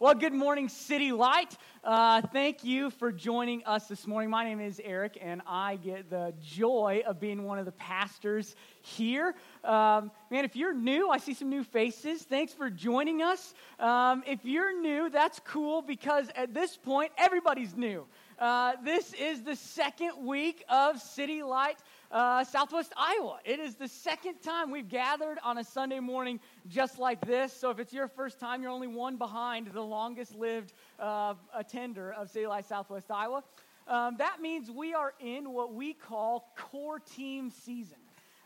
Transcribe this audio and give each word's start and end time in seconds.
Well, 0.00 0.14
good 0.14 0.32
morning, 0.32 0.68
City 0.68 1.10
Light. 1.10 1.56
Uh, 1.82 2.22
thank 2.22 2.62
you 2.62 2.90
for 2.90 3.10
joining 3.10 3.64
us 3.64 3.88
this 3.88 4.06
morning. 4.06 4.30
My 4.30 4.44
name 4.44 4.60
is 4.60 4.80
Eric, 4.84 5.18
and 5.20 5.42
I 5.44 5.74
get 5.74 6.08
the 6.08 6.32
joy 6.40 7.02
of 7.04 7.18
being 7.18 7.42
one 7.42 7.58
of 7.58 7.64
the 7.64 7.72
pastors 7.72 8.54
here. 8.80 9.34
Um, 9.64 10.12
man, 10.30 10.44
if 10.44 10.54
you're 10.54 10.72
new, 10.72 11.10
I 11.10 11.18
see 11.18 11.34
some 11.34 11.50
new 11.50 11.64
faces. 11.64 12.22
Thanks 12.22 12.52
for 12.52 12.70
joining 12.70 13.22
us. 13.22 13.54
Um, 13.80 14.22
if 14.24 14.44
you're 14.44 14.80
new, 14.80 15.10
that's 15.10 15.40
cool 15.40 15.82
because 15.82 16.28
at 16.36 16.54
this 16.54 16.76
point, 16.76 17.10
everybody's 17.18 17.74
new. 17.74 18.06
Uh, 18.38 18.74
this 18.84 19.12
is 19.14 19.42
the 19.42 19.56
second 19.56 20.12
week 20.24 20.64
of 20.68 21.02
City 21.02 21.42
Light 21.42 21.78
uh, 22.10 22.44
Southwest 22.44 22.92
Iowa. 22.96 23.38
It 23.44 23.60
is 23.60 23.74
the 23.74 23.88
second 23.88 24.40
time 24.42 24.70
we've 24.70 24.88
gathered 24.88 25.38
on 25.42 25.58
a 25.58 25.64
Sunday 25.64 26.00
morning 26.00 26.40
just 26.68 26.98
like 26.98 27.20
this. 27.26 27.52
So 27.52 27.70
if 27.70 27.78
it's 27.78 27.92
your 27.92 28.08
first 28.08 28.40
time, 28.40 28.62
you're 28.62 28.70
only 28.70 28.86
one 28.86 29.16
behind 29.16 29.68
the 29.68 29.82
longest 29.82 30.34
lived 30.34 30.72
uh, 30.98 31.34
attender 31.54 32.12
of 32.12 32.30
City 32.30 32.46
Light 32.46 32.66
Southwest 32.66 33.10
Iowa. 33.10 33.42
Um, 33.86 34.16
that 34.18 34.40
means 34.40 34.70
we 34.70 34.94
are 34.94 35.14
in 35.20 35.52
what 35.52 35.72
we 35.74 35.92
call 35.92 36.52
core 36.56 36.98
team 36.98 37.50
season. 37.50 37.98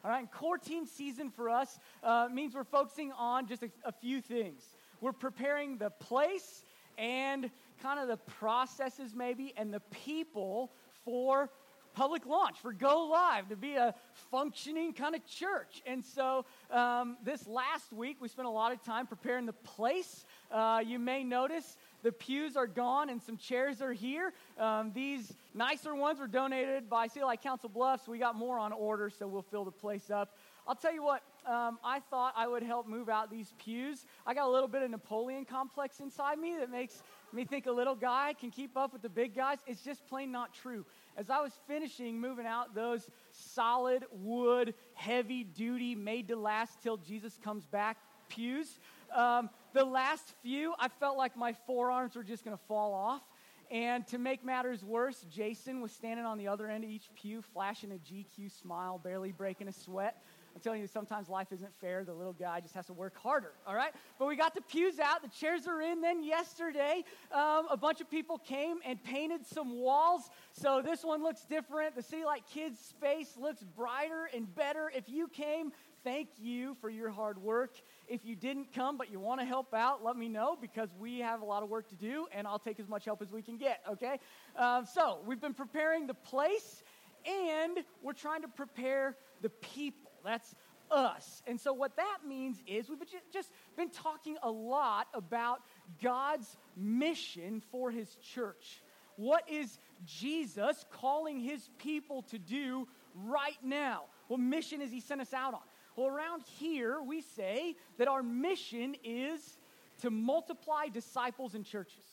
All 0.04 0.10
right, 0.10 0.18
and 0.18 0.30
core 0.30 0.58
team 0.58 0.84
season 0.86 1.30
for 1.30 1.48
us 1.48 1.78
uh, 2.02 2.28
means 2.32 2.54
we're 2.54 2.64
focusing 2.64 3.12
on 3.12 3.46
just 3.46 3.62
a, 3.62 3.70
a 3.84 3.92
few 3.92 4.20
things. 4.20 4.74
We're 5.00 5.12
preparing 5.12 5.78
the 5.78 5.90
place 5.90 6.64
and 6.98 7.50
kind 7.82 8.00
of 8.00 8.08
the 8.08 8.16
processes, 8.16 9.14
maybe, 9.14 9.52
and 9.56 9.72
the 9.72 9.80
people 10.04 10.72
for 11.04 11.50
public 11.94 12.26
launch, 12.26 12.58
for 12.60 12.72
Go 12.72 13.06
Live, 13.06 13.48
to 13.48 13.56
be 13.56 13.74
a 13.74 13.94
functioning 14.30 14.92
kind 14.92 15.14
of 15.14 15.26
church. 15.26 15.82
And 15.86 16.04
so 16.04 16.44
um, 16.70 17.16
this 17.24 17.46
last 17.46 17.92
week, 17.92 18.16
we 18.20 18.28
spent 18.28 18.48
a 18.48 18.50
lot 18.50 18.72
of 18.72 18.82
time 18.82 19.06
preparing 19.06 19.46
the 19.46 19.52
place. 19.52 20.24
Uh, 20.50 20.82
you 20.84 20.98
may 20.98 21.24
notice 21.24 21.76
the 22.02 22.12
pews 22.12 22.56
are 22.56 22.66
gone 22.66 23.10
and 23.10 23.22
some 23.22 23.36
chairs 23.36 23.80
are 23.80 23.92
here. 23.92 24.32
Um, 24.58 24.92
these 24.94 25.32
nicer 25.54 25.94
ones 25.94 26.18
were 26.18 26.26
donated 26.26 26.88
by 26.88 27.06
City 27.06 27.24
Light 27.24 27.42
Council 27.42 27.68
Bluffs. 27.68 28.08
We 28.08 28.18
got 28.18 28.36
more 28.36 28.58
on 28.58 28.72
order, 28.72 29.10
so 29.10 29.26
we'll 29.26 29.42
fill 29.42 29.64
the 29.64 29.70
place 29.70 30.10
up. 30.10 30.36
I'll 30.66 30.74
tell 30.74 30.94
you 30.94 31.02
what, 31.02 31.22
um, 31.46 31.78
I 31.84 32.00
thought 32.10 32.34
I 32.36 32.46
would 32.46 32.62
help 32.62 32.86
move 32.86 33.08
out 33.08 33.30
these 33.30 33.52
pews. 33.58 34.06
I 34.26 34.34
got 34.34 34.46
a 34.46 34.50
little 34.50 34.68
bit 34.68 34.82
of 34.82 34.90
Napoleon 34.90 35.44
complex 35.44 36.00
inside 36.00 36.38
me 36.38 36.56
that 36.58 36.70
makes 36.70 37.02
me 37.32 37.44
think 37.44 37.66
a 37.66 37.72
little 37.72 37.94
guy 37.94 38.34
can 38.38 38.50
keep 38.50 38.76
up 38.76 38.92
with 38.92 39.02
the 39.02 39.08
big 39.08 39.34
guys. 39.34 39.58
It's 39.66 39.82
just 39.82 40.06
plain 40.06 40.30
not 40.30 40.54
true 40.54 40.84
as 41.16 41.30
I 41.30 41.40
was 41.40 41.52
finishing 41.66 42.20
moving 42.20 42.46
out 42.46 42.74
those 42.74 43.06
solid 43.30 44.04
wood, 44.10 44.74
heavy 44.94 45.44
duty, 45.44 45.94
made 45.94 46.28
to 46.28 46.36
last 46.36 46.82
till 46.82 46.96
Jesus 46.96 47.38
comes 47.42 47.66
back 47.66 47.98
pews, 48.28 48.78
um, 49.14 49.50
the 49.74 49.84
last 49.84 50.32
few, 50.42 50.74
I 50.78 50.88
felt 50.88 51.18
like 51.18 51.36
my 51.36 51.54
forearms 51.66 52.16
were 52.16 52.24
just 52.24 52.44
going 52.44 52.56
to 52.56 52.62
fall 52.64 52.94
off. 52.94 53.22
And 53.70 54.06
to 54.08 54.18
make 54.18 54.44
matters 54.44 54.84
worse, 54.84 55.24
Jason 55.30 55.80
was 55.80 55.92
standing 55.92 56.26
on 56.26 56.36
the 56.36 56.48
other 56.48 56.68
end 56.68 56.84
of 56.84 56.90
each 56.90 57.08
pew, 57.14 57.42
flashing 57.54 57.90
a 57.92 57.94
GQ 57.94 58.50
smile, 58.60 58.98
barely 59.02 59.32
breaking 59.32 59.68
a 59.68 59.72
sweat. 59.72 60.22
I'm 60.54 60.60
telling 60.60 60.80
you, 60.80 60.86
sometimes 60.86 61.28
life 61.28 61.48
isn't 61.52 61.74
fair. 61.80 62.04
The 62.04 62.12
little 62.12 62.34
guy 62.34 62.60
just 62.60 62.74
has 62.74 62.86
to 62.86 62.92
work 62.92 63.16
harder, 63.16 63.52
all 63.66 63.74
right? 63.74 63.92
But 64.18 64.28
we 64.28 64.36
got 64.36 64.54
the 64.54 64.60
pews 64.60 64.98
out, 64.98 65.22
the 65.22 65.28
chairs 65.28 65.66
are 65.66 65.80
in. 65.80 66.00
Then 66.00 66.22
yesterday, 66.22 67.04
um, 67.32 67.66
a 67.70 67.76
bunch 67.76 68.00
of 68.00 68.10
people 68.10 68.38
came 68.38 68.78
and 68.84 69.02
painted 69.02 69.46
some 69.46 69.78
walls. 69.78 70.30
So 70.52 70.82
this 70.82 71.04
one 71.04 71.22
looks 71.22 71.44
different. 71.44 71.96
The 71.96 72.02
City 72.02 72.24
Light 72.24 72.44
Kids 72.52 72.78
space 72.80 73.36
looks 73.40 73.62
brighter 73.62 74.28
and 74.34 74.52
better. 74.54 74.92
If 74.94 75.08
you 75.08 75.28
came, 75.28 75.72
thank 76.04 76.28
you 76.38 76.76
for 76.80 76.90
your 76.90 77.10
hard 77.10 77.38
work. 77.38 77.76
If 78.08 78.24
you 78.24 78.36
didn't 78.36 78.74
come 78.74 78.98
but 78.98 79.10
you 79.10 79.20
want 79.20 79.40
to 79.40 79.46
help 79.46 79.72
out, 79.72 80.04
let 80.04 80.16
me 80.16 80.28
know 80.28 80.56
because 80.60 80.90
we 80.98 81.20
have 81.20 81.40
a 81.40 81.44
lot 81.44 81.62
of 81.62 81.70
work 81.70 81.88
to 81.88 81.96
do 81.96 82.26
and 82.32 82.46
I'll 82.46 82.58
take 82.58 82.78
as 82.78 82.88
much 82.88 83.04
help 83.04 83.22
as 83.22 83.30
we 83.30 83.40
can 83.40 83.56
get, 83.56 83.80
okay? 83.88 84.18
Uh, 84.56 84.84
so 84.84 85.20
we've 85.26 85.40
been 85.40 85.54
preparing 85.54 86.06
the 86.06 86.14
place 86.14 86.82
and 87.26 87.78
we're 88.02 88.12
trying 88.12 88.42
to 88.42 88.48
prepare 88.48 89.16
the 89.40 89.48
people. 89.48 90.11
That's 90.24 90.54
us. 90.90 91.42
And 91.46 91.60
so, 91.60 91.72
what 91.72 91.96
that 91.96 92.18
means 92.26 92.62
is 92.66 92.88
we've 92.88 92.98
just 93.32 93.50
been 93.76 93.90
talking 93.90 94.36
a 94.42 94.50
lot 94.50 95.08
about 95.14 95.62
God's 96.02 96.56
mission 96.76 97.62
for 97.70 97.90
his 97.90 98.16
church. 98.16 98.82
What 99.16 99.48
is 99.50 99.78
Jesus 100.06 100.84
calling 100.92 101.40
his 101.40 101.68
people 101.78 102.22
to 102.30 102.38
do 102.38 102.88
right 103.24 103.58
now? 103.62 104.04
What 104.28 104.40
mission 104.40 104.80
is 104.80 104.90
he 104.90 105.00
sent 105.00 105.20
us 105.20 105.32
out 105.32 105.54
on? 105.54 105.60
Well, 105.96 106.06
around 106.08 106.42
here, 106.58 107.02
we 107.02 107.20
say 107.20 107.76
that 107.98 108.08
our 108.08 108.22
mission 108.22 108.96
is 109.04 109.58
to 110.00 110.10
multiply 110.10 110.88
disciples 110.88 111.54
and 111.54 111.64
churches. 111.64 112.04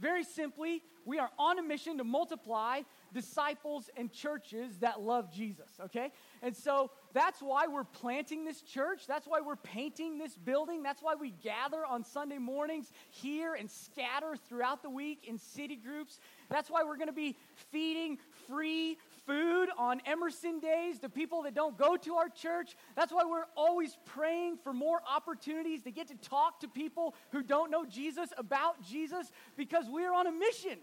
Very 0.00 0.24
simply, 0.24 0.82
we 1.04 1.18
are 1.18 1.30
on 1.38 1.58
a 1.58 1.62
mission 1.62 1.98
to 1.98 2.04
multiply 2.04 2.80
disciples 3.12 3.90
and 3.96 4.10
churches 4.12 4.78
that 4.78 5.00
love 5.00 5.32
Jesus, 5.32 5.68
okay? 5.84 6.10
And 6.42 6.56
so 6.56 6.90
that's 7.12 7.40
why 7.40 7.66
we're 7.66 7.84
planting 7.84 8.44
this 8.44 8.62
church. 8.62 9.06
That's 9.06 9.26
why 9.26 9.40
we're 9.40 9.56
painting 9.56 10.18
this 10.18 10.36
building. 10.36 10.82
That's 10.82 11.02
why 11.02 11.14
we 11.14 11.30
gather 11.42 11.84
on 11.84 12.04
Sunday 12.04 12.38
mornings 12.38 12.92
here 13.10 13.54
and 13.54 13.70
scatter 13.70 14.36
throughout 14.48 14.82
the 14.82 14.90
week 14.90 15.24
in 15.26 15.38
city 15.38 15.76
groups. 15.76 16.20
That's 16.48 16.70
why 16.70 16.82
we're 16.82 16.96
going 16.96 17.08
to 17.08 17.12
be 17.12 17.36
feeding 17.72 18.18
free 18.46 18.98
food 19.26 19.68
on 19.76 20.00
Emerson 20.06 20.60
days 20.60 20.98
to 21.00 21.08
people 21.08 21.42
that 21.42 21.54
don't 21.54 21.76
go 21.76 21.96
to 21.96 22.14
our 22.14 22.28
church. 22.28 22.76
That's 22.96 23.12
why 23.12 23.24
we're 23.24 23.46
always 23.56 23.96
praying 24.06 24.58
for 24.62 24.72
more 24.72 25.00
opportunities 25.08 25.82
to 25.82 25.90
get 25.90 26.08
to 26.08 26.16
talk 26.16 26.60
to 26.60 26.68
people 26.68 27.14
who 27.30 27.42
don't 27.42 27.70
know 27.70 27.84
Jesus 27.84 28.30
about 28.36 28.82
Jesus 28.82 29.30
because 29.56 29.86
we're 29.88 30.12
on 30.12 30.26
a 30.26 30.32
mission. 30.32 30.78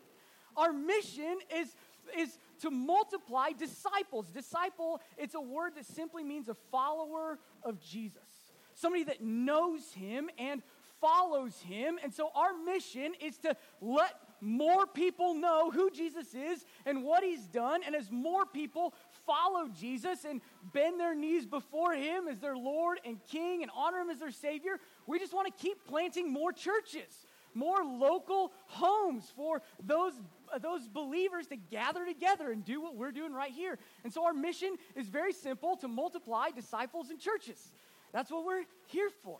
Our 0.55 0.73
mission 0.73 1.37
is 1.55 1.75
is 2.17 2.37
to 2.57 2.71
multiply 2.71 3.49
disciples. 3.57 4.29
Disciple, 4.29 5.01
it's 5.17 5.35
a 5.35 5.41
word 5.41 5.73
that 5.75 5.85
simply 5.85 6.23
means 6.23 6.49
a 6.49 6.55
follower 6.71 7.39
of 7.63 7.79
Jesus, 7.79 8.27
somebody 8.75 9.03
that 9.05 9.21
knows 9.21 9.91
him 9.93 10.29
and 10.37 10.61
follows 11.01 11.59
him. 11.59 11.99
And 12.03 12.13
so 12.13 12.31
our 12.35 12.53
mission 12.53 13.13
is 13.19 13.37
to 13.39 13.55
let 13.81 14.13
more 14.39 14.85
people 14.85 15.33
know 15.33 15.71
who 15.71 15.89
Jesus 15.89 16.33
is 16.33 16.65
and 16.85 17.03
what 17.03 17.23
he's 17.23 17.45
done. 17.47 17.81
And 17.85 17.95
as 17.95 18.11
more 18.11 18.45
people 18.45 18.93
follow 19.25 19.67
Jesus 19.67 20.25
and 20.25 20.41
bend 20.73 20.99
their 20.99 21.15
knees 21.15 21.45
before 21.45 21.93
him 21.93 22.27
as 22.27 22.39
their 22.39 22.57
Lord 22.57 22.99
and 23.05 23.17
King 23.27 23.63
and 23.63 23.71
honor 23.75 23.99
him 23.99 24.09
as 24.09 24.19
their 24.19 24.31
Savior, 24.31 24.79
we 25.07 25.19
just 25.19 25.33
want 25.33 25.47
to 25.47 25.63
keep 25.63 25.85
planting 25.87 26.31
more 26.31 26.51
churches 26.51 27.25
more 27.57 27.83
local 27.83 28.53
homes 28.67 29.31
for 29.35 29.61
those, 29.83 30.13
those 30.61 30.87
believers 30.87 31.47
to 31.47 31.55
gather 31.55 32.05
together 32.05 32.51
and 32.51 32.63
do 32.63 32.81
what 32.81 32.95
we're 32.95 33.11
doing 33.11 33.33
right 33.33 33.51
here. 33.51 33.77
And 34.03 34.13
so 34.13 34.25
our 34.25 34.33
mission 34.33 34.77
is 34.95 35.07
very 35.07 35.33
simple 35.33 35.77
to 35.77 35.87
multiply 35.87 36.49
disciples 36.49 37.09
and 37.09 37.19
churches. 37.19 37.73
That's 38.13 38.31
what 38.31 38.45
we're 38.45 38.63
here 38.87 39.09
for. 39.23 39.39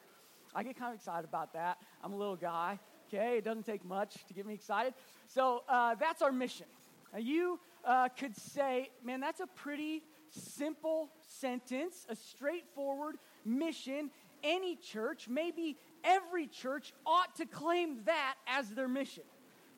I 0.53 0.63
get 0.63 0.78
kind 0.78 0.94
of 0.94 1.00
excited 1.00 1.25
about 1.25 1.53
that. 1.53 1.78
I'm 2.03 2.13
a 2.13 2.17
little 2.17 2.35
guy, 2.35 2.79
okay? 3.07 3.38
It 3.38 3.46
doesn't 3.46 3.66
take 3.66 3.85
much 3.85 4.25
to 4.28 4.34
get 4.34 4.46
me 4.46 4.53
excited. 4.53 4.94
So 5.28 5.63
uh, 5.67 5.96
that's 5.96 6.22
our 6.22 6.31
mission. 6.31 6.67
Now, 7.13 7.19
you 7.19 7.59
uh, 7.85 8.09
could 8.09 8.35
say, 8.35 8.90
man, 9.03 9.19
that's 9.19 9.40
a 9.40 9.47
pretty 9.47 10.03
simple 10.29 11.09
sentence, 11.28 12.06
a 12.09 12.16
straightforward 12.16 13.16
mission. 13.46 14.12
Any 14.44 14.75
church, 14.75 15.28
maybe 15.28 15.78
every 16.03 16.47
church 16.47 16.94
ought 17.06 17.35
to 17.38 17.46
claim 17.46 18.00
that 18.06 18.35
as 18.47 18.69
their 18.69 18.88
mission 18.88 19.23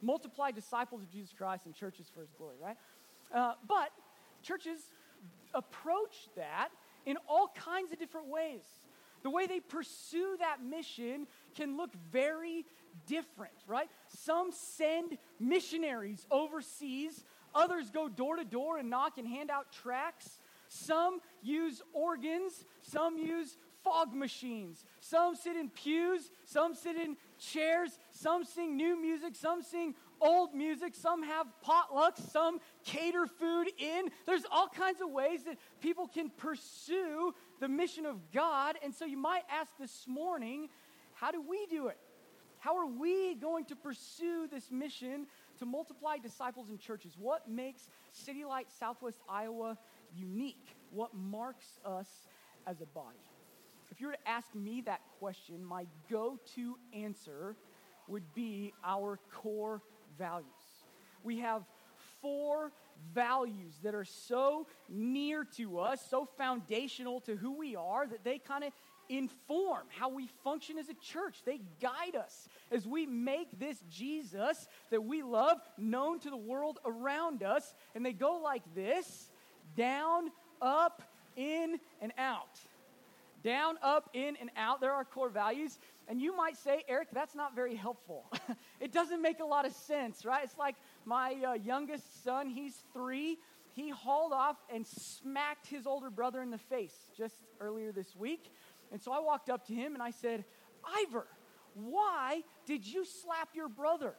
multiply 0.02 0.52
disciples 0.52 1.02
of 1.02 1.10
Jesus 1.10 1.34
Christ 1.38 1.66
and 1.66 1.76
churches 1.76 2.08
for 2.14 2.22
his 2.22 2.32
glory, 2.38 2.56
right? 2.62 2.78
Uh, 3.34 3.54
but 3.68 3.90
churches 4.42 4.80
approach 5.54 6.30
that 6.36 6.70
in 7.06 7.18
all 7.28 7.52
kinds 7.56 7.92
of 7.92 8.00
different 8.00 8.28
ways. 8.28 8.64
The 9.24 9.30
way 9.30 9.48
they 9.48 9.60
pursue 9.60 10.38
that 10.40 10.64
mission 10.64 11.28
can 11.56 11.76
look 11.76 11.92
very 12.12 12.66
different, 13.06 13.54
right? 13.68 13.90
Some 14.08 14.52
send 14.52 15.18
missionaries 15.40 16.26
overseas, 16.32 17.26
others 17.54 17.90
go 17.90 18.08
door 18.08 18.38
to 18.38 18.46
door 18.46 18.78
and 18.78 18.90
knock 18.90 19.18
and 19.18 19.28
hand 19.28 19.50
out 19.50 19.72
tracts. 19.72 20.40
Some 20.70 21.20
use 21.42 21.82
organs, 21.94 22.66
some 22.82 23.18
use 23.18 23.58
fog 23.84 24.14
machines. 24.14 24.86
Some 25.00 25.36
sit 25.36 25.56
in 25.56 25.70
pews, 25.70 26.30
some 26.46 26.76
sit 26.76 26.96
in 26.96 27.18
chairs, 27.40 27.98
some 28.12 28.44
sing 28.44 28.76
new 28.78 29.02
music, 29.02 29.36
some 29.36 29.64
sing 29.64 29.96
old 30.22 30.54
music, 30.54 30.94
some 30.96 31.24
have 31.24 31.48
potlucks, 31.66 32.30
some 32.32 32.60
cater 32.84 33.26
food 33.26 33.70
in. 33.78 34.10
There's 34.26 34.44
all 34.52 34.68
kinds 34.68 35.02
of 35.02 35.10
ways 35.10 35.44
that 35.44 35.58
people 35.80 36.08
can 36.08 36.30
pursue 36.30 37.34
the 37.60 37.68
mission 37.68 38.06
of 38.06 38.32
God. 38.32 38.78
And 38.84 38.94
so 38.94 39.06
you 39.06 39.18
might 39.18 39.44
ask 39.50 39.72
this 39.80 40.06
morning, 40.08 40.70
how 41.14 41.32
do 41.32 41.42
we 41.42 41.66
do 41.68 41.88
it? 41.88 41.98
How 42.60 42.78
are 42.78 42.88
we 42.88 43.36
going 43.36 43.66
to 43.66 43.76
pursue 43.76 44.48
this 44.52 44.70
mission 44.70 45.28
to 45.60 45.66
multiply 45.66 46.18
disciples 46.18 46.70
and 46.70 46.80
churches? 46.80 47.16
What 47.18 47.50
makes 47.50 47.90
City 48.12 48.44
Light 48.44 48.68
Southwest 48.80 49.22
Iowa 49.30 49.78
unique? 50.14 50.76
What 50.92 51.14
marks 51.14 51.80
us 51.86 52.10
as 52.68 52.82
a 52.82 52.86
body? 52.86 53.20
If 53.92 54.02
you 54.02 54.08
were 54.08 54.14
to 54.14 54.28
ask 54.28 54.54
me 54.54 54.82
that 54.82 55.02
question, 55.20 55.64
my 55.64 55.86
go 56.10 56.40
to 56.56 56.78
answer 56.94 57.56
would 58.08 58.34
be 58.34 58.74
our 58.84 59.20
core 59.32 59.82
values. 60.18 60.48
We 61.24 61.40
have 61.40 61.64
four 62.22 62.72
values 63.14 63.74
that 63.84 63.96
are 63.96 64.06
so 64.06 64.68
near 64.90 65.46
to 65.58 65.80
us, 65.80 66.02
so 66.10 66.28
foundational 66.38 67.22
to 67.22 67.36
who 67.36 67.58
we 67.58 67.76
are, 67.76 68.08
that 68.08 68.24
they 68.24 68.40
kind 68.40 68.64
of 68.64 68.74
inform 69.10 69.82
how 69.90 70.10
we 70.10 70.28
function 70.44 70.78
as 70.78 70.88
a 70.88 70.94
church. 70.94 71.42
They 71.44 71.62
guide 71.82 72.16
us 72.16 72.48
as 72.72 72.88
we 72.88 73.06
make 73.06 73.60
this 73.60 73.78
Jesus 73.90 74.68
that 74.92 75.04
we 75.04 75.24
love 75.24 75.58
known 75.78 76.20
to 76.20 76.30
the 76.30 76.38
world 76.38 76.80
around 76.86 77.42
us. 77.42 77.74
And 77.96 78.06
they 78.06 78.14
go 78.14 78.40
like 78.44 78.64
this 78.76 79.30
down, 79.76 80.30
up, 80.62 81.02
in, 81.36 81.80
and 82.02 82.12
out. 82.18 82.60
Down, 83.44 83.76
up, 83.82 84.10
in, 84.14 84.36
and 84.40 84.50
out. 84.58 84.82
There 84.82 84.94
are 84.94 85.06
core 85.06 85.30
values. 85.30 85.80
And 86.08 86.22
you 86.22 86.36
might 86.36 86.58
say, 86.58 86.84
Eric, 86.88 87.10
that's 87.14 87.36
not 87.36 87.56
very 87.56 87.76
helpful. 87.76 88.32
it 88.80 88.92
doesn't 88.92 89.22
make 89.22 89.40
a 89.40 89.46
lot 89.46 89.66
of 89.66 89.74
sense, 89.74 90.26
right? 90.26 90.44
It's 90.44 90.58
like 90.58 90.76
my 91.06 91.36
uh, 91.48 91.54
youngest 91.54 92.24
son, 92.24 92.50
he's 92.50 92.84
three. 92.94 93.38
He 93.76 93.90
hauled 93.90 94.34
off 94.34 94.58
and 94.74 94.86
smacked 94.86 95.68
his 95.68 95.86
older 95.86 96.10
brother 96.10 96.42
in 96.42 96.50
the 96.50 96.58
face 96.58 96.96
just 97.16 97.36
earlier 97.60 97.92
this 97.92 98.16
week. 98.16 98.52
And 98.92 99.02
so 99.02 99.12
I 99.12 99.20
walked 99.20 99.50
up 99.50 99.68
to 99.68 99.74
him 99.74 99.94
and 99.94 100.02
I 100.02 100.12
said, 100.12 100.44
Ivor, 100.84 101.28
why 101.76 102.42
did 102.66 102.86
you 102.86 103.06
slap 103.06 103.50
your 103.54 103.70
brother? 103.70 104.16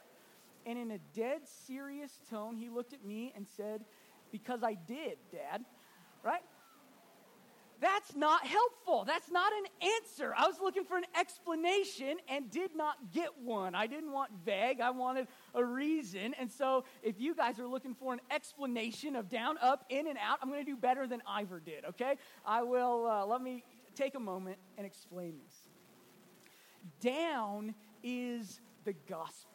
And 0.65 0.77
in 0.77 0.91
a 0.91 0.99
dead 1.13 1.41
serious 1.67 2.11
tone, 2.29 2.55
he 2.55 2.69
looked 2.69 2.93
at 2.93 3.03
me 3.03 3.33
and 3.35 3.47
said, 3.57 3.83
Because 4.31 4.63
I 4.63 4.75
did, 4.75 5.17
Dad. 5.31 5.65
Right? 6.23 6.41
That's 7.81 8.15
not 8.15 8.45
helpful. 8.45 9.05
That's 9.05 9.31
not 9.31 9.51
an 9.51 9.89
answer. 9.95 10.35
I 10.37 10.45
was 10.45 10.57
looking 10.61 10.83
for 10.85 10.97
an 10.97 11.05
explanation 11.19 12.17
and 12.29 12.49
did 12.51 12.75
not 12.75 13.11
get 13.11 13.29
one. 13.39 13.73
I 13.73 13.87
didn't 13.87 14.11
want 14.11 14.29
vague, 14.45 14.79
I 14.81 14.91
wanted 14.91 15.27
a 15.55 15.65
reason. 15.65 16.35
And 16.39 16.51
so, 16.51 16.85
if 17.01 17.19
you 17.19 17.33
guys 17.33 17.59
are 17.59 17.67
looking 17.67 17.95
for 17.95 18.13
an 18.13 18.21
explanation 18.29 19.15
of 19.15 19.29
down, 19.29 19.57
up, 19.61 19.83
in, 19.89 20.07
and 20.07 20.17
out, 20.19 20.37
I'm 20.43 20.49
going 20.49 20.63
to 20.63 20.71
do 20.71 20.77
better 20.77 21.07
than 21.07 21.23
Ivor 21.27 21.59
did, 21.59 21.83
okay? 21.85 22.17
I 22.45 22.61
will, 22.61 23.07
uh, 23.07 23.25
let 23.25 23.41
me 23.41 23.63
take 23.95 24.13
a 24.13 24.19
moment 24.19 24.59
and 24.77 24.85
explain 24.85 25.39
this. 25.43 25.55
Down 26.99 27.73
is 28.03 28.61
the 28.85 28.93
gospel. 29.09 29.49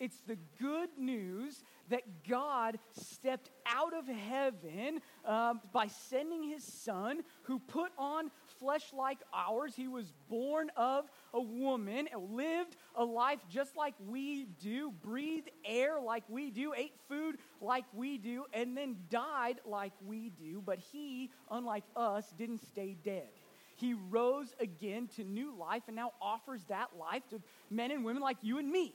It's 0.00 0.20
the 0.26 0.38
good 0.58 0.88
news 0.98 1.62
that 1.92 2.26
God 2.28 2.78
stepped 2.92 3.50
out 3.66 3.94
of 3.94 4.06
heaven 4.06 5.00
um, 5.24 5.60
by 5.72 5.86
sending 5.86 6.42
his 6.42 6.64
son 6.64 7.22
who 7.44 7.58
put 7.58 7.92
on 7.98 8.30
flesh 8.58 8.92
like 8.92 9.18
ours. 9.34 9.74
He 9.76 9.88
was 9.88 10.12
born 10.28 10.70
of 10.76 11.04
a 11.34 11.40
woman, 11.40 12.08
lived 12.16 12.76
a 12.94 13.04
life 13.04 13.40
just 13.48 13.76
like 13.76 13.94
we 14.06 14.44
do, 14.60 14.92
breathed 15.02 15.50
air 15.64 16.00
like 16.00 16.24
we 16.28 16.50
do, 16.50 16.72
ate 16.76 16.94
food 17.08 17.36
like 17.60 17.84
we 17.94 18.18
do, 18.18 18.44
and 18.52 18.76
then 18.76 18.96
died 19.10 19.60
like 19.64 19.92
we 20.06 20.30
do. 20.30 20.62
But 20.64 20.78
he, 20.78 21.30
unlike 21.50 21.84
us, 21.96 22.32
didn't 22.36 22.62
stay 22.66 22.96
dead. 23.04 23.28
He 23.76 23.94
rose 23.94 24.54
again 24.60 25.08
to 25.16 25.24
new 25.24 25.56
life 25.56 25.82
and 25.88 25.96
now 25.96 26.12
offers 26.20 26.62
that 26.68 26.90
life 26.98 27.22
to 27.30 27.40
men 27.70 27.90
and 27.90 28.04
women 28.04 28.22
like 28.22 28.36
you 28.42 28.58
and 28.58 28.70
me. 28.70 28.94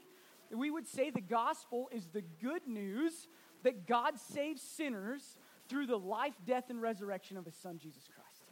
We 0.51 0.71
would 0.71 0.88
say 0.88 1.09
the 1.09 1.21
gospel 1.21 1.89
is 1.91 2.07
the 2.07 2.23
good 2.41 2.67
news 2.67 3.27
that 3.63 3.88
God 3.88 4.19
saves 4.19 4.61
sinners 4.61 5.38
through 5.67 5.88
the 5.88 5.97
life, 5.97 6.33
death, 6.45 6.69
and 6.69 6.81
resurrection 6.81 7.38
of 7.38 7.45
his 7.45 7.55
son, 7.55 7.79
Jesus 7.81 8.03
Christ. 8.13 8.45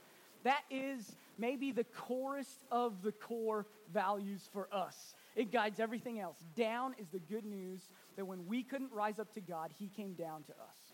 That 0.43 0.61
is 0.69 1.15
maybe 1.37 1.71
the 1.71 1.83
corest 1.83 2.63
of 2.71 3.01
the 3.01 3.11
core 3.11 3.65
values 3.93 4.47
for 4.53 4.67
us. 4.73 5.15
It 5.35 5.51
guides 5.51 5.79
everything 5.79 6.19
else. 6.19 6.37
Down 6.55 6.95
is 6.99 7.07
the 7.09 7.19
good 7.19 7.45
news 7.45 7.81
that 8.15 8.25
when 8.25 8.45
we 8.45 8.63
couldn't 8.63 8.91
rise 8.91 9.19
up 9.19 9.33
to 9.33 9.41
God, 9.41 9.71
he 9.77 9.87
came 9.87 10.13
down 10.13 10.43
to 10.43 10.51
us. 10.51 10.93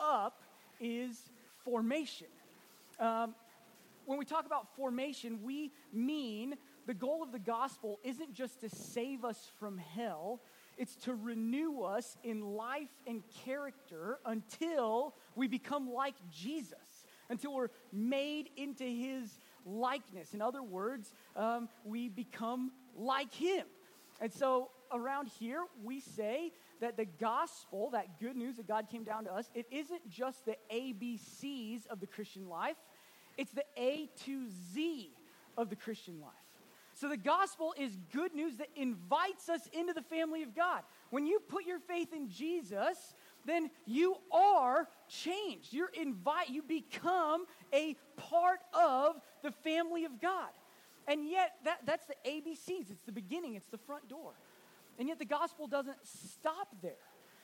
Up 0.00 0.42
is 0.80 1.30
formation. 1.64 2.28
Um, 2.98 3.34
when 4.06 4.18
we 4.18 4.24
talk 4.24 4.46
about 4.46 4.74
formation, 4.76 5.40
we 5.42 5.72
mean 5.92 6.56
the 6.86 6.94
goal 6.94 7.22
of 7.22 7.32
the 7.32 7.38
gospel 7.38 7.98
isn't 8.02 8.34
just 8.34 8.60
to 8.60 8.68
save 8.68 9.24
us 9.24 9.50
from 9.58 9.78
hell, 9.78 10.40
it's 10.78 10.96
to 10.96 11.14
renew 11.14 11.82
us 11.82 12.16
in 12.22 12.40
life 12.40 12.90
and 13.06 13.22
character 13.44 14.18
until 14.24 15.14
we 15.34 15.48
become 15.48 15.90
like 15.90 16.14
Jesus, 16.30 17.06
until 17.28 17.54
we're 17.54 17.70
made 17.92 18.48
into 18.56 18.84
his 18.84 19.38
likeness. 19.64 20.34
In 20.34 20.42
other 20.42 20.62
words, 20.62 21.12
um, 21.36 21.68
we 21.84 22.08
become 22.08 22.72
like 22.96 23.32
him. 23.32 23.66
And 24.20 24.32
so 24.32 24.70
around 24.92 25.28
here, 25.38 25.64
we 25.84 26.00
say 26.00 26.52
that 26.80 26.96
the 26.96 27.04
gospel, 27.04 27.90
that 27.90 28.18
good 28.18 28.36
news 28.36 28.56
that 28.56 28.66
God 28.66 28.88
came 28.90 29.04
down 29.04 29.24
to 29.24 29.32
us, 29.32 29.50
it 29.54 29.66
isn't 29.70 30.08
just 30.08 30.44
the 30.44 30.56
ABCs 30.72 31.86
of 31.88 32.00
the 32.00 32.06
Christian 32.06 32.48
life 32.48 32.76
it's 33.36 33.52
the 33.52 33.64
A 33.76 34.08
to 34.24 34.46
Z 34.72 35.10
of 35.56 35.70
the 35.70 35.76
Christian 35.76 36.20
life. 36.20 36.32
So 37.02 37.08
the 37.08 37.16
gospel 37.16 37.74
is 37.76 37.98
good 38.12 38.32
news 38.32 38.58
that 38.58 38.68
invites 38.76 39.48
us 39.48 39.68
into 39.72 39.92
the 39.92 40.02
family 40.02 40.44
of 40.44 40.54
God. 40.54 40.82
When 41.10 41.26
you 41.26 41.40
put 41.40 41.66
your 41.66 41.80
faith 41.80 42.12
in 42.12 42.28
Jesus, 42.28 43.16
then 43.44 43.72
you 43.86 44.18
are 44.30 44.86
changed. 45.08 45.72
You're 45.72 45.90
invite 46.00 46.50
you 46.50 46.62
become 46.62 47.46
a 47.74 47.96
part 48.16 48.60
of 48.72 49.16
the 49.42 49.50
family 49.50 50.04
of 50.04 50.20
God. 50.20 50.50
And 51.08 51.28
yet 51.28 51.54
that, 51.64 51.80
that's 51.84 52.06
the 52.06 52.14
ABCs. 52.24 52.92
It's 52.92 53.02
the 53.04 53.10
beginning, 53.10 53.56
it's 53.56 53.66
the 53.66 53.78
front 53.78 54.08
door. 54.08 54.34
And 55.00 55.08
yet 55.08 55.18
the 55.18 55.24
gospel 55.24 55.66
doesn't 55.66 55.98
stop 56.04 56.68
there. 56.82 56.92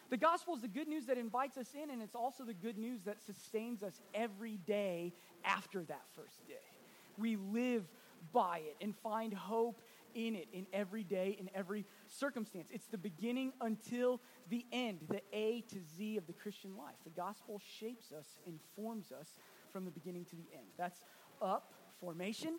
The 0.09 0.19
gospel 0.19 0.55
is 0.55 0.63
the 0.63 0.69
good 0.69 0.87
news 0.87 1.07
that 1.07 1.19
invites 1.19 1.57
us 1.59 1.75
in, 1.75 1.91
and 1.91 2.01
it's 2.01 2.15
also 2.15 2.45
the 2.45 2.55
good 2.55 2.79
news 2.79 3.01
that 3.07 3.17
sustains 3.27 3.83
us 3.83 4.01
every 4.15 4.59
day 4.69 5.13
after 5.45 5.83
that 5.83 6.05
first 6.15 6.47
day. 6.47 6.55
We 7.19 7.35
live 7.35 7.83
by 8.32 8.59
it 8.59 8.76
and 8.81 8.94
find 8.97 9.32
hope 9.35 9.81
in 10.15 10.35
it 10.35 10.49
in 10.53 10.67
every 10.73 11.05
day, 11.05 11.37
in 11.38 11.50
every 11.55 11.85
circumstance. 12.06 12.69
It's 12.73 12.87
the 12.87 12.99
beginning 12.99 13.53
until 13.61 14.20
the 14.49 14.65
end, 14.73 15.00
the 15.09 15.20
A 15.32 15.62
to 15.69 15.81
Z 15.97 16.17
of 16.17 16.26
the 16.26 16.32
Christian 16.32 16.76
life. 16.76 16.97
The 17.05 17.11
gospel 17.11 17.61
shapes 17.79 18.12
us, 18.12 18.26
informs 18.47 19.12
us 19.12 19.38
from 19.73 19.85
the 19.85 19.91
beginning 19.91 20.25
to 20.26 20.37
the 20.37 20.47
end. 20.53 20.67
That's 20.76 21.05
up, 21.41 21.73
formation. 22.00 22.59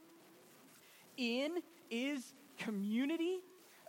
In 1.18 1.58
is 1.90 2.34
community. 2.58 3.40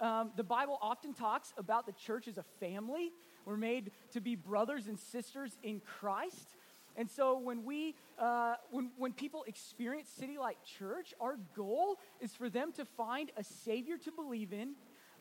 Um, 0.01 0.33
the 0.37 0.45
Bible 0.45 0.79
often 0.81 1.13
talks 1.13 1.53
about 1.59 1.87
the 1.87 1.93
church 1.93 2.27
as 2.27 2.39
a 2.39 2.45
family. 2.59 3.13
We're 3.45 3.57
made 3.57 3.93
to 4.13 4.21
be 4.21 4.35
brothers 4.35 4.87
and 4.87 4.99
sisters 4.99 5.59
in 5.63 5.81
Christ. 5.81 6.57
And 6.97 7.11
so 7.11 7.39
when 7.39 7.65
we, 7.65 7.95
uh, 8.19 8.55
when, 8.71 8.91
when 8.99 9.13
people 9.13 9.45
experience 9.47 10.09
City 10.09 10.39
Light 10.39 10.59
Church, 10.79 11.15
our 11.21 11.39
goal 11.57 11.99
is 12.21 12.35
for 12.35 12.51
them 12.51 12.73
to 12.73 12.85
find 12.85 13.31
a 13.37 13.45
Savior 13.45 13.97
to 13.99 14.13
believe 14.13 14.53
in, 14.53 14.75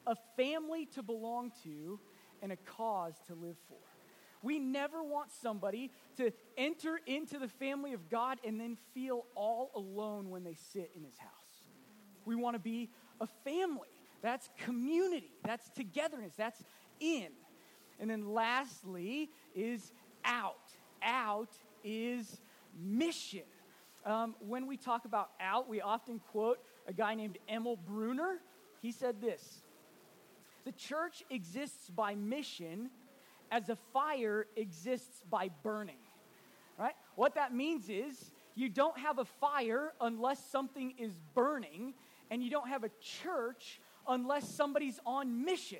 a 0.07 0.15
family 0.35 0.85
to 0.95 1.03
belong 1.03 1.51
to, 1.63 1.99
and 2.41 2.51
a 2.51 2.57
cause 2.57 3.13
to 3.27 3.35
live 3.35 3.57
for. 3.67 3.77
We 4.41 4.57
never 4.57 5.03
want 5.03 5.31
somebody 5.31 5.91
to 6.17 6.31
enter 6.57 6.99
into 7.05 7.39
the 7.39 7.47
family 7.47 7.93
of 7.93 8.09
God 8.09 8.39
and 8.45 8.59
then 8.59 8.77
feel 8.93 9.25
all 9.35 9.71
alone 9.75 10.29
when 10.29 10.43
they 10.43 10.55
sit 10.71 10.91
in 10.95 11.03
his 11.03 11.17
house. 11.17 11.31
We 12.25 12.35
want 12.35 12.55
to 12.55 12.59
be 12.59 12.89
a 13.19 13.27
family. 13.43 13.89
That's 14.21 14.49
community. 14.59 15.31
That's 15.43 15.69
togetherness. 15.71 16.33
That's 16.37 16.61
in. 16.99 17.27
And 17.99 18.09
then 18.09 18.33
lastly 18.33 19.29
is 19.53 19.91
out. 20.23 20.68
Out 21.03 21.49
is 21.83 22.39
mission. 22.79 23.43
Um, 24.05 24.35
when 24.39 24.67
we 24.67 24.77
talk 24.77 25.05
about 25.05 25.31
out, 25.39 25.69
we 25.69 25.81
often 25.81 26.19
quote 26.31 26.59
a 26.87 26.93
guy 26.93 27.15
named 27.15 27.37
Emil 27.47 27.77
Brunner. 27.77 28.37
He 28.81 28.91
said 28.91 29.21
this 29.21 29.61
The 30.65 30.71
church 30.71 31.23
exists 31.29 31.89
by 31.89 32.15
mission 32.15 32.89
as 33.51 33.69
a 33.69 33.77
fire 33.93 34.47
exists 34.55 35.23
by 35.29 35.49
burning. 35.63 35.97
Right? 36.77 36.95
What 37.15 37.35
that 37.35 37.53
means 37.53 37.89
is 37.89 38.31
you 38.55 38.69
don't 38.69 38.97
have 38.97 39.19
a 39.19 39.25
fire 39.25 39.93
unless 39.99 40.43
something 40.49 40.93
is 40.97 41.17
burning, 41.33 41.93
and 42.31 42.43
you 42.43 42.49
don't 42.49 42.69
have 42.69 42.83
a 42.83 42.89
church 43.01 43.81
unless 44.07 44.49
somebody's 44.49 44.99
on 45.05 45.43
mission. 45.43 45.79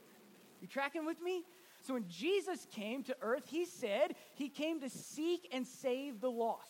You 0.62 0.68
tracking 0.68 1.06
with 1.06 1.22
me? 1.22 1.44
So 1.82 1.94
when 1.94 2.08
Jesus 2.08 2.68
came 2.72 3.04
to 3.04 3.16
earth, 3.22 3.44
he 3.48 3.66
said 3.66 4.16
he 4.36 4.50
came 4.50 4.82
to 4.82 4.90
seek 4.90 5.48
and 5.52 5.66
save 5.66 6.22
the 6.22 6.30
lost. 6.30 6.68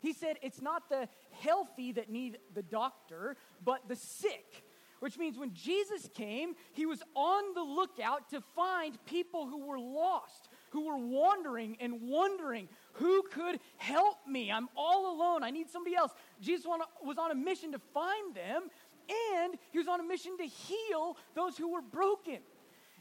He 0.00 0.12
said 0.12 0.36
it's 0.42 0.62
not 0.62 0.88
the 0.88 1.08
healthy 1.40 1.92
that 1.92 2.10
need 2.10 2.38
the 2.54 2.62
doctor, 2.62 3.36
but 3.64 3.88
the 3.88 3.96
sick. 3.96 4.64
Which 5.00 5.16
means 5.16 5.38
when 5.38 5.54
Jesus 5.54 6.08
came, 6.12 6.56
he 6.72 6.84
was 6.84 7.02
on 7.14 7.54
the 7.54 7.62
lookout 7.62 8.30
to 8.30 8.40
find 8.56 8.98
people 9.06 9.46
who 9.46 9.64
were 9.64 9.78
lost, 9.78 10.48
who 10.70 10.86
were 10.86 10.96
wandering 10.96 11.76
and 11.78 12.02
wondering, 12.02 12.68
who 12.94 13.22
could 13.30 13.60
help 13.76 14.16
me? 14.26 14.50
I'm 14.50 14.68
all 14.76 15.14
alone. 15.14 15.44
I 15.44 15.50
need 15.50 15.70
somebody 15.70 15.94
else. 15.94 16.10
Jesus 16.40 16.66
was 17.04 17.16
on 17.16 17.30
a 17.30 17.34
mission 17.34 17.72
to 17.72 17.78
find 17.78 18.34
them 18.34 18.68
and 19.08 19.54
he 19.70 19.78
was 19.78 19.88
on 19.88 20.00
a 20.00 20.02
mission 20.02 20.36
to 20.38 20.44
heal 20.44 21.16
those 21.34 21.56
who 21.56 21.72
were 21.72 21.80
broken. 21.80 22.38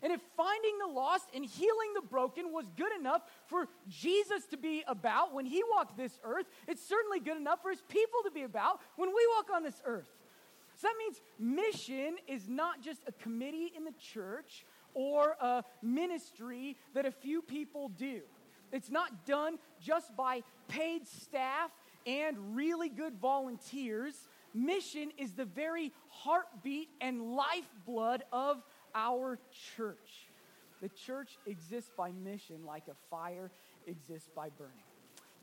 And 0.03 0.13
if 0.13 0.21
finding 0.35 0.77
the 0.79 0.93
lost 0.93 1.29
and 1.33 1.43
healing 1.43 1.93
the 1.95 2.01
broken 2.01 2.51
was 2.51 2.65
good 2.77 2.91
enough 2.99 3.23
for 3.47 3.67
Jesus 3.89 4.45
to 4.51 4.57
be 4.57 4.83
about 4.87 5.33
when 5.33 5.45
he 5.45 5.63
walked 5.71 5.97
this 5.97 6.19
earth, 6.23 6.45
it's 6.67 6.87
certainly 6.87 7.19
good 7.19 7.37
enough 7.37 7.61
for 7.61 7.71
his 7.71 7.81
people 7.89 8.21
to 8.23 8.31
be 8.31 8.43
about 8.43 8.79
when 8.95 9.09
we 9.09 9.27
walk 9.35 9.47
on 9.53 9.63
this 9.63 9.81
earth. 9.85 10.09
So 10.75 10.87
that 10.87 10.95
means 10.99 11.19
mission 11.39 12.17
is 12.27 12.47
not 12.47 12.81
just 12.83 13.01
a 13.07 13.11
committee 13.11 13.71
in 13.75 13.83
the 13.83 13.93
church 14.13 14.65
or 14.93 15.35
a 15.41 15.63
ministry 15.81 16.77
that 16.93 17.05
a 17.05 17.11
few 17.11 17.41
people 17.41 17.89
do. 17.89 18.21
It's 18.71 18.91
not 18.91 19.25
done 19.25 19.57
just 19.81 20.15
by 20.15 20.43
paid 20.67 21.07
staff 21.07 21.71
and 22.05 22.55
really 22.55 22.89
good 22.89 23.17
volunteers. 23.19 24.13
Mission 24.53 25.11
is 25.17 25.33
the 25.33 25.45
very 25.45 25.93
heartbeat 26.09 26.89
and 27.01 27.35
lifeblood 27.35 28.23
of 28.31 28.63
our 28.95 29.39
church. 29.75 30.27
The 30.81 30.89
church 30.89 31.37
exists 31.45 31.91
by 31.97 32.11
mission 32.11 32.65
like 32.65 32.83
a 32.87 32.95
fire 33.09 33.49
exists 33.87 34.29
by 34.35 34.49
burning. 34.49 34.73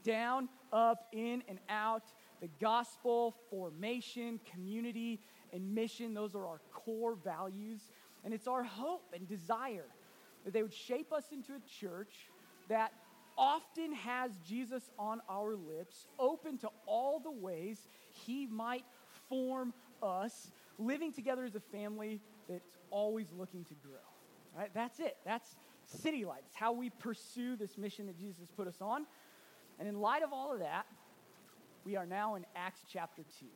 Down, 0.04 0.48
up, 0.72 1.08
in, 1.12 1.42
and 1.48 1.58
out. 1.68 2.04
The 2.40 2.48
gospel, 2.60 3.34
formation, 3.50 4.38
community, 4.52 5.20
and 5.52 5.74
mission, 5.74 6.12
those 6.14 6.34
are 6.34 6.46
our 6.46 6.60
core 6.72 7.14
values. 7.14 7.80
And 8.24 8.34
it's 8.34 8.46
our 8.46 8.62
hope 8.62 9.14
and 9.14 9.26
desire 9.28 9.86
that 10.44 10.52
they 10.52 10.62
would 10.62 10.74
shape 10.74 11.12
us 11.12 11.24
into 11.32 11.52
a 11.52 11.80
church 11.80 12.28
that 12.68 12.92
often 13.36 13.92
has 13.92 14.30
Jesus 14.46 14.90
on 14.98 15.20
our 15.28 15.56
lips, 15.56 16.06
open 16.18 16.58
to 16.58 16.70
all 16.86 17.18
the 17.18 17.30
ways 17.30 17.88
he 18.10 18.46
might 18.46 18.84
form 19.28 19.72
us, 20.02 20.50
living 20.78 21.12
together 21.12 21.44
as 21.44 21.54
a 21.54 21.60
family 21.60 22.20
that's 22.48 22.76
always 22.94 23.26
looking 23.36 23.64
to 23.64 23.74
grow. 23.74 23.98
Right? 24.56 24.70
That's 24.72 25.00
it. 25.00 25.16
That's 25.26 25.56
City 25.84 26.24
Lights, 26.24 26.54
how 26.54 26.72
we 26.72 26.90
pursue 26.90 27.56
this 27.56 27.76
mission 27.76 28.06
that 28.06 28.16
Jesus 28.16 28.48
put 28.56 28.68
us 28.68 28.80
on. 28.80 29.04
And 29.80 29.88
in 29.88 30.00
light 30.00 30.22
of 30.22 30.32
all 30.32 30.52
of 30.52 30.60
that, 30.60 30.86
we 31.84 31.96
are 31.96 32.06
now 32.06 32.36
in 32.36 32.46
Acts 32.54 32.80
chapter 32.90 33.22
2. 33.40 33.46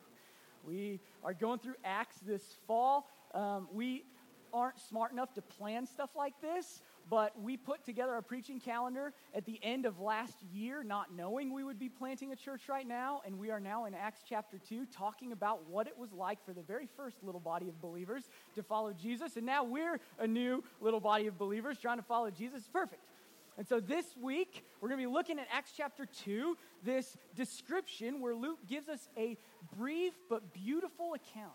We 0.67 1.01
are 1.23 1.33
going 1.33 1.61
through 1.61 1.77
Acts 1.85 2.17
this 2.27 2.43
fall. 2.67 3.09
Um, 3.33 3.69
we 3.73 4.05
aren't 4.53 4.81
smart 4.81 5.13
enough 5.13 5.33
to 5.35 5.43
plan 5.43 5.87
stuff 5.87 6.11
like 6.17 6.35
this, 6.43 6.83
but 7.11 7.41
we 7.41 7.57
put 7.57 7.85
together 7.85 8.17
a 8.17 8.23
preaching 8.23 8.61
calendar 8.61 9.13
at 9.35 9.47
the 9.47 9.59
end 9.63 9.87
of 9.87 10.01
last 10.01 10.43
year, 10.53 10.83
not 10.83 11.15
knowing 11.15 11.53
we 11.53 11.65
would 11.65 11.79
be 11.79 11.89
planting 11.89 12.33
a 12.33 12.37
church 12.37 12.69
right 12.69 12.87
now. 12.87 13.23
And 13.25 13.39
we 13.39 13.51
are 13.51 13.61
now 13.61 13.87
in 13.87 13.95
Acts 13.95 14.21
chapter 14.29 14.59
2, 14.59 14.87
talking 14.87 15.33
about 15.33 15.69
what 15.69 15.87
it 15.87 15.97
was 15.97 16.13
like 16.13 16.45
for 16.45 16.53
the 16.53 16.63
very 16.63 16.89
first 16.97 17.17
little 17.23 17.41
body 17.41 17.69
of 17.69 17.81
believers 17.81 18.29
to 18.55 18.63
follow 18.63 18.93
Jesus. 18.93 19.37
And 19.37 19.47
now 19.47 19.65
we're 19.65 20.01
a 20.19 20.27
new 20.27 20.63
little 20.81 21.01
body 21.01 21.27
of 21.27 21.39
believers 21.39 21.79
trying 21.79 21.99
to 21.99 22.03
follow 22.03 22.31
Jesus. 22.31 22.69
Perfect. 22.73 23.03
And 23.57 23.67
so 23.67 23.81
this 23.81 24.07
week, 24.21 24.65
we're 24.81 24.89
going 24.89 25.01
to 25.01 25.07
be 25.09 25.13
looking 25.13 25.39
at 25.41 25.49
Acts 25.53 25.73
chapter 25.77 26.07
2, 26.07 26.57
this 26.85 27.17
description 27.35 28.21
where 28.21 28.35
Luke 28.35 28.61
gives 28.69 28.89
us 28.89 29.09
a 29.17 29.37
brief 29.77 30.13
but 30.31 30.53
beautiful 30.53 31.15
account 31.15 31.53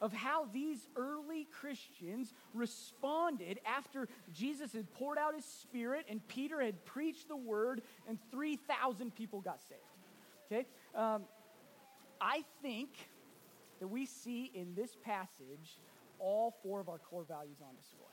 of 0.00 0.12
how 0.12 0.46
these 0.52 0.88
early 0.96 1.46
Christians 1.50 2.32
responded 2.54 3.60
after 3.66 4.08
Jesus 4.32 4.72
had 4.72 4.92
poured 4.94 5.18
out 5.18 5.34
his 5.34 5.44
spirit 5.44 6.06
and 6.08 6.26
Peter 6.28 6.60
had 6.60 6.84
preached 6.84 7.28
the 7.28 7.36
word 7.36 7.82
and 8.08 8.18
3,000 8.30 9.14
people 9.14 9.40
got 9.40 9.60
saved. 9.62 9.80
Okay? 10.50 10.66
Um, 10.94 11.24
I 12.20 12.44
think 12.62 12.90
that 13.78 13.88
we 13.88 14.06
see 14.06 14.50
in 14.54 14.74
this 14.74 14.96
passage 15.04 15.78
all 16.18 16.54
four 16.62 16.80
of 16.80 16.88
our 16.88 16.98
core 16.98 17.24
values 17.24 17.58
on 17.62 17.74
display. 17.76 18.06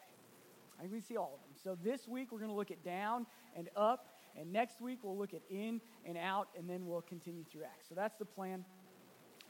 I 0.78 0.82
think 0.82 0.94
we 0.94 1.02
see 1.02 1.18
all 1.18 1.34
of 1.34 1.42
them. 1.42 1.56
So 1.62 1.78
this 1.84 2.08
week 2.08 2.32
we're 2.32 2.40
going 2.40 2.52
to 2.52 2.56
look 2.56 2.72
at 2.72 2.84
down 2.84 3.26
and 3.56 3.70
up, 3.76 4.08
and 4.40 4.52
next 4.52 4.80
week 4.82 5.00
we'll 5.04 5.18
look 5.18 5.34
at 5.34 5.42
in 5.50 5.82
and 6.06 6.18
out, 6.18 6.50
and 6.58 6.70
then 6.70 6.86
we'll 6.86 7.02
continue 7.02 7.44
through 7.44 7.64
Acts. 7.64 7.90
So 7.90 7.96
that's 7.96 8.16
the 8.18 8.26
plan. 8.26 8.64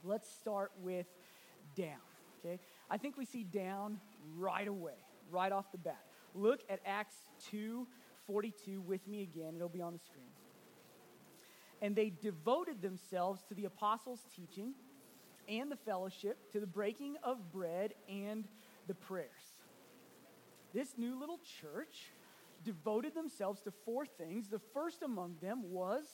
Let's 0.02 0.30
start 0.30 0.72
with 0.80 1.06
down. 1.76 2.07
Okay? 2.38 2.60
I 2.90 2.98
think 2.98 3.16
we 3.16 3.24
see 3.24 3.44
down 3.44 4.00
right 4.36 4.68
away, 4.68 5.04
right 5.30 5.52
off 5.52 5.70
the 5.72 5.78
bat. 5.78 6.04
Look 6.34 6.60
at 6.68 6.80
Acts 6.86 7.16
2 7.50 7.86
42 8.26 8.82
with 8.82 9.06
me 9.08 9.22
again. 9.22 9.54
It'll 9.56 9.70
be 9.70 9.80
on 9.80 9.94
the 9.94 9.98
screen. 9.98 10.28
And 11.80 11.96
they 11.96 12.10
devoted 12.10 12.82
themselves 12.82 13.42
to 13.48 13.54
the 13.54 13.64
apostles' 13.64 14.24
teaching 14.36 14.74
and 15.48 15.72
the 15.72 15.76
fellowship, 15.76 16.52
to 16.52 16.60
the 16.60 16.66
breaking 16.66 17.16
of 17.22 17.50
bread 17.50 17.94
and 18.06 18.46
the 18.86 18.94
prayers. 18.94 19.30
This 20.74 20.98
new 20.98 21.18
little 21.18 21.40
church 21.60 22.12
devoted 22.64 23.14
themselves 23.14 23.62
to 23.62 23.70
four 23.70 24.04
things. 24.04 24.48
The 24.48 24.60
first 24.74 25.02
among 25.02 25.36
them 25.40 25.70
was 25.70 26.04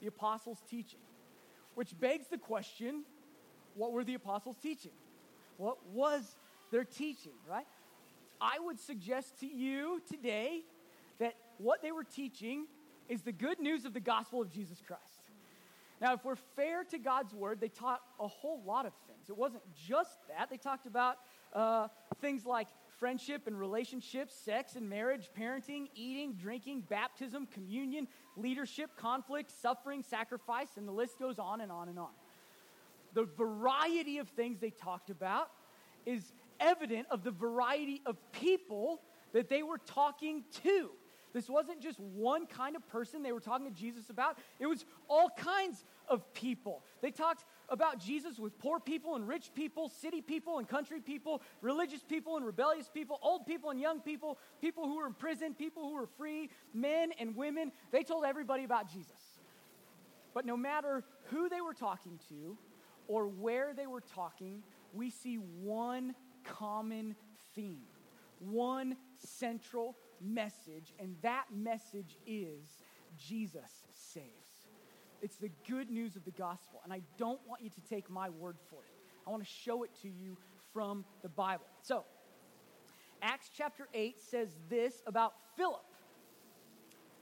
the 0.00 0.06
apostles' 0.06 0.62
teaching, 0.70 1.00
which 1.74 1.98
begs 1.98 2.28
the 2.28 2.38
question 2.38 3.02
what 3.74 3.92
were 3.92 4.04
the 4.04 4.14
apostles 4.14 4.56
teaching? 4.62 4.92
What 5.56 5.86
was 5.88 6.36
their 6.70 6.84
teaching, 6.84 7.32
right? 7.48 7.66
I 8.40 8.58
would 8.60 8.78
suggest 8.78 9.40
to 9.40 9.46
you 9.46 10.02
today 10.10 10.62
that 11.18 11.34
what 11.58 11.82
they 11.82 11.92
were 11.92 12.04
teaching 12.04 12.66
is 13.08 13.22
the 13.22 13.32
good 13.32 13.60
news 13.60 13.84
of 13.84 13.94
the 13.94 14.00
gospel 14.00 14.42
of 14.42 14.50
Jesus 14.50 14.82
Christ. 14.86 15.02
Now, 16.00 16.12
if 16.12 16.24
we're 16.24 16.36
fair 16.36 16.84
to 16.84 16.98
God's 16.98 17.32
word, 17.32 17.60
they 17.60 17.68
taught 17.68 18.02
a 18.20 18.28
whole 18.28 18.62
lot 18.66 18.84
of 18.84 18.92
things. 19.06 19.30
It 19.30 19.36
wasn't 19.36 19.62
just 19.86 20.18
that. 20.28 20.50
They 20.50 20.58
talked 20.58 20.86
about 20.86 21.16
uh, 21.54 21.88
things 22.20 22.44
like 22.44 22.68
friendship 22.98 23.46
and 23.46 23.58
relationships, 23.58 24.34
sex 24.34 24.76
and 24.76 24.90
marriage, 24.90 25.30
parenting, 25.38 25.86
eating, 25.94 26.34
drinking, 26.34 26.82
baptism, 26.90 27.46
communion, 27.46 28.08
leadership, 28.36 28.90
conflict, 28.96 29.50
suffering, 29.62 30.02
sacrifice, 30.02 30.68
and 30.76 30.86
the 30.86 30.92
list 30.92 31.18
goes 31.18 31.38
on 31.38 31.62
and 31.62 31.72
on 31.72 31.88
and 31.88 31.98
on 31.98 32.10
the 33.16 33.24
variety 33.24 34.18
of 34.18 34.28
things 34.28 34.60
they 34.60 34.68
talked 34.68 35.08
about 35.08 35.50
is 36.04 36.34
evident 36.60 37.06
of 37.10 37.24
the 37.24 37.30
variety 37.30 38.02
of 38.04 38.18
people 38.30 39.00
that 39.32 39.48
they 39.48 39.62
were 39.62 39.78
talking 39.78 40.44
to. 40.62 40.90
This 41.32 41.48
wasn't 41.48 41.80
just 41.80 41.98
one 41.98 42.46
kind 42.46 42.76
of 42.76 42.86
person 42.88 43.22
they 43.22 43.32
were 43.32 43.40
talking 43.40 43.66
to 43.66 43.72
Jesus 43.72 44.10
about, 44.10 44.38
it 44.60 44.66
was 44.66 44.84
all 45.08 45.30
kinds 45.30 45.82
of 46.08 46.30
people. 46.34 46.84
They 47.00 47.10
talked 47.10 47.44
about 47.70 47.98
Jesus 47.98 48.38
with 48.38 48.58
poor 48.58 48.78
people 48.78 49.16
and 49.16 49.26
rich 49.26 49.50
people, 49.54 49.88
city 49.88 50.20
people 50.20 50.58
and 50.58 50.68
country 50.68 51.00
people, 51.00 51.40
religious 51.62 52.02
people 52.02 52.36
and 52.36 52.44
rebellious 52.44 52.90
people, 52.92 53.18
old 53.22 53.46
people 53.46 53.70
and 53.70 53.80
young 53.80 54.00
people, 54.00 54.38
people 54.60 54.84
who 54.84 54.96
were 54.96 55.06
in 55.06 55.14
prison, 55.14 55.54
people 55.54 55.84
who 55.84 55.94
were 55.94 56.08
free, 56.18 56.50
men 56.74 57.12
and 57.18 57.34
women. 57.34 57.72
They 57.92 58.02
told 58.02 58.26
everybody 58.26 58.64
about 58.64 58.92
Jesus. 58.92 59.40
But 60.34 60.44
no 60.44 60.56
matter 60.56 61.02
who 61.30 61.48
they 61.48 61.62
were 61.62 61.72
talking 61.72 62.20
to, 62.28 62.58
or 63.08 63.26
where 63.28 63.72
they 63.74 63.86
were 63.86 64.00
talking, 64.00 64.62
we 64.92 65.10
see 65.10 65.36
one 65.36 66.14
common 66.44 67.14
theme, 67.54 67.82
one 68.38 68.96
central 69.18 69.96
message, 70.20 70.92
and 70.98 71.16
that 71.22 71.46
message 71.54 72.16
is 72.26 72.82
Jesus 73.16 73.84
saves. 73.92 74.24
It's 75.22 75.36
the 75.36 75.50
good 75.68 75.90
news 75.90 76.16
of 76.16 76.24
the 76.24 76.30
gospel, 76.30 76.80
and 76.84 76.92
I 76.92 77.00
don't 77.16 77.40
want 77.46 77.62
you 77.62 77.70
to 77.70 77.80
take 77.88 78.10
my 78.10 78.28
word 78.28 78.56
for 78.70 78.80
it. 78.80 78.92
I 79.26 79.30
want 79.30 79.42
to 79.42 79.48
show 79.48 79.82
it 79.82 79.90
to 80.02 80.08
you 80.08 80.36
from 80.72 81.04
the 81.22 81.28
Bible. 81.28 81.64
So, 81.82 82.04
Acts 83.22 83.50
chapter 83.56 83.88
8 83.94 84.20
says 84.20 84.48
this 84.68 85.02
about 85.06 85.32
Philip. 85.56 85.82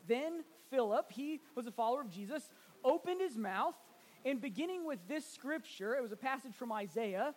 Then 0.06 0.44
Philip, 0.70 1.10
he 1.12 1.40
was 1.54 1.66
a 1.66 1.70
follower 1.70 2.00
of 2.00 2.10
Jesus, 2.10 2.50
opened 2.84 3.20
his 3.20 3.38
mouth 3.38 3.74
and 4.24 4.40
beginning 4.40 4.86
with 4.86 4.98
this 5.08 5.26
scripture, 5.26 5.94
it 5.94 6.02
was 6.02 6.12
a 6.12 6.16
passage 6.16 6.54
from 6.54 6.72
Isaiah, 6.72 7.34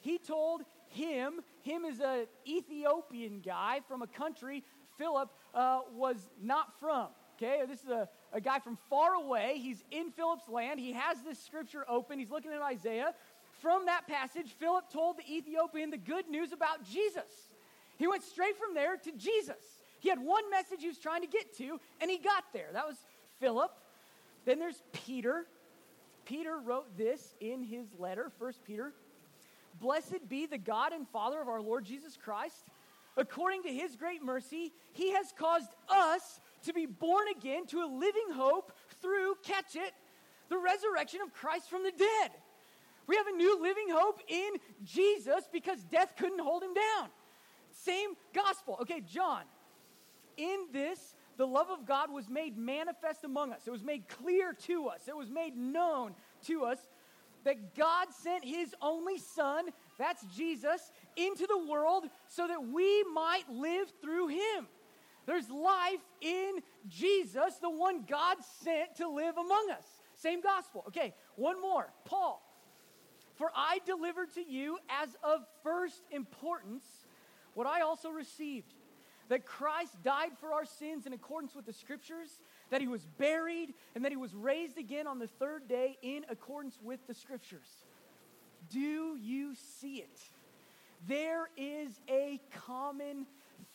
he 0.00 0.18
told 0.18 0.62
him, 0.88 1.40
him 1.62 1.84
is 1.84 2.00
an 2.00 2.26
Ethiopian 2.46 3.40
guy 3.40 3.80
from 3.88 4.02
a 4.02 4.06
country 4.06 4.62
Philip 4.98 5.30
uh, 5.54 5.80
was 5.94 6.16
not 6.42 6.78
from. 6.78 7.08
Okay, 7.36 7.62
this 7.68 7.82
is 7.82 7.88
a, 7.88 8.08
a 8.32 8.40
guy 8.40 8.60
from 8.60 8.78
far 8.88 9.14
away. 9.14 9.54
He's 9.56 9.82
in 9.90 10.12
Philip's 10.12 10.48
land. 10.48 10.78
He 10.78 10.92
has 10.92 11.20
this 11.22 11.38
scripture 11.42 11.84
open. 11.88 12.18
He's 12.18 12.30
looking 12.30 12.52
at 12.52 12.62
Isaiah. 12.62 13.12
From 13.60 13.86
that 13.86 14.06
passage, 14.06 14.54
Philip 14.58 14.90
told 14.92 15.16
the 15.16 15.34
Ethiopian 15.34 15.90
the 15.90 15.96
good 15.96 16.28
news 16.28 16.52
about 16.52 16.84
Jesus. 16.84 17.48
He 17.96 18.06
went 18.06 18.22
straight 18.22 18.56
from 18.56 18.74
there 18.74 18.96
to 18.96 19.12
Jesus. 19.12 19.80
He 20.00 20.10
had 20.10 20.18
one 20.20 20.48
message 20.50 20.80
he 20.80 20.88
was 20.88 20.98
trying 20.98 21.22
to 21.22 21.26
get 21.26 21.56
to, 21.58 21.80
and 22.00 22.10
he 22.10 22.18
got 22.18 22.44
there. 22.52 22.68
That 22.72 22.86
was 22.86 22.96
Philip. 23.40 23.72
Then 24.44 24.58
there's 24.58 24.82
Peter. 24.92 25.46
Peter 26.24 26.58
wrote 26.58 26.96
this 26.96 27.34
in 27.40 27.62
his 27.62 27.86
letter, 27.98 28.30
1 28.38 28.52
Peter 28.64 28.92
Blessed 29.80 30.28
be 30.28 30.46
the 30.46 30.58
God 30.58 30.92
and 30.92 31.08
Father 31.08 31.40
of 31.40 31.48
our 31.48 31.60
Lord 31.60 31.84
Jesus 31.84 32.16
Christ. 32.16 32.68
According 33.16 33.62
to 33.64 33.68
his 33.68 33.96
great 33.96 34.22
mercy, 34.22 34.72
he 34.92 35.12
has 35.12 35.32
caused 35.38 35.70
us 35.88 36.40
to 36.64 36.72
be 36.72 36.86
born 36.86 37.26
again 37.36 37.66
to 37.66 37.82
a 37.82 37.86
living 37.86 38.30
hope 38.32 38.72
through, 39.00 39.36
catch 39.42 39.76
it, 39.76 39.92
the 40.48 40.58
resurrection 40.58 41.20
of 41.20 41.32
Christ 41.32 41.70
from 41.70 41.82
the 41.84 41.92
dead. 41.92 42.30
We 43.06 43.16
have 43.16 43.26
a 43.26 43.36
new 43.36 43.60
living 43.60 43.88
hope 43.90 44.20
in 44.28 44.50
Jesus 44.84 45.48
because 45.52 45.82
death 45.84 46.14
couldn't 46.16 46.40
hold 46.40 46.62
him 46.62 46.74
down. 46.74 47.08
Same 47.72 48.10
gospel. 48.32 48.78
Okay, 48.82 49.00
John. 49.00 49.42
In 50.36 50.66
this, 50.72 51.14
the 51.36 51.46
love 51.46 51.68
of 51.70 51.86
God 51.86 52.12
was 52.12 52.28
made 52.28 52.56
manifest 52.56 53.24
among 53.24 53.52
us. 53.52 53.62
It 53.66 53.70
was 53.70 53.82
made 53.82 54.08
clear 54.08 54.52
to 54.66 54.88
us. 54.88 55.08
It 55.08 55.16
was 55.16 55.30
made 55.30 55.56
known 55.56 56.14
to 56.46 56.64
us 56.64 56.78
that 57.44 57.74
God 57.74 58.08
sent 58.22 58.44
his 58.44 58.74
only 58.80 59.18
Son, 59.18 59.66
that's 59.98 60.24
Jesus, 60.36 60.92
into 61.16 61.46
the 61.46 61.66
world 61.66 62.04
so 62.28 62.46
that 62.48 62.68
we 62.68 63.04
might 63.12 63.44
live 63.50 63.92
through 64.00 64.28
him. 64.28 64.66
There's 65.26 65.48
life 65.48 66.00
in 66.20 66.60
Jesus, 66.88 67.56
the 67.60 67.70
one 67.70 68.04
God 68.08 68.36
sent 68.62 68.96
to 68.96 69.08
live 69.08 69.36
among 69.36 69.70
us. 69.70 69.84
Same 70.16 70.40
gospel. 70.40 70.84
Okay, 70.88 71.14
one 71.36 71.60
more. 71.60 71.92
Paul. 72.04 72.42
For 73.36 73.50
I 73.54 73.80
delivered 73.84 74.32
to 74.34 74.42
you 74.42 74.78
as 74.88 75.08
of 75.24 75.40
first 75.62 76.02
importance 76.10 76.84
what 77.54 77.66
I 77.66 77.80
also 77.80 78.10
received 78.10 78.72
that 79.28 79.46
Christ 79.46 80.02
died 80.02 80.32
for 80.40 80.52
our 80.52 80.64
sins 80.64 81.06
in 81.06 81.12
accordance 81.12 81.54
with 81.54 81.66
the 81.66 81.72
scriptures, 81.72 82.40
that 82.70 82.80
he 82.80 82.88
was 82.88 83.06
buried, 83.18 83.74
and 83.94 84.04
that 84.04 84.12
he 84.12 84.16
was 84.16 84.34
raised 84.34 84.78
again 84.78 85.06
on 85.06 85.18
the 85.18 85.26
third 85.26 85.68
day 85.68 85.96
in 86.02 86.24
accordance 86.28 86.78
with 86.82 87.06
the 87.06 87.14
scriptures. 87.14 87.68
Do 88.70 89.16
you 89.16 89.54
see 89.80 89.96
it? 89.96 90.20
There 91.06 91.48
is 91.56 92.00
a 92.08 92.40
common 92.66 93.26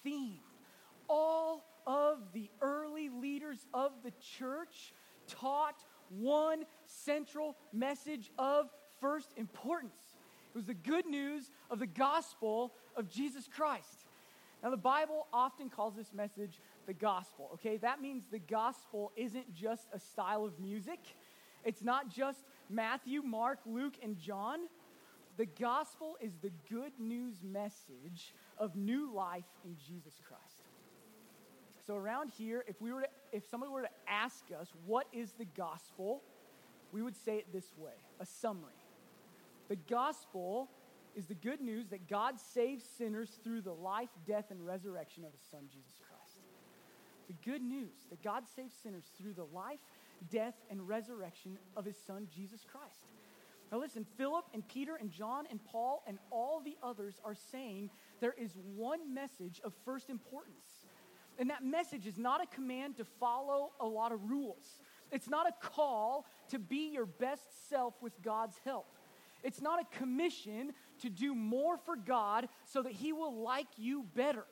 theme 0.03 0.39
all 1.09 1.65
of 1.87 2.19
the 2.33 2.49
early 2.61 3.09
leaders 3.09 3.65
of 3.73 3.91
the 4.03 4.13
church 4.37 4.93
taught 5.27 5.83
one 6.09 6.63
central 6.85 7.57
message 7.73 8.31
of 8.37 8.69
first 9.01 9.33
importance. 9.35 10.15
It 10.53 10.55
was 10.55 10.65
the 10.65 10.73
good 10.73 11.05
news 11.05 11.51
of 11.69 11.79
the 11.79 11.87
gospel 11.87 12.73
of 12.95 13.09
Jesus 13.09 13.47
Christ. 13.47 14.05
Now, 14.61 14.69
the 14.69 14.77
Bible 14.77 15.27
often 15.31 15.69
calls 15.69 15.95
this 15.95 16.13
message 16.13 16.59
the 16.85 16.93
gospel, 16.93 17.49
okay? 17.53 17.77
That 17.77 18.01
means 18.01 18.25
the 18.29 18.39
gospel 18.39 19.11
isn't 19.15 19.53
just 19.53 19.87
a 19.93 19.99
style 19.99 20.43
of 20.43 20.59
music, 20.59 20.99
it's 21.63 21.81
not 21.81 22.09
just 22.09 22.39
Matthew, 22.69 23.21
Mark, 23.21 23.59
Luke, 23.65 23.95
and 24.01 24.17
John. 24.17 24.59
The 25.37 25.45
gospel 25.45 26.17
is 26.21 26.33
the 26.41 26.51
good 26.69 26.91
news 26.99 27.35
message 27.43 28.33
of 28.57 28.75
new 28.75 29.13
life 29.13 29.45
in 29.63 29.75
Jesus 29.77 30.13
Christ. 30.27 30.43
So 31.85 31.95
around 31.95 32.31
here, 32.37 32.63
if 32.67 32.81
we 32.81 32.93
were 32.93 33.01
to, 33.01 33.07
if 33.31 33.49
somebody 33.49 33.71
were 33.71 33.81
to 33.81 33.89
ask 34.07 34.43
us 34.59 34.67
what 34.85 35.07
is 35.11 35.31
the 35.33 35.45
gospel, 35.45 36.21
we 36.91 37.01
would 37.01 37.15
say 37.15 37.37
it 37.37 37.51
this 37.51 37.73
way, 37.77 37.93
a 38.19 38.25
summary. 38.25 38.73
The 39.69 39.75
gospel 39.75 40.69
is 41.15 41.25
the 41.25 41.35
good 41.35 41.61
news 41.61 41.87
that 41.89 42.07
God 42.07 42.39
saves 42.39 42.83
sinners 42.97 43.39
through 43.43 43.61
the 43.61 43.73
life, 43.73 44.09
death, 44.25 44.45
and 44.51 44.65
resurrection 44.65 45.23
of 45.23 45.31
his 45.31 45.41
son 45.51 45.61
Jesus 45.71 45.99
Christ. 46.07 46.37
The 47.27 47.49
good 47.49 47.61
news 47.61 48.05
that 48.09 48.23
God 48.23 48.43
saves 48.55 48.73
sinners 48.81 49.05
through 49.17 49.33
the 49.33 49.45
life, 49.45 49.79
death, 50.31 50.55
and 50.69 50.87
resurrection 50.87 51.57
of 51.75 51.85
his 51.85 51.97
son 52.07 52.27
Jesus 52.33 52.65
Christ. 52.69 53.05
Now, 53.71 53.79
listen, 53.79 54.05
Philip 54.17 54.45
and 54.53 54.67
Peter 54.67 54.95
and 54.95 55.11
John 55.11 55.45
and 55.51 55.63
Paul 55.63 56.03
and 56.07 56.17
all 56.31 56.59
the 56.59 56.75
others 56.81 57.19
are 57.23 57.35
saying 57.51 57.91
there 58.19 58.33
is 58.33 58.51
one 58.75 59.13
message 59.13 59.61
of 59.63 59.73
first 59.85 60.09
importance 60.09 60.85
and 61.39 61.49
that 61.49 61.63
message 61.63 62.05
is 62.05 62.17
not 62.17 62.43
a 62.43 62.47
command 62.53 62.97
to 62.97 63.05
follow 63.05 63.71
a 63.79 63.85
lot 63.85 64.11
of 64.11 64.29
rules. 64.29 64.81
It's 65.11 65.29
not 65.29 65.47
a 65.47 65.53
call 65.65 66.25
to 66.49 66.59
be 66.59 66.91
your 66.91 67.05
best 67.05 67.69
self 67.69 67.93
with 68.01 68.21
God's 68.21 68.57
help. 68.65 68.87
It's 69.41 69.61
not 69.61 69.79
a 69.81 69.97
commission 69.97 70.73
to 70.99 71.09
do 71.09 71.35
more 71.35 71.77
for 71.77 71.95
God 71.95 72.47
so 72.65 72.81
that 72.81 72.93
He 72.93 73.13
will 73.13 73.41
like 73.41 73.67
you 73.77 74.05
better. 74.15 74.45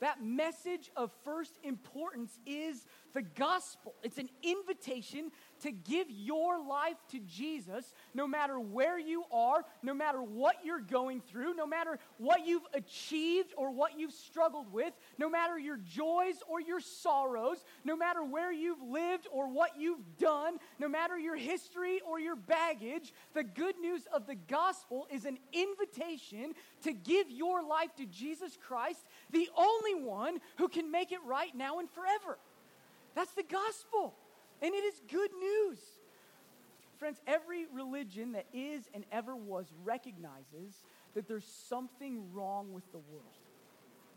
That 0.00 0.22
message 0.22 0.90
of 0.94 1.10
first 1.24 1.58
importance 1.62 2.38
is 2.44 2.86
the 3.14 3.22
gospel. 3.22 3.94
It's 4.02 4.18
an 4.18 4.28
invitation 4.42 5.30
to 5.60 5.70
give 5.70 6.10
your 6.10 6.62
life 6.64 6.96
to 7.10 7.20
Jesus 7.20 7.92
no 8.14 8.26
matter 8.26 8.58
where 8.58 8.98
you 8.98 9.24
are, 9.32 9.64
no 9.82 9.94
matter 9.94 10.22
what 10.22 10.56
you're 10.64 10.80
going 10.80 11.20
through, 11.20 11.54
no 11.54 11.66
matter 11.66 11.98
what 12.18 12.46
you've 12.46 12.66
achieved 12.74 13.52
or 13.56 13.70
what 13.70 13.98
you've 13.98 14.12
struggled 14.12 14.72
with, 14.72 14.92
no 15.18 15.28
matter 15.28 15.58
your 15.58 15.76
joys 15.76 16.36
or 16.48 16.60
your 16.60 16.80
sorrows, 16.80 17.64
no 17.84 17.96
matter 17.96 18.22
where 18.22 18.52
you've 18.52 18.82
lived 18.82 19.26
or 19.32 19.48
what 19.48 19.78
you've 19.78 20.18
done, 20.18 20.58
no 20.78 20.88
matter 20.88 21.18
your 21.18 21.36
history 21.36 22.00
or 22.06 22.18
your 22.18 22.36
baggage. 22.36 23.12
The 23.34 23.44
good 23.44 23.78
news 23.78 24.02
of 24.12 24.26
the 24.26 24.34
gospel 24.34 25.06
is 25.10 25.24
an 25.24 25.38
invitation 25.52 26.54
to 26.82 26.92
give 26.92 27.30
your 27.30 27.62
life 27.62 27.94
to 27.96 28.06
Jesus 28.06 28.56
Christ, 28.66 29.00
the 29.30 29.48
only 29.56 29.94
one 30.04 30.38
who 30.56 30.68
can 30.68 30.90
make 30.90 31.12
it 31.12 31.20
right 31.26 31.54
now 31.54 31.78
and 31.78 31.90
forever. 31.90 32.38
That's 33.14 33.32
the 33.32 33.44
gospel. 33.44 34.14
And 34.62 34.74
it 34.74 34.84
is 34.84 35.00
good 35.10 35.30
news. 35.38 35.78
Friends, 36.98 37.20
every 37.26 37.66
religion 37.72 38.32
that 38.32 38.46
is 38.54 38.88
and 38.94 39.04
ever 39.12 39.36
was 39.36 39.66
recognizes 39.84 40.82
that 41.14 41.28
there's 41.28 41.46
something 41.68 42.32
wrong 42.32 42.72
with 42.72 42.90
the 42.92 42.98
world. 42.98 43.24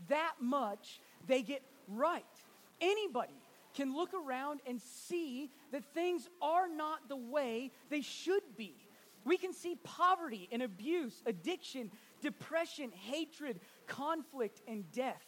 That 0.07 0.35
much 0.39 1.01
they 1.27 1.41
get 1.41 1.61
right. 1.87 2.23
Anybody 2.79 3.33
can 3.73 3.93
look 3.93 4.13
around 4.13 4.61
and 4.65 4.81
see 4.81 5.51
that 5.71 5.83
things 5.93 6.29
are 6.41 6.69
not 6.69 7.09
the 7.09 7.17
way 7.17 7.71
they 7.89 8.01
should 8.01 8.43
be. 8.57 8.75
We 9.25 9.37
can 9.37 9.53
see 9.53 9.75
poverty 9.83 10.47
and 10.51 10.61
abuse, 10.61 11.21
addiction, 11.25 11.91
depression, 12.21 12.91
hatred, 12.91 13.59
conflict, 13.87 14.61
and 14.67 14.89
death. 14.91 15.23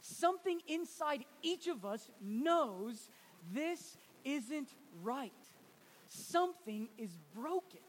Something 0.00 0.60
inside 0.66 1.24
each 1.42 1.68
of 1.68 1.84
us 1.84 2.10
knows 2.20 3.08
this 3.52 3.96
isn't 4.24 4.68
right. 5.02 5.32
Something 6.08 6.88
is 6.98 7.10
broken. 7.34 7.80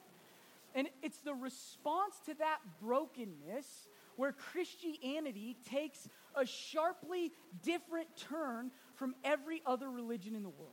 And 0.74 0.90
it's 1.02 1.20
the 1.20 1.34
response 1.34 2.16
to 2.26 2.34
that 2.36 2.60
brokenness 2.82 3.88
where 4.18 4.34
Christianity 4.34 5.58
takes 5.70 6.08
a 6.36 6.46
sharply 6.46 7.32
different 7.64 8.08
turn 8.18 8.72
from 8.96 9.16
every 9.24 9.62
other 9.66 9.90
religion 9.90 10.36
in 10.36 10.44
the 10.44 10.50
world. 10.50 10.72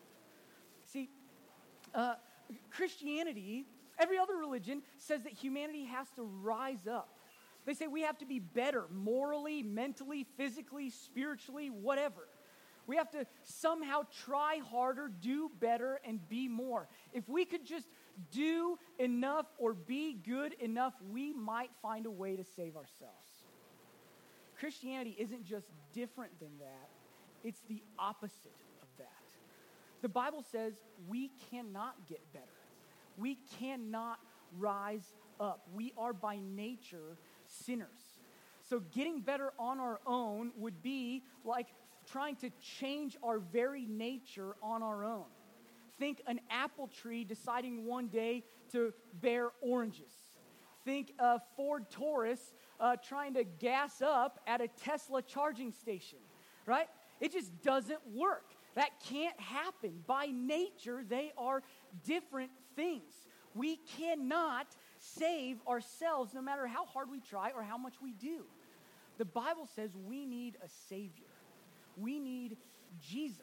See, 0.92 1.08
uh, 1.94 2.14
Christianity, 2.70 3.64
every 3.98 4.18
other 4.18 4.36
religion 4.36 4.82
says 4.98 5.22
that 5.22 5.32
humanity 5.32 5.84
has 5.86 6.08
to 6.16 6.22
rise 6.22 6.86
up. 6.90 7.08
They 7.64 7.74
say 7.74 7.86
we 7.86 8.02
have 8.02 8.18
to 8.18 8.26
be 8.26 8.40
better 8.40 8.86
morally, 8.90 9.62
mentally, 9.62 10.26
physically, 10.36 10.90
spiritually, 10.90 11.70
whatever. 11.70 12.28
We 12.86 12.96
have 12.96 13.10
to 13.12 13.26
somehow 13.44 14.02
try 14.24 14.60
harder, 14.70 15.10
do 15.20 15.50
better, 15.60 16.00
and 16.04 16.26
be 16.28 16.48
more. 16.48 16.88
If 17.12 17.28
we 17.28 17.44
could 17.44 17.64
just 17.64 17.86
do 18.30 18.78
enough 18.98 19.46
or 19.58 19.72
be 19.72 20.14
good 20.14 20.54
enough, 20.54 20.94
we 21.10 21.32
might 21.32 21.70
find 21.80 22.06
a 22.06 22.10
way 22.10 22.36
to 22.36 22.44
save 22.44 22.76
ourselves. 22.76 23.26
Christianity 24.58 25.16
isn't 25.18 25.44
just 25.44 25.66
different 25.92 26.38
than 26.38 26.50
that, 26.58 26.88
it's 27.44 27.60
the 27.68 27.82
opposite 27.98 28.52
of 28.82 28.88
that. 28.98 29.08
The 30.02 30.08
Bible 30.08 30.44
says 30.50 30.74
we 31.08 31.30
cannot 31.50 31.94
get 32.08 32.20
better, 32.32 32.46
we 33.16 33.38
cannot 33.58 34.18
rise 34.58 35.12
up. 35.40 35.66
We 35.74 35.92
are 35.96 36.12
by 36.12 36.38
nature 36.40 37.16
sinners. 37.46 37.88
So, 38.68 38.80
getting 38.94 39.20
better 39.20 39.52
on 39.58 39.80
our 39.80 40.00
own 40.06 40.52
would 40.56 40.82
be 40.82 41.24
like 41.44 41.66
trying 42.10 42.36
to 42.36 42.50
change 42.60 43.16
our 43.22 43.38
very 43.38 43.86
nature 43.86 44.56
on 44.62 44.82
our 44.82 45.04
own. 45.04 45.24
Think 45.98 46.22
an 46.26 46.40
apple 46.50 46.88
tree 46.88 47.24
deciding 47.24 47.84
one 47.84 48.08
day 48.08 48.44
to 48.72 48.92
bear 49.20 49.50
oranges. 49.60 50.12
Think 50.84 51.12
a 51.18 51.40
Ford 51.56 51.90
Taurus 51.90 52.54
uh, 52.80 52.96
trying 52.96 53.34
to 53.34 53.44
gas 53.44 54.02
up 54.02 54.40
at 54.46 54.60
a 54.60 54.68
Tesla 54.68 55.22
charging 55.22 55.72
station, 55.72 56.18
right? 56.66 56.88
It 57.20 57.32
just 57.32 57.62
doesn't 57.62 58.00
work. 58.12 58.46
That 58.74 58.90
can't 59.08 59.38
happen. 59.38 60.02
By 60.06 60.26
nature, 60.26 61.04
they 61.08 61.32
are 61.38 61.62
different 62.04 62.50
things. 62.74 63.12
We 63.54 63.76
cannot 63.96 64.66
save 64.98 65.58
ourselves 65.68 66.34
no 66.34 66.40
matter 66.40 66.66
how 66.66 66.86
hard 66.86 67.10
we 67.10 67.20
try 67.20 67.50
or 67.54 67.62
how 67.62 67.76
much 67.76 67.94
we 68.02 68.12
do. 68.12 68.44
The 69.18 69.24
Bible 69.24 69.68
says 69.76 69.90
we 69.94 70.24
need 70.24 70.56
a 70.64 70.68
Savior. 70.88 71.31
We 71.96 72.18
need 72.18 72.56
Jesus, 73.00 73.40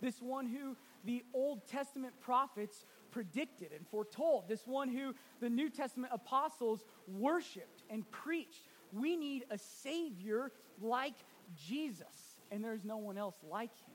this 0.00 0.20
one 0.20 0.46
who 0.46 0.76
the 1.04 1.24
Old 1.32 1.66
Testament 1.66 2.14
prophets 2.20 2.84
predicted 3.10 3.72
and 3.72 3.86
foretold, 3.88 4.48
this 4.48 4.66
one 4.66 4.88
who 4.88 5.14
the 5.40 5.50
New 5.50 5.70
Testament 5.70 6.12
apostles 6.12 6.84
worshiped 7.06 7.82
and 7.90 8.08
preached. 8.10 8.62
We 8.92 9.16
need 9.16 9.44
a 9.50 9.58
Savior 9.58 10.52
like 10.80 11.14
Jesus, 11.56 12.40
and 12.50 12.62
there's 12.62 12.84
no 12.84 12.98
one 12.98 13.18
else 13.18 13.36
like 13.48 13.70
him. 13.70 13.94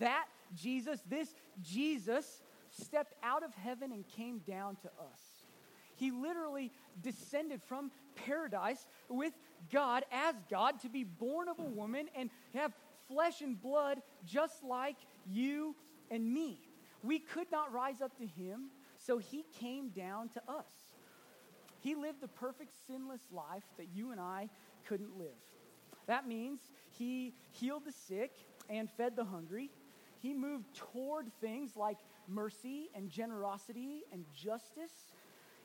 That 0.00 0.26
Jesus, 0.54 1.00
this 1.08 1.34
Jesus, 1.62 2.42
stepped 2.70 3.14
out 3.22 3.42
of 3.42 3.54
heaven 3.54 3.92
and 3.92 4.06
came 4.08 4.38
down 4.38 4.76
to 4.76 4.88
us. 4.88 5.20
He 5.96 6.10
literally 6.10 6.72
descended 7.00 7.62
from 7.62 7.90
paradise 8.26 8.86
with 9.08 9.32
God 9.70 10.04
as 10.10 10.34
God 10.50 10.80
to 10.80 10.88
be 10.88 11.04
born 11.04 11.48
of 11.48 11.58
a 11.58 11.64
woman 11.64 12.08
and 12.16 12.30
have 12.54 12.72
flesh 13.12 13.40
and 13.40 13.60
blood 13.60 14.00
just 14.24 14.62
like 14.64 14.96
you 15.28 15.74
and 16.10 16.32
me. 16.32 16.60
We 17.02 17.18
could 17.18 17.50
not 17.50 17.72
rise 17.72 18.00
up 18.00 18.16
to 18.18 18.26
him, 18.26 18.70
so 18.96 19.18
he 19.18 19.44
came 19.58 19.88
down 19.88 20.28
to 20.30 20.42
us. 20.48 20.72
He 21.80 21.94
lived 21.94 22.20
the 22.20 22.28
perfect 22.28 22.72
sinless 22.86 23.22
life 23.32 23.64
that 23.76 23.88
you 23.92 24.12
and 24.12 24.20
I 24.20 24.48
couldn't 24.86 25.18
live. 25.18 25.28
That 26.06 26.28
means 26.28 26.60
he 26.90 27.34
healed 27.50 27.84
the 27.84 27.92
sick 27.92 28.32
and 28.68 28.88
fed 28.90 29.16
the 29.16 29.24
hungry. 29.24 29.70
He 30.20 30.32
moved 30.32 30.74
toward 30.74 31.26
things 31.40 31.76
like 31.76 31.98
mercy 32.28 32.90
and 32.94 33.10
generosity 33.10 34.02
and 34.12 34.24
justice. 34.34 34.92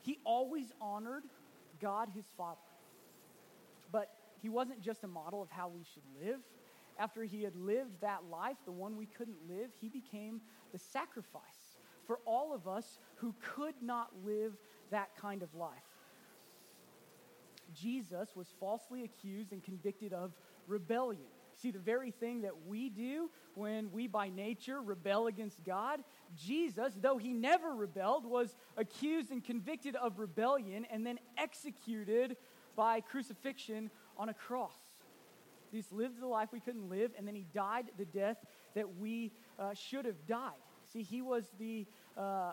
He 0.02 0.18
always 0.24 0.72
honored 0.80 1.22
God 1.80 2.08
his 2.14 2.24
Father. 2.36 2.58
But 3.92 4.10
he 4.42 4.48
wasn't 4.48 4.80
just 4.80 5.04
a 5.04 5.08
model 5.08 5.40
of 5.40 5.50
how 5.50 5.68
we 5.68 5.84
should 5.84 6.02
live. 6.20 6.40
After 6.98 7.22
he 7.24 7.42
had 7.42 7.54
lived 7.54 8.00
that 8.00 8.24
life, 8.30 8.56
the 8.64 8.72
one 8.72 8.96
we 8.96 9.06
couldn't 9.06 9.48
live, 9.48 9.70
he 9.80 9.88
became 9.88 10.40
the 10.72 10.78
sacrifice 10.78 11.42
for 12.06 12.18
all 12.24 12.52
of 12.52 12.66
us 12.66 12.98
who 13.16 13.34
could 13.40 13.74
not 13.80 14.08
live 14.24 14.54
that 14.90 15.10
kind 15.16 15.42
of 15.42 15.54
life. 15.54 15.70
Jesus 17.74 18.30
was 18.34 18.48
falsely 18.58 19.04
accused 19.04 19.52
and 19.52 19.62
convicted 19.62 20.12
of 20.12 20.32
rebellion. 20.66 21.28
See, 21.54 21.70
the 21.70 21.78
very 21.78 22.10
thing 22.10 22.42
that 22.42 22.66
we 22.66 22.88
do 22.88 23.30
when 23.54 23.90
we 23.90 24.06
by 24.06 24.28
nature 24.28 24.80
rebel 24.80 25.26
against 25.26 25.62
God, 25.64 26.00
Jesus, 26.36 26.94
though 27.00 27.18
he 27.18 27.32
never 27.32 27.74
rebelled, 27.74 28.24
was 28.24 28.56
accused 28.76 29.30
and 29.32 29.44
convicted 29.44 29.96
of 29.96 30.18
rebellion 30.18 30.86
and 30.90 31.04
then 31.04 31.18
executed 31.36 32.36
by 32.76 33.00
crucifixion 33.00 33.90
on 34.16 34.28
a 34.28 34.34
cross. 34.34 34.78
He 35.70 35.82
lived 35.90 36.20
the 36.20 36.26
life 36.26 36.48
we 36.52 36.60
couldn't 36.60 36.88
live, 36.88 37.12
and 37.16 37.26
then 37.26 37.34
he 37.34 37.46
died 37.54 37.86
the 37.98 38.04
death 38.04 38.38
that 38.74 38.96
we 38.96 39.32
uh, 39.58 39.74
should 39.74 40.04
have 40.04 40.26
died. 40.26 40.52
See, 40.92 41.02
he 41.02 41.20
was 41.20 41.44
the 41.58 41.86
uh, 42.16 42.20
uh, 42.20 42.52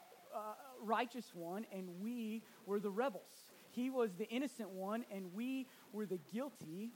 righteous 0.81 1.31
one, 1.33 1.65
and 1.71 1.87
we 2.01 2.43
were 2.65 2.79
the 2.79 2.91
rebels. 2.91 3.51
He 3.71 3.89
was 3.89 4.11
the 4.17 4.27
innocent 4.29 4.69
one, 4.69 5.05
and 5.11 5.33
we 5.33 5.67
were 5.93 6.05
the 6.05 6.19
guilty. 6.33 6.91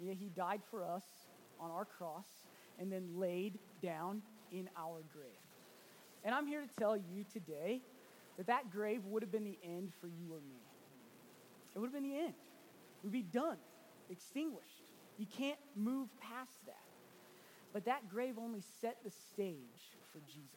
Yeah, 0.00 0.14
he 0.14 0.28
died 0.28 0.60
for 0.70 0.84
us 0.84 1.04
on 1.60 1.70
our 1.70 1.84
cross 1.84 2.26
and 2.78 2.92
then 2.92 3.08
laid 3.16 3.58
down 3.82 4.22
in 4.52 4.68
our 4.76 5.02
grave. 5.12 5.26
And 6.24 6.34
I'm 6.34 6.46
here 6.46 6.60
to 6.60 6.68
tell 6.78 6.96
you 6.96 7.24
today 7.32 7.80
that 8.36 8.46
that 8.46 8.70
grave 8.70 9.04
would 9.06 9.22
have 9.22 9.32
been 9.32 9.44
the 9.44 9.58
end 9.64 9.92
for 10.00 10.06
you 10.06 10.32
or 10.32 10.40
me. 10.40 10.60
It 11.74 11.78
would 11.78 11.86
have 11.86 11.94
been 11.94 12.08
the 12.08 12.18
end. 12.18 12.34
We'd 13.02 13.12
be 13.12 13.22
done, 13.22 13.56
extinguished. 14.10 14.87
You 15.18 15.26
can't 15.26 15.58
move 15.76 16.08
past 16.20 16.64
that. 16.66 16.74
But 17.72 17.84
that 17.84 18.08
grave 18.08 18.38
only 18.38 18.62
set 18.80 18.98
the 19.04 19.10
stage 19.10 19.96
for 20.12 20.20
Jesus. 20.20 20.48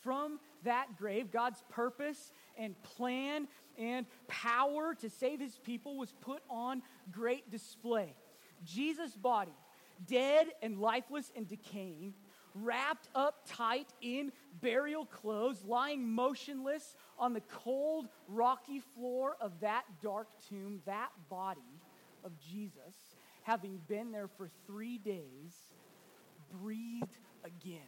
From 0.00 0.40
that 0.64 0.96
grave, 0.98 1.30
God's 1.30 1.62
purpose 1.68 2.32
and 2.56 2.80
plan 2.82 3.46
and 3.78 4.06
power 4.26 4.94
to 5.00 5.10
save 5.10 5.38
his 5.38 5.58
people 5.58 5.96
was 5.96 6.12
put 6.20 6.42
on 6.48 6.82
great 7.12 7.50
display. 7.50 8.14
Jesus' 8.64 9.14
body, 9.14 9.54
dead 10.06 10.48
and 10.62 10.78
lifeless 10.78 11.30
and 11.36 11.46
decaying, 11.46 12.14
wrapped 12.54 13.08
up 13.14 13.46
tight 13.46 13.88
in 14.00 14.32
burial 14.60 15.04
clothes, 15.04 15.62
lying 15.64 16.08
motionless 16.08 16.96
on 17.18 17.32
the 17.32 17.42
cold, 17.42 18.08
rocky 18.26 18.80
floor 18.80 19.36
of 19.40 19.60
that 19.60 19.84
dark 20.02 20.28
tomb, 20.48 20.80
that 20.86 21.10
body 21.28 21.60
of 22.24 22.32
Jesus 22.40 23.07
having 23.48 23.80
been 23.88 24.12
there 24.12 24.28
for 24.36 24.50
three 24.66 24.98
days, 24.98 25.54
breathed 26.60 27.16
again. 27.42 27.80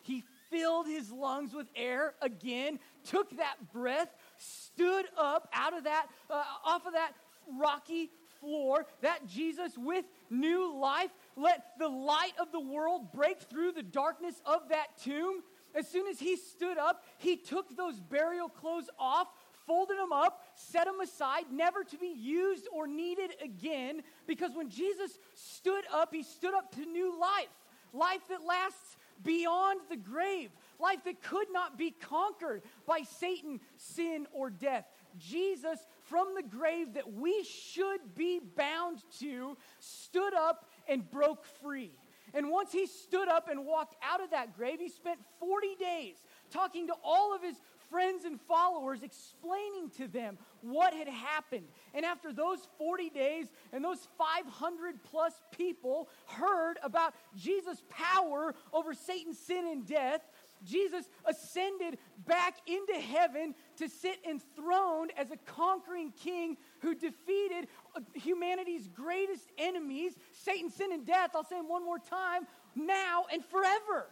He 0.00 0.24
filled 0.50 0.86
his 0.86 1.12
lungs 1.12 1.52
with 1.52 1.66
air 1.76 2.14
again, 2.22 2.78
took 3.04 3.36
that 3.36 3.56
breath, 3.70 4.08
stood 4.38 5.04
up 5.18 5.46
out 5.52 5.76
of 5.76 5.84
that, 5.84 6.06
uh, 6.30 6.42
off 6.64 6.86
of 6.86 6.94
that 6.94 7.12
rocky 7.60 8.10
floor, 8.40 8.86
that 9.02 9.26
Jesus 9.26 9.72
with 9.76 10.06
new 10.30 10.74
life 10.74 11.10
let 11.36 11.64
the 11.78 11.88
light 11.88 12.32
of 12.40 12.50
the 12.50 12.60
world 12.60 13.12
break 13.12 13.42
through 13.42 13.72
the 13.72 13.82
darkness 13.82 14.40
of 14.46 14.70
that 14.70 14.96
tomb. 15.04 15.42
As 15.74 15.86
soon 15.86 16.08
as 16.08 16.18
he 16.18 16.36
stood 16.36 16.78
up, 16.78 17.04
he 17.18 17.36
took 17.36 17.76
those 17.76 18.00
burial 18.00 18.48
clothes 18.48 18.88
off, 18.98 19.28
folded 19.68 19.98
them 19.98 20.12
up, 20.12 20.42
set 20.54 20.86
them 20.86 21.00
aside, 21.00 21.44
never 21.52 21.84
to 21.84 21.98
be 21.98 22.12
used 22.16 22.66
or 22.72 22.88
needed 22.88 23.34
again. 23.44 24.02
Because 24.26 24.50
when 24.54 24.70
Jesus 24.70 25.18
stood 25.34 25.84
up, 25.92 26.12
he 26.12 26.24
stood 26.24 26.54
up 26.54 26.74
to 26.74 26.80
new 26.80 27.20
life, 27.20 27.46
life 27.92 28.22
that 28.30 28.44
lasts 28.44 28.96
beyond 29.22 29.80
the 29.90 29.96
grave, 29.96 30.50
life 30.80 31.04
that 31.04 31.22
could 31.22 31.48
not 31.52 31.76
be 31.76 31.90
conquered 31.90 32.62
by 32.86 33.02
Satan, 33.02 33.60
sin, 33.76 34.26
or 34.32 34.48
death. 34.50 34.86
Jesus, 35.18 35.78
from 36.04 36.34
the 36.34 36.42
grave 36.42 36.94
that 36.94 37.12
we 37.12 37.44
should 37.44 38.14
be 38.14 38.40
bound 38.56 39.02
to, 39.20 39.56
stood 39.80 40.34
up 40.34 40.66
and 40.88 41.08
broke 41.10 41.44
free. 41.62 41.92
And 42.34 42.50
once 42.50 42.72
he 42.72 42.86
stood 42.86 43.28
up 43.28 43.48
and 43.48 43.64
walked 43.64 43.96
out 44.02 44.22
of 44.22 44.30
that 44.30 44.56
grave, 44.56 44.78
he 44.80 44.88
spent 44.88 45.18
40 45.40 45.74
days 45.80 46.16
talking 46.50 46.86
to 46.88 46.94
all 47.02 47.34
of 47.34 47.42
his 47.42 47.56
friends 47.90 48.24
and 48.24 48.40
followers, 48.42 49.02
explaining 49.02 49.90
to 49.96 50.08
them 50.08 50.38
what 50.60 50.94
had 50.94 51.08
happened. 51.08 51.66
And 51.94 52.04
after 52.04 52.32
those 52.32 52.58
40 52.78 53.10
days 53.10 53.46
and 53.72 53.84
those 53.84 54.06
500 54.16 55.02
plus 55.04 55.32
people 55.52 56.08
heard 56.26 56.78
about 56.82 57.14
Jesus' 57.36 57.82
power 57.88 58.54
over 58.72 58.94
Satan's 58.94 59.38
sin 59.38 59.66
and 59.66 59.86
death, 59.86 60.20
Jesus 60.64 61.08
ascended 61.24 61.98
back 62.26 62.56
into 62.66 62.94
heaven 62.94 63.54
to 63.76 63.88
sit 63.88 64.18
enthroned 64.28 65.12
as 65.16 65.30
a 65.30 65.36
conquering 65.36 66.12
king 66.12 66.56
who 66.80 66.94
defeated 66.94 67.68
uh, 67.94 68.00
humanity's 68.14 68.88
greatest 68.88 69.48
enemies, 69.56 70.14
Satan, 70.32 70.70
sin, 70.70 70.92
and 70.92 71.06
death. 71.06 71.30
I'll 71.34 71.44
say 71.44 71.56
them 71.56 71.68
one 71.68 71.84
more 71.84 71.98
time 71.98 72.46
now 72.74 73.26
and 73.32 73.44
forever. 73.44 74.08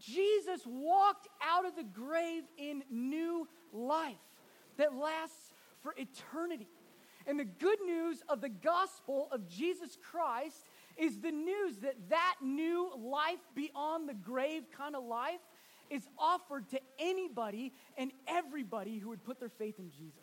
Jesus 0.00 0.62
walked 0.66 1.28
out 1.42 1.66
of 1.66 1.76
the 1.76 1.84
grave 1.84 2.44
in 2.56 2.82
new 2.90 3.46
life 3.72 4.16
that 4.76 4.94
lasts 4.94 5.52
for 5.82 5.94
eternity. 5.96 6.68
And 7.26 7.38
the 7.38 7.44
good 7.44 7.80
news 7.84 8.22
of 8.28 8.40
the 8.40 8.48
gospel 8.48 9.28
of 9.30 9.46
Jesus 9.46 9.96
Christ 10.10 10.68
is 10.96 11.18
the 11.18 11.30
news 11.30 11.76
that 11.82 11.96
that 12.08 12.36
new 12.42 12.90
life 12.96 13.40
beyond 13.54 14.08
the 14.08 14.14
grave 14.14 14.64
kind 14.76 14.96
of 14.96 15.04
life 15.04 15.40
is 15.90 16.06
offered 16.18 16.68
to 16.70 16.80
anybody 16.98 17.72
and 17.98 18.10
everybody 18.26 18.98
who 18.98 19.10
would 19.10 19.24
put 19.24 19.38
their 19.38 19.48
faith 19.50 19.78
in 19.78 19.90
Jesus. 19.90 20.14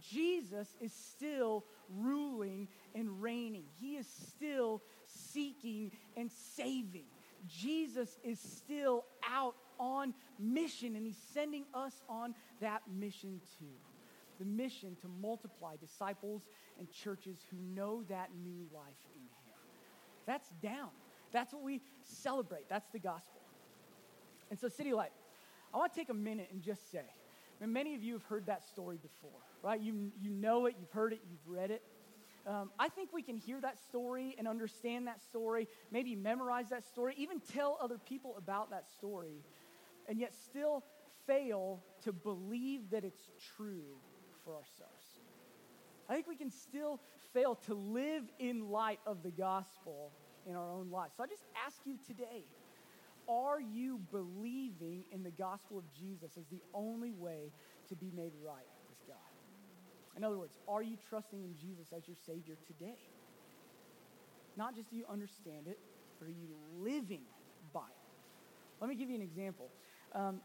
Jesus 0.00 0.68
is 0.80 0.92
still 0.92 1.64
ruling 1.88 2.68
and 2.94 3.20
reigning. 3.22 3.64
He 3.80 3.96
is 3.96 4.06
still 4.06 4.82
seeking 5.06 5.90
and 6.16 6.30
saving. 6.56 7.06
Jesus 7.46 8.18
is 8.22 8.38
still 8.38 9.04
out 9.28 9.54
on 9.78 10.14
mission, 10.38 10.96
and 10.96 11.06
he's 11.06 11.20
sending 11.32 11.64
us 11.74 12.02
on 12.08 12.34
that 12.60 12.82
mission 12.98 13.40
too. 13.58 13.64
The 14.38 14.44
mission 14.44 14.96
to 15.02 15.08
multiply 15.20 15.76
disciples 15.76 16.42
and 16.78 16.90
churches 16.90 17.38
who 17.50 17.56
know 17.74 18.02
that 18.08 18.30
new 18.42 18.66
life 18.72 19.00
in 19.14 19.20
him. 19.22 19.58
That's 20.26 20.48
down. 20.62 20.88
That's 21.32 21.52
what 21.52 21.62
we 21.62 21.80
celebrate. 22.04 22.68
That's 22.68 22.88
the 22.90 22.98
gospel. 22.98 23.40
And 24.50 24.58
so, 24.58 24.68
City 24.68 24.92
Light, 24.92 25.12
I 25.72 25.78
want 25.78 25.92
to 25.92 25.98
take 25.98 26.08
a 26.08 26.14
minute 26.14 26.48
and 26.52 26.62
just 26.62 26.90
say, 26.90 27.00
I 27.60 27.64
mean, 27.64 27.72
many 27.72 27.94
of 27.94 28.02
you 28.02 28.14
have 28.14 28.24
heard 28.24 28.46
that 28.46 28.64
story 28.64 28.96
before, 28.96 29.38
right? 29.62 29.80
You, 29.80 30.10
you 30.20 30.30
know 30.30 30.66
it, 30.66 30.76
you've 30.80 30.90
heard 30.90 31.12
it, 31.12 31.20
you've 31.30 31.56
read 31.56 31.70
it. 31.70 31.82
Um, 32.46 32.70
I 32.78 32.88
think 32.88 33.12
we 33.12 33.22
can 33.22 33.36
hear 33.36 33.60
that 33.60 33.78
story 33.78 34.34
and 34.38 34.48
understand 34.48 35.06
that 35.06 35.22
story, 35.22 35.68
maybe 35.90 36.14
memorize 36.16 36.70
that 36.70 36.86
story, 36.86 37.14
even 37.18 37.40
tell 37.40 37.78
other 37.82 37.98
people 37.98 38.34
about 38.38 38.70
that 38.70 38.88
story, 38.88 39.42
and 40.08 40.18
yet 40.18 40.32
still 40.34 40.84
fail 41.26 41.82
to 42.04 42.12
believe 42.12 42.90
that 42.90 43.04
it's 43.04 43.28
true 43.56 43.98
for 44.44 44.54
ourselves. 44.54 45.06
I 46.08 46.14
think 46.14 46.26
we 46.26 46.36
can 46.36 46.50
still 46.50 47.00
fail 47.32 47.54
to 47.66 47.74
live 47.74 48.24
in 48.38 48.68
light 48.70 49.00
of 49.06 49.22
the 49.22 49.30
gospel 49.30 50.12
in 50.46 50.56
our 50.56 50.72
own 50.72 50.90
lives. 50.90 51.14
So 51.16 51.22
I 51.22 51.26
just 51.26 51.44
ask 51.66 51.76
you 51.84 51.96
today 52.06 52.44
are 53.28 53.60
you 53.60 54.00
believing 54.10 55.04
in 55.12 55.22
the 55.22 55.30
gospel 55.30 55.78
of 55.78 55.84
Jesus 55.92 56.36
as 56.36 56.46
the 56.50 56.60
only 56.74 57.12
way 57.12 57.52
to 57.88 57.94
be 57.94 58.10
made 58.12 58.32
right? 58.44 58.66
In 60.20 60.24
other 60.24 60.36
words, 60.36 60.58
are 60.68 60.82
you 60.82 60.98
trusting 61.08 61.42
in 61.42 61.56
Jesus 61.56 61.94
as 61.96 62.06
your 62.06 62.16
Savior 62.26 62.54
today? 62.66 62.98
Not 64.54 64.76
just 64.76 64.90
do 64.90 64.96
you 64.96 65.06
understand 65.10 65.66
it, 65.66 65.78
but 66.18 66.26
are 66.26 66.30
you 66.30 66.48
living 66.78 67.22
by 67.72 67.80
it? 67.80 68.82
Let 68.82 68.90
me 68.90 68.96
give 68.96 69.08
you 69.08 69.14
an 69.14 69.22
example. 69.22 69.70
Um, 70.14 70.42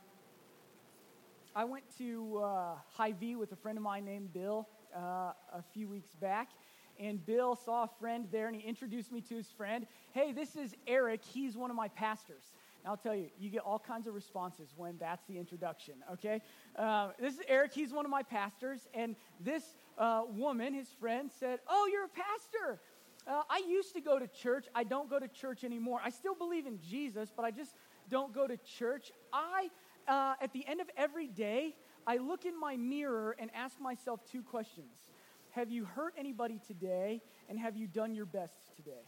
I 1.54 1.66
went 1.66 1.84
to 1.98 2.38
uh, 2.42 2.76
Hy-Vee 2.94 3.36
with 3.36 3.52
a 3.52 3.58
friend 3.58 3.78
of 3.78 3.84
mine 3.84 4.06
named 4.06 4.32
Bill 4.32 4.66
uh, 4.96 5.34
a 5.52 5.64
few 5.74 5.90
weeks 5.90 6.16
back. 6.16 6.52
And 6.98 7.26
Bill 7.26 7.58
saw 7.58 7.84
a 7.84 7.90
friend 8.00 8.30
there 8.32 8.48
and 8.48 8.56
he 8.56 8.66
introduced 8.66 9.12
me 9.12 9.20
to 9.24 9.36
his 9.36 9.50
friend. 9.58 9.86
Hey, 10.14 10.32
this 10.32 10.56
is 10.56 10.74
Eric. 10.88 11.20
He's 11.26 11.58
one 11.58 11.70
of 11.70 11.76
my 11.76 11.90
pastors. 11.90 12.54
I'll 12.88 12.98
tell 12.98 13.16
you, 13.16 13.30
you 13.38 13.50
get 13.50 13.62
all 13.62 13.80
kinds 13.80 14.08
of 14.08 14.14
responses 14.14 14.74
when 14.76 14.98
that's 14.98 15.26
the 15.28 15.38
introduction, 15.38 15.96
okay? 16.14 16.42
Uh, 16.76 17.10
this 17.20 17.34
is 17.36 17.42
Eric. 17.48 17.74
He's 17.74 17.92
one 17.92 18.06
of 18.06 18.12
my 18.12 18.24
pastors. 18.24 18.88
And 18.94 19.16
this 19.40 19.64
uh, 19.98 20.24
woman, 20.30 20.74
his 20.74 20.90
friend, 21.00 21.32
said, 21.40 21.60
Oh, 21.68 21.90
you're 21.92 22.06
a 22.06 22.10
pastor. 22.10 22.82
Uh, 23.28 23.42
I 23.50 23.64
used 23.68 23.94
to 23.96 24.02
go 24.02 24.20
to 24.20 24.28
church. 24.28 24.68
I 24.76 24.84
don't 24.84 25.10
go 25.10 25.20
to 25.20 25.28
church 25.28 25.64
anymore. 25.64 26.00
I 26.04 26.12
still 26.12 26.36
believe 26.36 26.68
in 26.68 26.80
Jesus, 26.80 27.32
but 27.36 27.44
I 27.44 27.52
just 27.52 27.74
don't 28.10 28.34
go 28.34 28.46
to 28.48 28.58
church. 28.58 29.12
I, 29.34 29.70
uh, 30.08 30.36
at 30.42 30.54
the 30.54 30.66
end 30.68 30.80
of 30.80 30.88
every 30.96 31.28
day, 31.28 31.76
I 32.06 32.18
look 32.18 32.46
in 32.46 32.60
my 32.60 32.78
mirror 32.78 33.36
and 33.40 33.50
ask 33.56 33.80
myself 33.80 34.20
two 34.32 34.44
questions 34.44 35.10
Have 35.52 35.72
you 35.72 35.86
hurt 35.86 36.14
anybody 36.18 36.60
today? 36.68 37.22
And 37.50 37.60
have 37.60 37.76
you 37.76 37.88
done 37.88 38.16
your 38.16 38.26
best 38.26 38.76
today? 38.76 39.06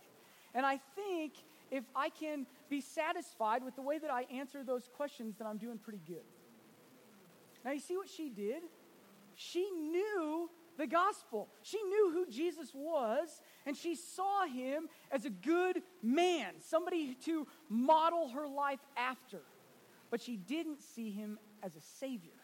And 0.53 0.65
I 0.65 0.79
think 0.95 1.33
if 1.71 1.83
I 1.95 2.09
can 2.09 2.45
be 2.69 2.81
satisfied 2.81 3.63
with 3.63 3.75
the 3.75 3.81
way 3.81 3.97
that 3.97 4.11
I 4.11 4.23
answer 4.33 4.63
those 4.63 4.89
questions, 4.95 5.35
then 5.37 5.47
I'm 5.47 5.57
doing 5.57 5.77
pretty 5.77 6.01
good. 6.05 6.23
Now, 7.65 7.71
you 7.71 7.79
see 7.79 7.97
what 7.97 8.09
she 8.09 8.29
did? 8.29 8.63
She 9.35 9.69
knew 9.71 10.49
the 10.77 10.87
gospel. 10.87 11.49
She 11.63 11.81
knew 11.83 12.11
who 12.13 12.31
Jesus 12.31 12.71
was, 12.73 13.41
and 13.65 13.75
she 13.75 13.95
saw 13.95 14.45
him 14.45 14.87
as 15.11 15.25
a 15.25 15.29
good 15.29 15.81
man, 16.01 16.53
somebody 16.59 17.15
to 17.25 17.47
model 17.69 18.29
her 18.29 18.47
life 18.47 18.79
after. 18.95 19.41
But 20.09 20.21
she 20.21 20.37
didn't 20.37 20.81
see 20.81 21.11
him 21.11 21.37
as 21.61 21.75
a 21.75 21.81
savior. 21.99 22.36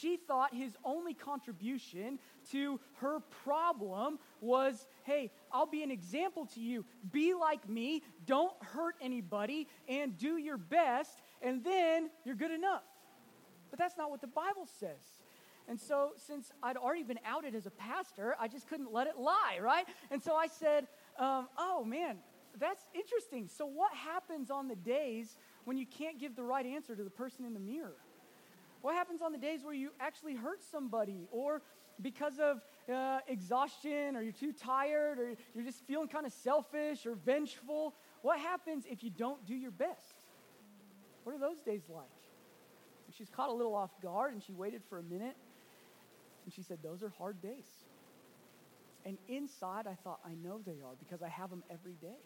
She 0.00 0.16
thought 0.16 0.52
his 0.52 0.76
only 0.84 1.14
contribution 1.14 2.18
to 2.50 2.80
her 2.94 3.20
problem 3.44 4.18
was 4.40 4.86
hey, 5.04 5.30
I'll 5.52 5.66
be 5.66 5.82
an 5.82 5.90
example 5.90 6.46
to 6.54 6.60
you. 6.60 6.84
Be 7.12 7.34
like 7.34 7.68
me, 7.68 8.02
don't 8.26 8.54
hurt 8.60 8.96
anybody, 9.00 9.68
and 9.88 10.18
do 10.18 10.36
your 10.36 10.56
best, 10.56 11.22
and 11.42 11.62
then 11.62 12.10
you're 12.24 12.34
good 12.34 12.50
enough. 12.50 12.82
But 13.70 13.78
that's 13.78 13.96
not 13.96 14.10
what 14.10 14.20
the 14.20 14.26
Bible 14.26 14.66
says. 14.80 15.04
And 15.68 15.80
so, 15.80 16.10
since 16.16 16.50
I'd 16.62 16.76
already 16.76 17.04
been 17.04 17.20
outed 17.24 17.54
as 17.54 17.66
a 17.66 17.70
pastor, 17.70 18.34
I 18.40 18.48
just 18.48 18.68
couldn't 18.68 18.92
let 18.92 19.06
it 19.06 19.16
lie, 19.16 19.58
right? 19.60 19.86
And 20.10 20.22
so 20.22 20.34
I 20.34 20.48
said, 20.48 20.88
um, 21.18 21.48
Oh 21.56 21.84
man, 21.84 22.16
that's 22.58 22.88
interesting. 22.94 23.48
So, 23.48 23.64
what 23.64 23.94
happens 23.94 24.50
on 24.50 24.66
the 24.66 24.76
days 24.76 25.36
when 25.64 25.76
you 25.76 25.86
can't 25.86 26.18
give 26.18 26.34
the 26.34 26.42
right 26.42 26.66
answer 26.66 26.96
to 26.96 27.04
the 27.04 27.10
person 27.10 27.44
in 27.44 27.54
the 27.54 27.60
mirror? 27.60 28.03
What 28.84 28.96
happens 28.96 29.22
on 29.22 29.32
the 29.32 29.38
days 29.38 29.64
where 29.64 29.72
you 29.72 29.92
actually 29.98 30.34
hurt 30.34 30.62
somebody 30.62 31.26
or 31.30 31.62
because 32.02 32.38
of 32.38 32.60
uh, 32.94 33.20
exhaustion 33.26 34.14
or 34.14 34.20
you're 34.20 34.30
too 34.30 34.52
tired 34.52 35.18
or 35.18 35.32
you're 35.54 35.64
just 35.64 35.86
feeling 35.86 36.06
kind 36.06 36.26
of 36.26 36.34
selfish 36.34 37.06
or 37.06 37.14
vengeful? 37.14 37.94
What 38.20 38.38
happens 38.38 38.84
if 38.86 39.02
you 39.02 39.08
don't 39.08 39.46
do 39.46 39.54
your 39.54 39.70
best? 39.70 40.26
What 41.22 41.34
are 41.34 41.38
those 41.38 41.62
days 41.62 41.84
like? 41.88 42.04
And 43.06 43.16
she's 43.16 43.30
caught 43.30 43.48
a 43.48 43.54
little 43.54 43.74
off 43.74 43.98
guard 44.02 44.34
and 44.34 44.42
she 44.42 44.52
waited 44.52 44.82
for 44.90 44.98
a 44.98 45.02
minute 45.02 45.36
and 46.44 46.52
she 46.52 46.60
said, 46.60 46.80
Those 46.82 47.02
are 47.02 47.08
hard 47.16 47.40
days. 47.40 47.64
And 49.06 49.16
inside, 49.28 49.86
I 49.86 49.94
thought, 49.94 50.18
I 50.26 50.34
know 50.34 50.60
they 50.62 50.82
are 50.84 50.94
because 50.98 51.22
I 51.22 51.30
have 51.30 51.48
them 51.48 51.64
every 51.70 51.94
day. 52.02 52.20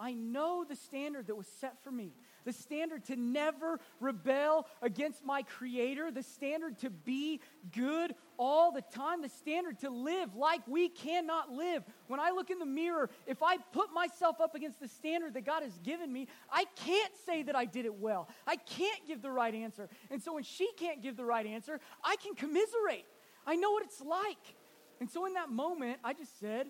I 0.00 0.14
know 0.14 0.64
the 0.68 0.76
standard 0.76 1.26
that 1.26 1.34
was 1.36 1.46
set 1.60 1.82
for 1.82 1.90
me 1.90 2.12
the 2.48 2.52
standard 2.54 3.04
to 3.04 3.14
never 3.14 3.78
rebel 4.00 4.66
against 4.80 5.22
my 5.22 5.42
Creator, 5.42 6.10
the 6.10 6.22
standard 6.22 6.78
to 6.78 6.88
be 6.88 7.42
good 7.76 8.14
all 8.38 8.72
the 8.72 8.80
time, 8.80 9.20
the 9.20 9.28
standard 9.28 9.78
to 9.80 9.90
live 9.90 10.34
like 10.34 10.66
we 10.66 10.88
cannot 10.88 11.50
live. 11.50 11.84
When 12.06 12.20
I 12.20 12.30
look 12.30 12.48
in 12.48 12.58
the 12.58 12.64
mirror, 12.64 13.10
if 13.26 13.42
I 13.42 13.58
put 13.58 13.92
myself 13.92 14.40
up 14.40 14.54
against 14.54 14.80
the 14.80 14.88
standard 14.88 15.34
that 15.34 15.44
God 15.44 15.62
has 15.62 15.76
given 15.80 16.10
me, 16.10 16.26
I 16.50 16.64
can't 16.76 17.12
say 17.26 17.42
that 17.42 17.54
I 17.54 17.66
did 17.66 17.84
it 17.84 17.94
well. 17.94 18.30
I 18.46 18.56
can't 18.56 19.06
give 19.06 19.20
the 19.20 19.30
right 19.30 19.54
answer. 19.54 19.90
And 20.10 20.22
so 20.22 20.32
when 20.32 20.44
she 20.44 20.70
can't 20.78 21.02
give 21.02 21.18
the 21.18 21.26
right 21.26 21.44
answer, 21.44 21.80
I 22.02 22.16
can 22.16 22.34
commiserate. 22.34 23.04
I 23.46 23.56
know 23.56 23.72
what 23.72 23.84
it's 23.84 24.00
like. 24.00 24.54
And 25.00 25.10
so 25.10 25.26
in 25.26 25.34
that 25.34 25.50
moment, 25.50 25.98
I 26.02 26.14
just 26.14 26.40
said, 26.40 26.68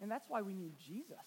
and 0.00 0.10
that's 0.10 0.30
why 0.30 0.40
we 0.40 0.54
need 0.54 0.72
Jesus, 0.78 1.18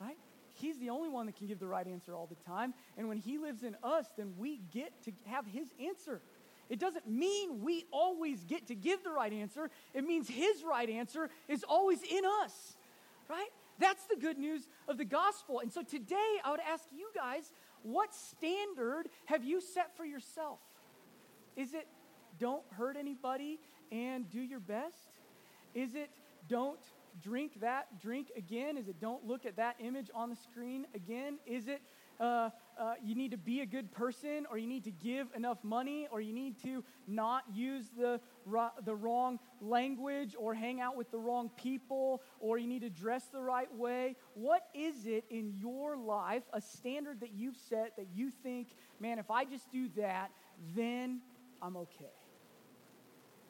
right? 0.00 0.16
He's 0.54 0.78
the 0.78 0.90
only 0.90 1.08
one 1.08 1.26
that 1.26 1.36
can 1.36 1.46
give 1.46 1.58
the 1.58 1.66
right 1.66 1.86
answer 1.86 2.14
all 2.14 2.26
the 2.26 2.50
time. 2.50 2.74
And 2.96 3.08
when 3.08 3.18
He 3.18 3.38
lives 3.38 3.62
in 3.62 3.76
us, 3.82 4.06
then 4.16 4.34
we 4.38 4.60
get 4.72 4.92
to 5.04 5.12
have 5.26 5.46
His 5.46 5.66
answer. 5.84 6.20
It 6.70 6.78
doesn't 6.78 7.08
mean 7.08 7.62
we 7.62 7.84
always 7.92 8.42
get 8.44 8.68
to 8.68 8.74
give 8.74 9.04
the 9.04 9.10
right 9.10 9.32
answer. 9.32 9.70
It 9.92 10.04
means 10.04 10.28
His 10.28 10.62
right 10.68 10.88
answer 10.88 11.28
is 11.48 11.64
always 11.64 12.02
in 12.02 12.24
us, 12.42 12.76
right? 13.28 13.48
That's 13.78 14.04
the 14.06 14.16
good 14.16 14.38
news 14.38 14.68
of 14.88 14.96
the 14.96 15.04
gospel. 15.04 15.60
And 15.60 15.72
so 15.72 15.82
today, 15.82 16.38
I 16.44 16.50
would 16.52 16.60
ask 16.60 16.84
you 16.96 17.08
guys, 17.14 17.52
what 17.82 18.14
standard 18.14 19.08
have 19.26 19.44
you 19.44 19.60
set 19.60 19.96
for 19.96 20.04
yourself? 20.04 20.60
Is 21.56 21.74
it 21.74 21.86
don't 22.38 22.62
hurt 22.72 22.96
anybody 22.96 23.58
and 23.92 24.30
do 24.30 24.40
your 24.40 24.60
best? 24.60 24.96
Is 25.74 25.94
it 25.94 26.10
don't 26.48 26.80
drink 27.20 27.60
that 27.60 28.00
drink 28.00 28.30
again? 28.36 28.76
Is 28.76 28.88
it 28.88 29.00
don't 29.00 29.26
look 29.26 29.46
at 29.46 29.56
that 29.56 29.76
image 29.80 30.10
on 30.14 30.30
the 30.30 30.36
screen 30.36 30.86
again? 30.94 31.38
Is 31.46 31.68
it 31.68 31.80
uh, 32.20 32.50
uh, 32.78 32.94
you 33.02 33.14
need 33.14 33.30
to 33.30 33.36
be 33.36 33.60
a 33.60 33.66
good 33.66 33.90
person, 33.92 34.46
or 34.50 34.58
you 34.58 34.66
need 34.66 34.84
to 34.84 34.90
give 34.90 35.28
enough 35.34 35.58
money, 35.62 36.08
or 36.10 36.20
you 36.20 36.32
need 36.32 36.60
to 36.62 36.84
not 37.06 37.42
use 37.52 37.86
the, 37.96 38.20
the 38.84 38.94
wrong 38.94 39.38
language, 39.60 40.34
or 40.38 40.54
hang 40.54 40.80
out 40.80 40.96
with 40.96 41.10
the 41.10 41.18
wrong 41.18 41.50
people, 41.56 42.22
or 42.40 42.58
you 42.58 42.66
need 42.66 42.82
to 42.82 42.90
dress 42.90 43.24
the 43.32 43.40
right 43.40 43.72
way? 43.74 44.16
What 44.34 44.66
is 44.74 45.06
it 45.06 45.24
in 45.30 45.54
your 45.58 45.96
life, 45.96 46.42
a 46.52 46.60
standard 46.60 47.20
that 47.20 47.32
you've 47.32 47.56
set 47.56 47.96
that 47.96 48.08
you 48.14 48.30
think, 48.30 48.68
man, 49.00 49.18
if 49.18 49.30
I 49.30 49.44
just 49.44 49.70
do 49.70 49.88
that, 49.96 50.30
then 50.74 51.20
I'm 51.62 51.76
okay? 51.76 52.04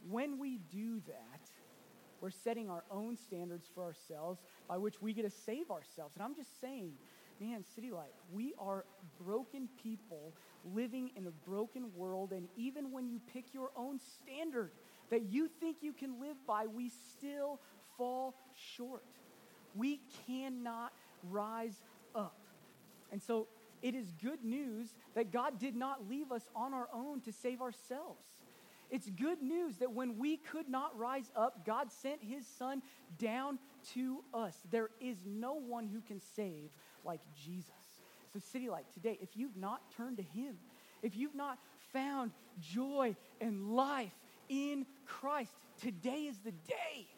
When 0.09 0.39
we 0.39 0.59
do 0.71 1.01
that, 1.07 1.41
we're 2.21 2.31
setting 2.31 2.71
our 2.71 2.85
own 2.91 3.17
standards 3.17 3.69
for 3.75 3.83
ourselves 3.83 4.41
by 4.69 4.79
which 4.79 5.01
we 5.03 5.13
get 5.13 5.23
to 5.23 5.31
save 5.31 5.71
ourselves. 5.71 6.15
And 6.17 6.23
I'm 6.23 6.35
just 6.35 6.61
saying, 6.61 6.93
man, 7.41 7.65
City 7.75 7.91
Light, 7.91 8.15
we 8.33 8.55
are 8.59 8.85
broken 9.25 9.69
people 9.83 10.33
living 10.75 11.11
in 11.17 11.27
a 11.27 11.31
broken 11.49 11.95
world. 11.95 12.33
And 12.33 12.49
even 12.57 12.93
when 12.93 13.09
you 13.09 13.21
pick 13.33 13.53
your 13.53 13.71
own 13.77 13.99
standard 13.99 14.71
that 15.11 15.23
you 15.25 15.49
think 15.61 15.79
you 15.81 15.93
can 15.93 16.21
live 16.21 16.37
by, 16.47 16.67
we 16.67 16.91
still 17.17 17.61
fall 17.99 18.35
short. 18.77 19.05
We 19.75 20.01
cannot 20.27 20.93
rise 21.31 21.77
up. 22.15 22.37
And 23.13 23.23
so 23.23 23.49
it 23.83 23.95
is 23.95 24.07
good 24.23 24.45
news 24.45 24.95
that 25.15 25.31
God 25.31 25.59
did 25.59 25.77
not 25.77 26.09
leave 26.09 26.33
us 26.33 26.49
on 26.57 26.73
our 26.73 26.89
own 26.93 27.21
to 27.23 27.33
save 27.33 27.61
ourselves. 27.61 28.25
It's 28.95 29.11
good 29.11 29.43
news 29.43 29.79
that 29.79 29.91
when 29.91 30.19
we 30.19 30.37
could 30.37 30.69
not 30.69 30.97
rise 30.97 31.29
up, 31.35 31.67
God 31.67 31.91
sent 31.91 32.23
his 32.23 32.47
son 32.47 32.81
down 33.19 33.59
to 33.95 34.23
us. 34.33 34.57
There 34.71 34.89
is 35.01 35.17
no 35.27 35.55
one 35.55 35.89
who 35.89 36.01
can 36.01 36.21
save 36.37 36.71
like 37.05 37.19
Jesus. 37.45 37.73
So, 38.33 38.39
City 38.39 38.71
Light, 38.71 38.85
today, 38.95 39.19
if 39.21 39.31
you've 39.35 39.57
not 39.57 39.81
turned 39.97 40.19
to 40.19 40.23
him, 40.23 40.59
if 41.03 41.17
you've 41.17 41.35
not 41.35 41.59
found 41.93 42.31
joy 42.61 43.17
and 43.41 43.75
life 43.75 44.15
in 44.49 44.87
Christ, 45.07 45.51
today 45.83 46.27
is 46.29 46.39
the 46.45 46.53
day. 46.53 47.09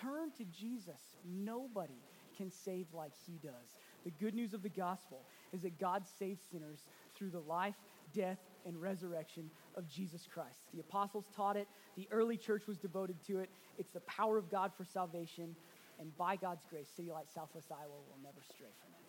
Turn 0.00 0.32
to 0.32 0.44
Jesus. 0.46 1.00
Nobody 1.24 2.02
can 2.36 2.50
save 2.50 2.86
like 2.92 3.12
he 3.24 3.38
does. 3.40 3.78
The 4.02 4.10
good 4.10 4.34
news 4.34 4.52
of 4.52 4.64
the 4.64 4.68
gospel 4.68 5.20
is 5.52 5.62
that 5.62 5.78
God 5.78 6.02
saves 6.18 6.42
sinners 6.50 6.80
through 7.14 7.30
the 7.30 7.38
life, 7.38 7.76
death, 8.12 8.38
and 8.66 8.80
resurrection 8.80 9.50
of 9.76 9.88
Jesus 9.88 10.26
Christ. 10.32 10.60
The 10.72 10.80
apostles 10.80 11.26
taught 11.34 11.56
it, 11.56 11.68
the 11.96 12.08
early 12.10 12.36
church 12.36 12.66
was 12.66 12.78
devoted 12.78 13.16
to 13.26 13.38
it. 13.38 13.50
It's 13.78 13.90
the 13.90 14.00
power 14.00 14.38
of 14.38 14.50
God 14.50 14.72
for 14.76 14.84
salvation, 14.84 15.54
and 16.00 16.16
by 16.16 16.36
God's 16.36 16.64
grace, 16.68 16.88
City 16.94 17.10
Light 17.10 17.30
Southwest 17.32 17.70
Iowa 17.70 17.88
will 17.88 18.18
never 18.22 18.40
stray 18.42 18.68
from 18.80 18.92
it. 18.92 19.04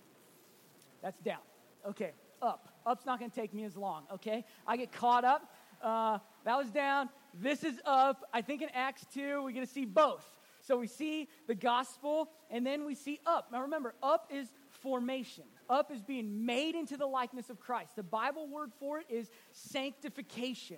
That's 1.01 1.19
down. 1.19 1.41
Okay, 1.87 2.11
up. 2.41 2.69
Up's 2.85 3.05
not 3.05 3.19
going 3.19 3.29
to 3.29 3.35
take 3.39 3.53
me 3.53 3.63
as 3.63 3.75
long, 3.75 4.03
okay? 4.13 4.45
I 4.67 4.77
get 4.77 4.91
caught 4.91 5.23
up. 5.23 5.51
Uh, 5.81 6.19
that 6.45 6.57
was 6.57 6.69
down. 6.69 7.09
This 7.33 7.63
is 7.63 7.79
up. 7.85 8.23
I 8.33 8.41
think 8.41 8.61
in 8.61 8.69
Acts 8.73 9.05
2, 9.13 9.43
we're 9.43 9.51
going 9.51 9.65
to 9.65 9.71
see 9.71 9.85
both. 9.85 10.25
So 10.61 10.77
we 10.77 10.87
see 10.87 11.27
the 11.47 11.53
gospel, 11.53 12.29
and 12.49 12.65
then 12.65 12.85
we 12.85 12.95
see 12.95 13.19
up. 13.25 13.51
Now 13.51 13.61
remember, 13.61 13.93
up 14.01 14.31
is 14.33 14.47
formation. 14.85 15.45
Up 15.67 15.91
is 15.91 16.03
being 16.03 16.45
made 16.45 16.75
into 16.75 16.95
the 16.95 17.07
likeness 17.07 17.49
of 17.49 17.59
Christ. 17.59 17.95
The 17.95 18.03
Bible 18.03 18.47
word 18.47 18.71
for 18.79 18.99
it 18.99 19.07
is 19.09 19.31
sanctification. 19.51 20.77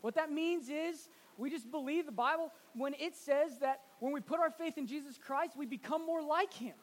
What 0.00 0.14
that 0.14 0.30
means 0.30 0.68
is 0.68 1.08
we 1.36 1.50
just 1.50 1.68
believe 1.68 2.06
the 2.06 2.12
Bible 2.12 2.52
when 2.74 2.94
it 2.94 3.16
says 3.16 3.58
that 3.58 3.80
when 3.98 4.12
we 4.12 4.20
put 4.20 4.38
our 4.38 4.50
faith 4.50 4.78
in 4.78 4.86
Jesus 4.86 5.18
Christ, 5.18 5.56
we 5.56 5.66
become 5.66 6.06
more 6.06 6.22
like 6.22 6.52
Him. 6.52 6.76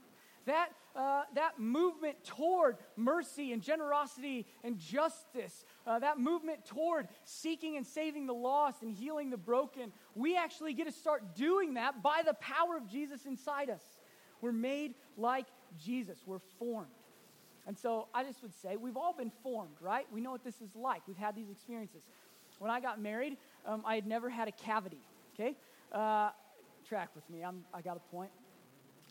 that, 0.46 0.70
uh, 0.96 1.24
that 1.34 1.60
movement 1.60 2.24
toward 2.24 2.78
mercy 2.96 3.52
and 3.52 3.62
generosity 3.62 4.46
and 4.64 4.78
justice, 4.78 5.66
uh, 5.86 6.00
that 6.00 6.20
movement 6.20 6.66
toward 6.66 7.08
seeking 7.24 7.78
and 7.78 7.86
saving 7.86 8.28
the 8.28 8.34
lost 8.34 8.82
and 8.82 8.92
healing 8.92 9.30
the 9.30 9.38
broken, 9.38 9.92
we 10.14 10.38
actually 10.38 10.74
get 10.74 10.86
to 10.86 10.92
start 10.92 11.36
doing 11.36 11.74
that 11.76 12.02
by 12.04 12.22
the 12.26 12.34
power 12.36 12.78
of 12.78 12.88
Jesus 12.88 13.26
inside 13.26 13.70
us. 13.70 13.84
We're 14.42 14.52
made 14.52 14.94
like 15.18 15.48
Jesus, 15.78 16.20
we're 16.26 16.40
formed. 16.60 16.90
And 17.68 17.78
so 17.78 18.08
I 18.14 18.24
just 18.24 18.42
would 18.44 18.54
say 18.54 18.78
we've 18.78 18.98
all 18.98 19.14
been 19.14 19.32
formed, 19.42 19.76
right? 19.82 20.06
We 20.12 20.22
know 20.22 20.32
what 20.32 20.44
this 20.44 20.62
is 20.62 20.76
like. 20.76 21.02
We've 21.08 21.18
had 21.18 21.36
these 21.36 21.50
experiences. 21.50 22.04
When 22.60 22.72
I 22.72 22.80
got 22.80 23.02
married, 23.02 23.38
um, 23.66 23.84
I 23.86 23.96
had 23.96 24.06
never 24.06 24.30
had 24.30 24.48
a 24.48 24.52
cavity, 24.52 25.02
okay? 25.34 25.56
Uh, 25.92 26.30
track 26.88 27.10
with 27.16 27.28
me, 27.30 27.44
I'm, 27.44 27.66
I 27.74 27.82
got 27.82 27.98
a 27.98 28.12
point. 28.12 28.32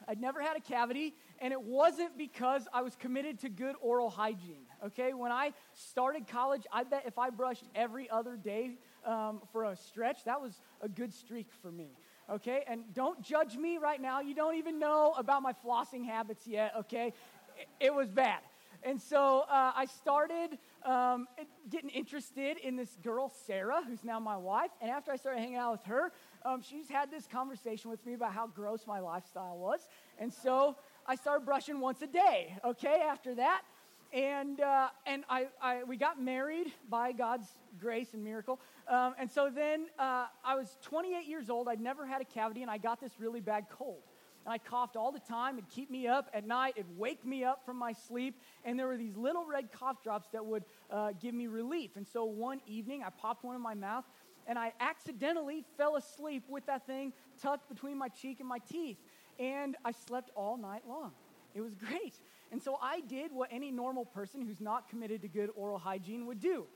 I'd 0.07 0.21
never 0.21 0.41
had 0.41 0.57
a 0.57 0.61
cavity, 0.61 1.15
and 1.39 1.53
it 1.53 1.61
wasn't 1.61 2.17
because 2.19 2.69
I 2.73 2.83
was 2.83 2.95
committed 2.97 3.39
to 3.41 3.49
good 3.49 3.75
oral 3.81 4.11
hygiene. 4.11 4.67
Okay, 4.85 5.15
when 5.15 5.33
I 5.33 5.53
started 5.73 6.27
college, 6.29 6.67
I 6.73 6.85
bet 6.85 7.05
if 7.07 7.19
I 7.19 7.31
brushed 7.31 7.65
every 7.75 8.11
other 8.11 8.37
day 8.37 8.77
um, 9.07 9.41
for 9.53 9.65
a 9.65 9.77
stretch, 9.77 10.25
that 10.25 10.41
was 10.41 10.61
a 10.81 10.89
good 10.89 11.13
streak 11.15 11.49
for 11.63 11.71
me. 11.71 11.89
Okay, 12.31 12.65
and 12.67 12.85
don't 12.95 13.21
judge 13.23 13.57
me 13.57 13.77
right 13.77 14.01
now. 14.01 14.21
You 14.21 14.35
don't 14.35 14.57
even 14.57 14.79
know 14.79 15.15
about 15.19 15.43
my 15.43 15.53
flossing 15.53 16.07
habits 16.07 16.47
yet. 16.47 16.73
Okay, 16.79 17.13
it, 17.59 17.87
it 17.87 17.95
was 17.95 18.09
bad. 18.09 18.41
And 18.83 19.01
so 19.01 19.45
uh, 19.49 19.73
I 19.75 19.87
started 19.87 20.59
um, 20.85 21.27
getting 21.71 21.89
interested 21.91 22.59
in 22.59 22.77
this 22.77 22.97
girl, 23.03 23.33
Sarah, 23.47 23.83
who's 23.87 24.05
now 24.05 24.21
my 24.21 24.37
wife. 24.37 24.71
And 24.83 24.91
after 24.91 25.11
I 25.11 25.17
started 25.17 25.41
hanging 25.41 25.57
out 25.57 25.73
with 25.73 25.85
her, 25.85 26.13
um, 26.45 26.61
she's 26.61 26.89
had 26.89 27.11
this 27.11 27.27
conversation 27.27 27.91
with 27.91 28.05
me 28.05 28.13
about 28.13 28.33
how 28.33 28.47
gross 28.47 28.87
my 28.87 29.01
lifestyle 29.01 29.57
was. 29.57 29.89
And 30.19 30.31
so 30.31 30.77
I 31.07 31.17
started 31.17 31.47
brushing 31.47 31.81
once 31.81 32.03
a 32.03 32.07
day, 32.07 32.59
okay, 32.63 33.03
after 33.07 33.35
that. 33.37 33.63
And, 34.13 34.61
uh, 34.61 34.89
and 35.07 35.25
I, 35.29 35.49
I, 35.61 35.85
we 35.85 35.97
got 35.97 36.23
married 36.23 36.73
by 36.89 37.13
God's 37.13 37.47
grace 37.81 38.15
and 38.15 38.23
miracle. 38.23 38.61
Um, 38.89 39.15
and 39.19 39.31
so 39.31 39.51
then 39.53 39.87
uh, 39.99 40.27
I 40.45 40.55
was 40.55 40.77
28 40.83 41.27
years 41.27 41.51
old. 41.51 41.69
I'd 41.69 41.81
never 41.81 42.07
had 42.07 42.21
a 42.21 42.25
cavity, 42.25 42.63
and 42.63 42.71
I 42.71 42.79
got 42.79 43.01
this 43.01 43.13
really 43.19 43.41
bad 43.41 43.67
cold. 43.69 44.03
And 44.45 44.53
I 44.53 44.59
coughed 44.59 44.97
all 44.97 45.11
the 45.11 45.21
time. 45.21 45.59
It'd 45.59 45.71
keep 45.71 45.91
me 45.91 46.07
up 46.07 46.29
at 46.35 46.47
night. 46.47 46.75
It'd 46.77 46.99
wake 46.99 47.25
me 47.25 47.45
up 47.45 47.65
from 47.65 47.79
my 47.79 47.93
sleep. 47.93 48.39
And 48.65 48.79
there 48.79 48.87
were 48.87 48.99
these 48.99 49.17
little 49.17 49.47
red 49.47 49.73
cough 49.73 50.03
drops 50.03 50.29
that 50.33 50.45
would 50.45 50.65
uh, 50.91 51.13
give 51.21 51.35
me 51.35 51.47
relief. 51.47 51.97
And 51.97 52.07
so 52.07 52.25
one 52.25 52.61
evening, 52.67 53.03
I 53.03 53.11
popped 53.11 53.43
one 53.43 53.57
in 53.57 53.63
my 53.63 53.75
mouth 53.75 54.05
and 54.47 54.59
I 54.59 54.73
accidentally 54.81 55.65
fell 55.77 55.97
asleep 55.97 56.45
with 56.49 56.67
that 56.67 56.87
thing 56.87 57.13
tucked 57.41 57.69
between 57.69 57.97
my 57.97 58.09
cheek 58.09 58.41
and 58.41 58.49
my 58.49 58.59
teeth. 58.59 58.99
And 59.39 59.77
I 59.85 59.93
slept 59.93 60.31
all 60.37 60.57
night 60.57 60.83
long. 60.89 61.13
It 61.55 61.61
was 61.61 61.75
great. 61.75 62.15
And 62.55 62.63
so 62.63 62.79
I 62.81 63.01
did 63.01 63.33
what 63.33 63.49
any 63.51 63.73
normal 63.73 64.05
person 64.05 64.41
who's 64.41 64.61
not 64.61 64.89
committed 64.89 65.23
to 65.23 65.29
good 65.29 65.51
oral 65.57 65.77
hygiene 65.77 66.25
would 66.27 66.39
do. 66.39 66.67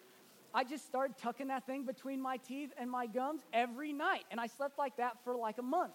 I 0.52 0.64
just 0.64 0.84
started 0.84 1.16
tucking 1.16 1.46
that 1.46 1.66
thing 1.66 1.86
between 1.86 2.20
my 2.20 2.36
teeth 2.36 2.72
and 2.76 2.90
my 2.90 3.06
gums 3.06 3.42
every 3.52 3.92
night. 3.92 4.24
And 4.32 4.40
I 4.40 4.48
slept 4.48 4.76
like 4.76 4.96
that 4.96 5.22
for 5.22 5.36
like 5.36 5.58
a 5.58 5.62
month. 5.62 5.94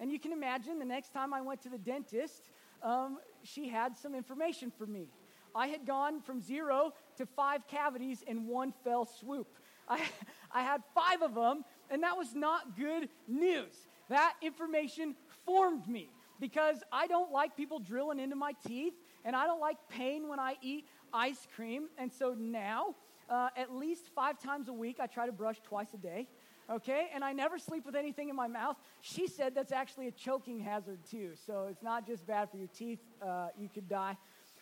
And 0.00 0.10
you 0.10 0.18
can 0.18 0.32
imagine 0.32 0.78
the 0.78 0.86
next 0.86 1.12
time 1.12 1.34
I 1.34 1.42
went 1.42 1.60
to 1.64 1.68
the 1.68 1.76
dentist, 1.76 2.48
um, 2.82 3.18
she 3.42 3.68
had 3.68 3.94
some 3.94 4.14
information 4.14 4.72
for 4.78 4.86
me. 4.86 5.10
I 5.54 5.66
had 5.66 5.84
gone 5.84 6.22
from 6.22 6.40
zero 6.40 6.94
to 7.18 7.26
five 7.26 7.66
cavities 7.68 8.24
in 8.26 8.46
one 8.46 8.72
fell 8.84 9.04
swoop. 9.04 9.48
I, 9.86 10.00
I 10.50 10.62
had 10.62 10.80
five 10.94 11.20
of 11.20 11.34
them, 11.34 11.66
and 11.90 12.02
that 12.04 12.16
was 12.16 12.34
not 12.34 12.74
good 12.74 13.10
news. 13.28 13.86
That 14.08 14.36
information 14.40 15.14
formed 15.44 15.86
me 15.86 16.08
because 16.40 16.82
I 16.90 17.06
don't 17.06 17.30
like 17.30 17.54
people 17.54 17.78
drilling 17.78 18.18
into 18.18 18.34
my 18.34 18.52
teeth, 18.66 18.94
and 19.24 19.36
I 19.36 19.46
don't 19.46 19.60
like 19.60 19.76
pain 19.88 20.28
when 20.28 20.38
I 20.38 20.56
eat 20.62 20.86
ice 21.12 21.46
cream. 21.54 21.88
And 21.98 22.12
so 22.12 22.34
now, 22.38 22.94
uh, 23.28 23.48
at 23.56 23.74
least 23.74 24.10
five 24.14 24.38
times 24.38 24.68
a 24.68 24.72
week, 24.72 24.98
I 25.00 25.06
try 25.06 25.26
to 25.26 25.32
brush 25.32 25.60
twice 25.62 25.94
a 25.94 25.98
day. 25.98 26.28
Okay, 26.70 27.08
and 27.12 27.24
I 27.24 27.32
never 27.32 27.58
sleep 27.58 27.84
with 27.84 27.96
anything 27.96 28.28
in 28.28 28.36
my 28.36 28.46
mouth. 28.46 28.76
She 29.00 29.26
said 29.26 29.56
that's 29.56 29.72
actually 29.72 30.06
a 30.06 30.12
choking 30.12 30.60
hazard 30.60 31.00
too, 31.10 31.32
so 31.34 31.66
it's 31.68 31.82
not 31.82 32.06
just 32.06 32.24
bad 32.28 32.48
for 32.48 32.58
your 32.58 32.68
teeth, 32.68 33.00
uh, 33.20 33.48
you 33.58 33.68
could 33.68 33.88
die. 33.88 34.16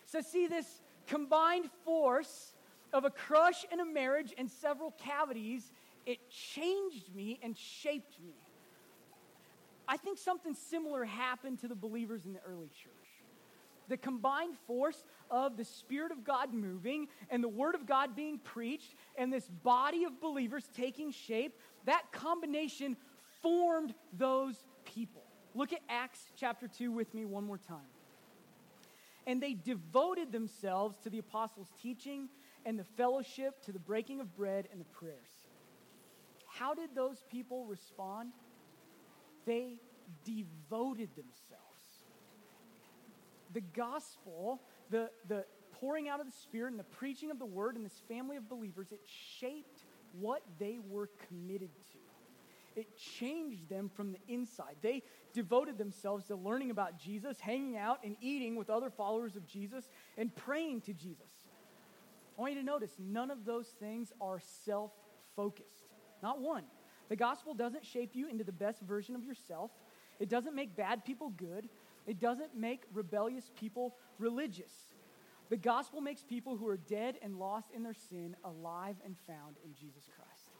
So, 0.07 0.23
see 0.23 0.47
this 0.47 0.81
combined 1.07 1.69
force 1.85 2.55
of 2.95 3.05
a 3.05 3.11
crush 3.11 3.67
and 3.71 3.83
a 3.83 3.85
marriage 3.85 4.33
and 4.39 4.51
several 4.51 4.93
cavities, 4.93 5.71
it 6.07 6.19
changed 6.31 7.15
me 7.15 7.39
and 7.43 7.55
shaped 7.55 8.19
me. 8.25 8.33
I 9.87 9.99
think 9.99 10.19
something 10.19 10.55
similar 10.55 11.05
happened 11.05 11.59
to 11.61 11.69
the 11.69 11.75
believers 11.75 12.25
in 12.25 12.33
the 12.33 12.41
early 12.41 12.69
church. 12.69 13.08
The 13.89 13.97
combined 13.97 14.57
force 14.67 15.03
of 15.31 15.57
the 15.57 15.65
Spirit 15.65 16.13
of 16.13 16.25
God 16.25 16.53
moving 16.53 17.09
and 17.31 17.43
the 17.43 17.49
Word 17.49 17.75
of 17.75 17.87
God 17.87 18.15
being 18.15 18.39
preached 18.39 18.95
and 19.17 19.33
this 19.33 19.49
body 19.49 20.05
of 20.05 20.21
believers 20.21 20.69
taking 20.77 21.11
shape, 21.11 21.59
that 21.87 22.13
combination 22.13 22.97
formed 23.43 23.95
those 24.13 24.65
people. 24.85 25.23
Look 25.55 25.73
at 25.73 25.81
Acts 25.89 26.21
chapter 26.37 26.69
2 26.69 26.93
with 26.93 27.13
me 27.15 27.25
one 27.25 27.45
more 27.45 27.59
time. 27.59 27.79
And 29.27 29.43
they 29.43 29.55
devoted 29.55 30.33
themselves 30.33 30.99
to 31.01 31.11
the 31.11 31.19
apostles' 31.19 31.73
teaching 31.83 32.29
and 32.65 32.79
the 32.79 32.85
fellowship, 32.85 33.63
to 33.65 33.73
the 33.73 33.79
breaking 33.79 34.21
of 34.21 34.35
bread 34.37 34.69
and 34.71 34.81
the 34.81 34.85
prayers. 34.87 35.47
How 36.47 36.75
did 36.75 36.95
those 36.95 37.25
people 37.31 37.67
respond? 37.67 38.33
They 39.47 39.81
devoted 40.25 41.11
themselves. 41.15 41.68
The 43.53 43.61
gospel, 43.61 44.63
the, 44.91 45.11
the 45.29 45.45
pouring 45.73 46.09
out 46.09 46.21
of 46.21 46.27
the 46.27 46.33
Spirit 46.33 46.71
and 46.71 46.79
the 46.79 46.85
preaching 46.85 47.31
of 47.31 47.39
the 47.39 47.47
word 47.47 47.77
in 47.77 47.83
this 47.83 48.03
family 48.09 48.37
of 48.37 48.49
believers, 48.49 48.89
it 48.93 49.01
shaped 49.07 49.85
what 50.13 50.43
they 50.59 50.79
were 50.89 51.11
committed 51.29 51.71
to. 51.93 51.99
It 52.79 52.97
changed 52.97 53.69
them 53.69 53.91
from 53.93 54.13
the 54.13 54.21
inside. 54.29 54.77
They 54.83 55.03
devoted 55.33 55.79
themselves 55.79 56.27
to 56.27 56.37
learning 56.37 56.71
about 56.71 56.99
Jesus, 56.99 57.41
hanging 57.41 57.77
out 57.77 57.99
and 58.05 58.17
eating 58.21 58.55
with 58.57 58.71
other 58.71 58.91
followers 58.91 59.35
of 59.35 59.47
Jesus, 59.47 59.89
and 60.17 60.35
praying 60.35 60.83
to 60.83 60.93
Jesus. 60.93 61.49
I 62.37 62.41
want 62.41 62.55
you 62.55 62.61
to 62.61 62.65
notice 62.65 62.93
none 62.99 63.33
of 63.33 63.45
those 63.45 63.67
things 63.81 64.13
are 64.21 64.41
self 64.65 64.93
focused. 65.35 65.89
Not 66.23 66.41
one. 66.41 66.65
The 67.09 67.17
gospel 67.17 67.55
doesn't 67.55 67.85
shape 67.85 68.15
you 68.15 68.29
into 68.29 68.45
the 68.45 68.53
best 68.53 68.81
version 68.83 69.17
of 69.17 69.25
yourself, 69.25 69.71
it 70.21 70.29
doesn't 70.29 70.55
make 70.55 70.77
bad 70.77 71.05
people 71.05 71.31
good, 71.31 71.69
it 72.09 72.19
doesn't 72.19 72.57
make 72.57 72.83
rebellious 72.93 73.51
people 73.55 73.95
religious. 74.19 74.73
The 75.51 75.57
gospel 75.57 76.01
makes 76.01 76.25
people 76.25 76.57
who 76.57 76.67
are 76.67 76.77
dead 76.77 77.17
and 77.23 77.39
lost 77.39 77.69
in 77.75 77.83
their 77.83 77.95
sin 77.95 78.35
alive 78.45 78.97
and 79.05 79.17
found 79.27 79.57
in 79.65 79.75
Jesus 79.75 80.09
Christ. 80.15 80.51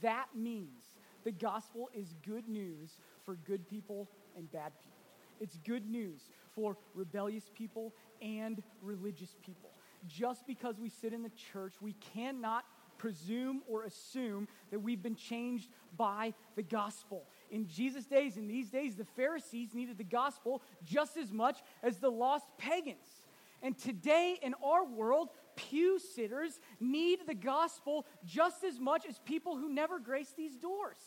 That 0.00 0.26
means 0.34 0.96
the 1.24 1.32
gospel 1.32 1.90
is 1.92 2.14
good 2.24 2.48
news 2.48 2.98
for 3.24 3.36
good 3.36 3.68
people 3.68 4.08
and 4.36 4.50
bad 4.50 4.72
people. 4.78 4.92
It's 5.40 5.58
good 5.58 5.88
news 5.88 6.30
for 6.54 6.78
rebellious 6.94 7.50
people 7.54 7.94
and 8.22 8.62
religious 8.80 9.36
people 9.44 9.70
just 10.06 10.46
because 10.46 10.78
we 10.78 10.88
sit 10.88 11.12
in 11.12 11.22
the 11.22 11.32
church, 11.52 11.74
we 11.80 11.94
cannot 12.14 12.64
presume 12.98 13.62
or 13.68 13.84
assume 13.84 14.48
that 14.70 14.80
we've 14.80 15.02
been 15.02 15.16
changed 15.16 15.68
by 15.96 16.32
the 16.54 16.62
gospel. 16.62 17.24
In 17.50 17.68
Jesus' 17.68 18.06
days, 18.06 18.36
in 18.36 18.48
these 18.48 18.70
days, 18.70 18.96
the 18.96 19.04
Pharisees 19.04 19.74
needed 19.74 19.98
the 19.98 20.04
gospel 20.04 20.62
just 20.84 21.16
as 21.16 21.32
much 21.32 21.58
as 21.82 21.98
the 21.98 22.10
lost 22.10 22.46
pagans. 22.58 23.22
And 23.62 23.76
today 23.76 24.38
in 24.42 24.54
our 24.64 24.84
world, 24.84 25.30
pew 25.56 25.98
sitters 25.98 26.60
need 26.78 27.20
the 27.26 27.34
gospel 27.34 28.06
just 28.24 28.64
as 28.64 28.78
much 28.78 29.06
as 29.08 29.18
people 29.20 29.56
who 29.56 29.68
never 29.68 29.98
grace 29.98 30.32
these 30.36 30.56
doors. 30.56 30.98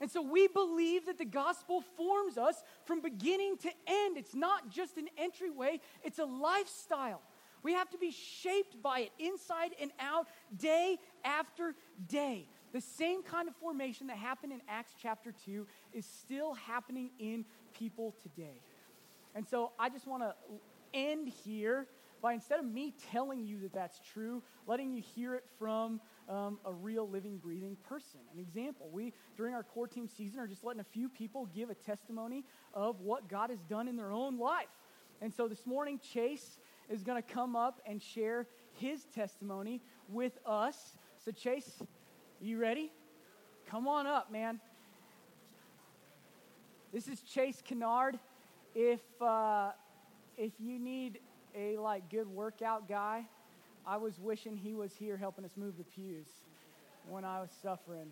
And 0.00 0.10
so 0.10 0.20
we 0.20 0.48
believe 0.48 1.06
that 1.06 1.18
the 1.18 1.24
gospel 1.24 1.82
forms 1.96 2.36
us 2.36 2.62
from 2.84 3.00
beginning 3.00 3.56
to 3.58 3.70
end. 3.86 4.18
It's 4.18 4.34
not 4.34 4.70
just 4.70 4.98
an 4.98 5.08
entryway, 5.16 5.80
it's 6.04 6.18
a 6.18 6.24
lifestyle. 6.24 7.22
We 7.62 7.72
have 7.72 7.88
to 7.90 7.98
be 7.98 8.10
shaped 8.10 8.82
by 8.82 9.00
it 9.00 9.12
inside 9.18 9.70
and 9.80 9.90
out, 9.98 10.28
day 10.56 10.98
after 11.24 11.74
day. 12.06 12.46
The 12.76 12.82
same 12.82 13.22
kind 13.22 13.48
of 13.48 13.56
formation 13.56 14.08
that 14.08 14.18
happened 14.18 14.52
in 14.52 14.60
Acts 14.68 14.92
chapter 15.00 15.32
2 15.46 15.66
is 15.94 16.04
still 16.04 16.52
happening 16.52 17.08
in 17.18 17.46
people 17.72 18.14
today. 18.22 18.60
And 19.34 19.48
so 19.48 19.72
I 19.78 19.88
just 19.88 20.06
want 20.06 20.22
to 20.24 20.34
end 20.92 21.26
here 21.26 21.86
by 22.20 22.34
instead 22.34 22.58
of 22.58 22.66
me 22.66 22.92
telling 23.10 23.46
you 23.46 23.60
that 23.60 23.72
that's 23.72 23.98
true, 24.12 24.42
letting 24.66 24.92
you 24.92 25.00
hear 25.00 25.34
it 25.36 25.44
from 25.58 26.02
um, 26.28 26.58
a 26.66 26.72
real 26.74 27.08
living, 27.08 27.38
breathing 27.38 27.78
person. 27.88 28.20
An 28.34 28.38
example, 28.38 28.90
we, 28.92 29.14
during 29.38 29.54
our 29.54 29.62
core 29.62 29.88
team 29.88 30.06
season, 30.06 30.38
are 30.38 30.46
just 30.46 30.62
letting 30.62 30.80
a 30.80 30.84
few 30.84 31.08
people 31.08 31.48
give 31.54 31.70
a 31.70 31.74
testimony 31.74 32.44
of 32.74 33.00
what 33.00 33.26
God 33.26 33.48
has 33.48 33.62
done 33.70 33.88
in 33.88 33.96
their 33.96 34.12
own 34.12 34.38
life. 34.38 34.66
And 35.22 35.32
so 35.32 35.48
this 35.48 35.64
morning, 35.64 35.98
Chase 36.12 36.58
is 36.90 37.02
going 37.02 37.22
to 37.22 37.26
come 37.26 37.56
up 37.56 37.80
and 37.86 38.02
share 38.02 38.46
his 38.74 39.06
testimony 39.14 39.80
with 40.10 40.38
us. 40.44 40.98
So, 41.24 41.32
Chase, 41.32 41.82
you 42.40 42.58
ready? 42.58 42.92
Come 43.68 43.88
on 43.88 44.06
up, 44.06 44.30
man. 44.30 44.60
This 46.92 47.08
is 47.08 47.20
Chase 47.20 47.62
Kennard. 47.64 48.18
If, 48.74 49.00
uh, 49.20 49.70
if 50.36 50.52
you 50.58 50.78
need 50.78 51.18
a 51.54 51.78
like 51.78 52.08
good 52.10 52.28
workout 52.28 52.88
guy, 52.88 53.26
I 53.86 53.96
was 53.96 54.18
wishing 54.20 54.56
he 54.56 54.74
was 54.74 54.94
here 54.94 55.16
helping 55.16 55.44
us 55.44 55.52
move 55.56 55.78
the 55.78 55.84
pews 55.84 56.26
when 57.08 57.24
I 57.24 57.40
was 57.40 57.50
suffering. 57.62 58.10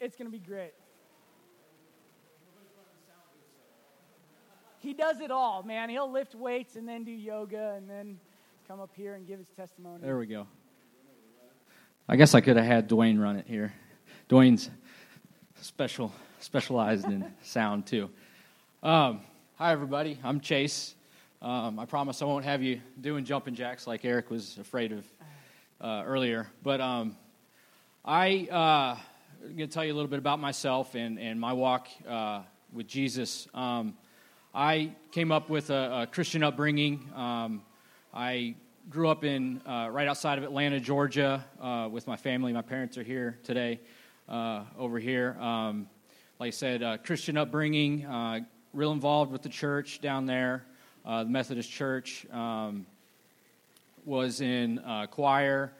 It's 0.00 0.16
going 0.16 0.30
to 0.30 0.32
be 0.32 0.44
great. 0.44 0.74
He 4.80 4.94
does 4.94 5.20
it 5.20 5.30
all, 5.30 5.64
man. 5.64 5.90
He'll 5.90 6.10
lift 6.10 6.34
weights 6.34 6.76
and 6.76 6.88
then 6.88 7.02
do 7.02 7.10
yoga 7.10 7.74
and 7.76 7.90
then 7.90 8.18
come 8.68 8.80
up 8.80 8.90
here 8.94 9.14
and 9.14 9.26
give 9.26 9.38
his 9.38 9.48
testimony. 9.56 10.00
There 10.02 10.18
we 10.18 10.26
go. 10.26 10.46
I 12.10 12.16
guess 12.16 12.34
I 12.34 12.40
could 12.40 12.56
have 12.56 12.64
had 12.64 12.88
Dwayne 12.88 13.20
run 13.20 13.36
it 13.36 13.44
here. 13.46 13.70
Dwayne's 14.30 14.70
special, 15.60 16.10
specialized 16.40 17.04
in 17.04 17.30
sound 17.42 17.86
too. 17.86 18.08
Um, 18.82 19.20
hi, 19.56 19.72
everybody. 19.72 20.18
I'm 20.24 20.40
Chase. 20.40 20.94
Um, 21.42 21.78
I 21.78 21.84
promise 21.84 22.22
I 22.22 22.24
won't 22.24 22.46
have 22.46 22.62
you 22.62 22.80
doing 22.98 23.26
jumping 23.26 23.54
jacks 23.54 23.86
like 23.86 24.06
Eric 24.06 24.30
was 24.30 24.56
afraid 24.56 24.92
of 24.92 25.04
uh, 25.82 26.02
earlier. 26.06 26.46
But 26.62 26.80
um, 26.80 27.14
I, 28.06 28.48
uh, 28.50 28.96
I'm 29.44 29.56
going 29.58 29.68
to 29.68 29.74
tell 29.74 29.84
you 29.84 29.92
a 29.92 29.96
little 29.96 30.08
bit 30.08 30.18
about 30.18 30.40
myself 30.40 30.94
and, 30.94 31.18
and 31.18 31.38
my 31.38 31.52
walk 31.52 31.88
uh, 32.08 32.40
with 32.72 32.88
Jesus. 32.88 33.48
Um, 33.52 33.98
I 34.54 34.92
came 35.12 35.30
up 35.30 35.50
with 35.50 35.68
a, 35.68 36.04
a 36.04 36.06
Christian 36.06 36.42
upbringing. 36.42 37.06
Um, 37.14 37.60
I 38.14 38.54
grew 38.88 39.10
up 39.10 39.22
in 39.22 39.60
uh, 39.66 39.88
right 39.90 40.08
outside 40.08 40.38
of 40.38 40.44
Atlanta, 40.44 40.80
Georgia, 40.80 41.44
uh, 41.60 41.88
with 41.90 42.06
my 42.06 42.16
family. 42.16 42.54
My 42.54 42.62
parents 42.62 42.96
are 42.96 43.02
here 43.02 43.38
today, 43.44 43.80
uh, 44.30 44.62
over 44.78 44.98
here. 44.98 45.36
Um, 45.38 45.90
like 46.40 46.48
I 46.48 46.50
said, 46.52 46.82
uh, 46.82 46.96
Christian 46.96 47.36
upbringing, 47.36 48.06
uh, 48.06 48.40
real 48.72 48.92
involved 48.92 49.30
with 49.30 49.42
the 49.42 49.50
church 49.50 50.00
down 50.00 50.24
there, 50.24 50.64
uh, 51.04 51.24
the 51.24 51.28
Methodist 51.28 51.70
Church. 51.70 52.26
Um, 52.32 52.86
was 54.06 54.40
in 54.40 54.80
choir, 55.10 55.74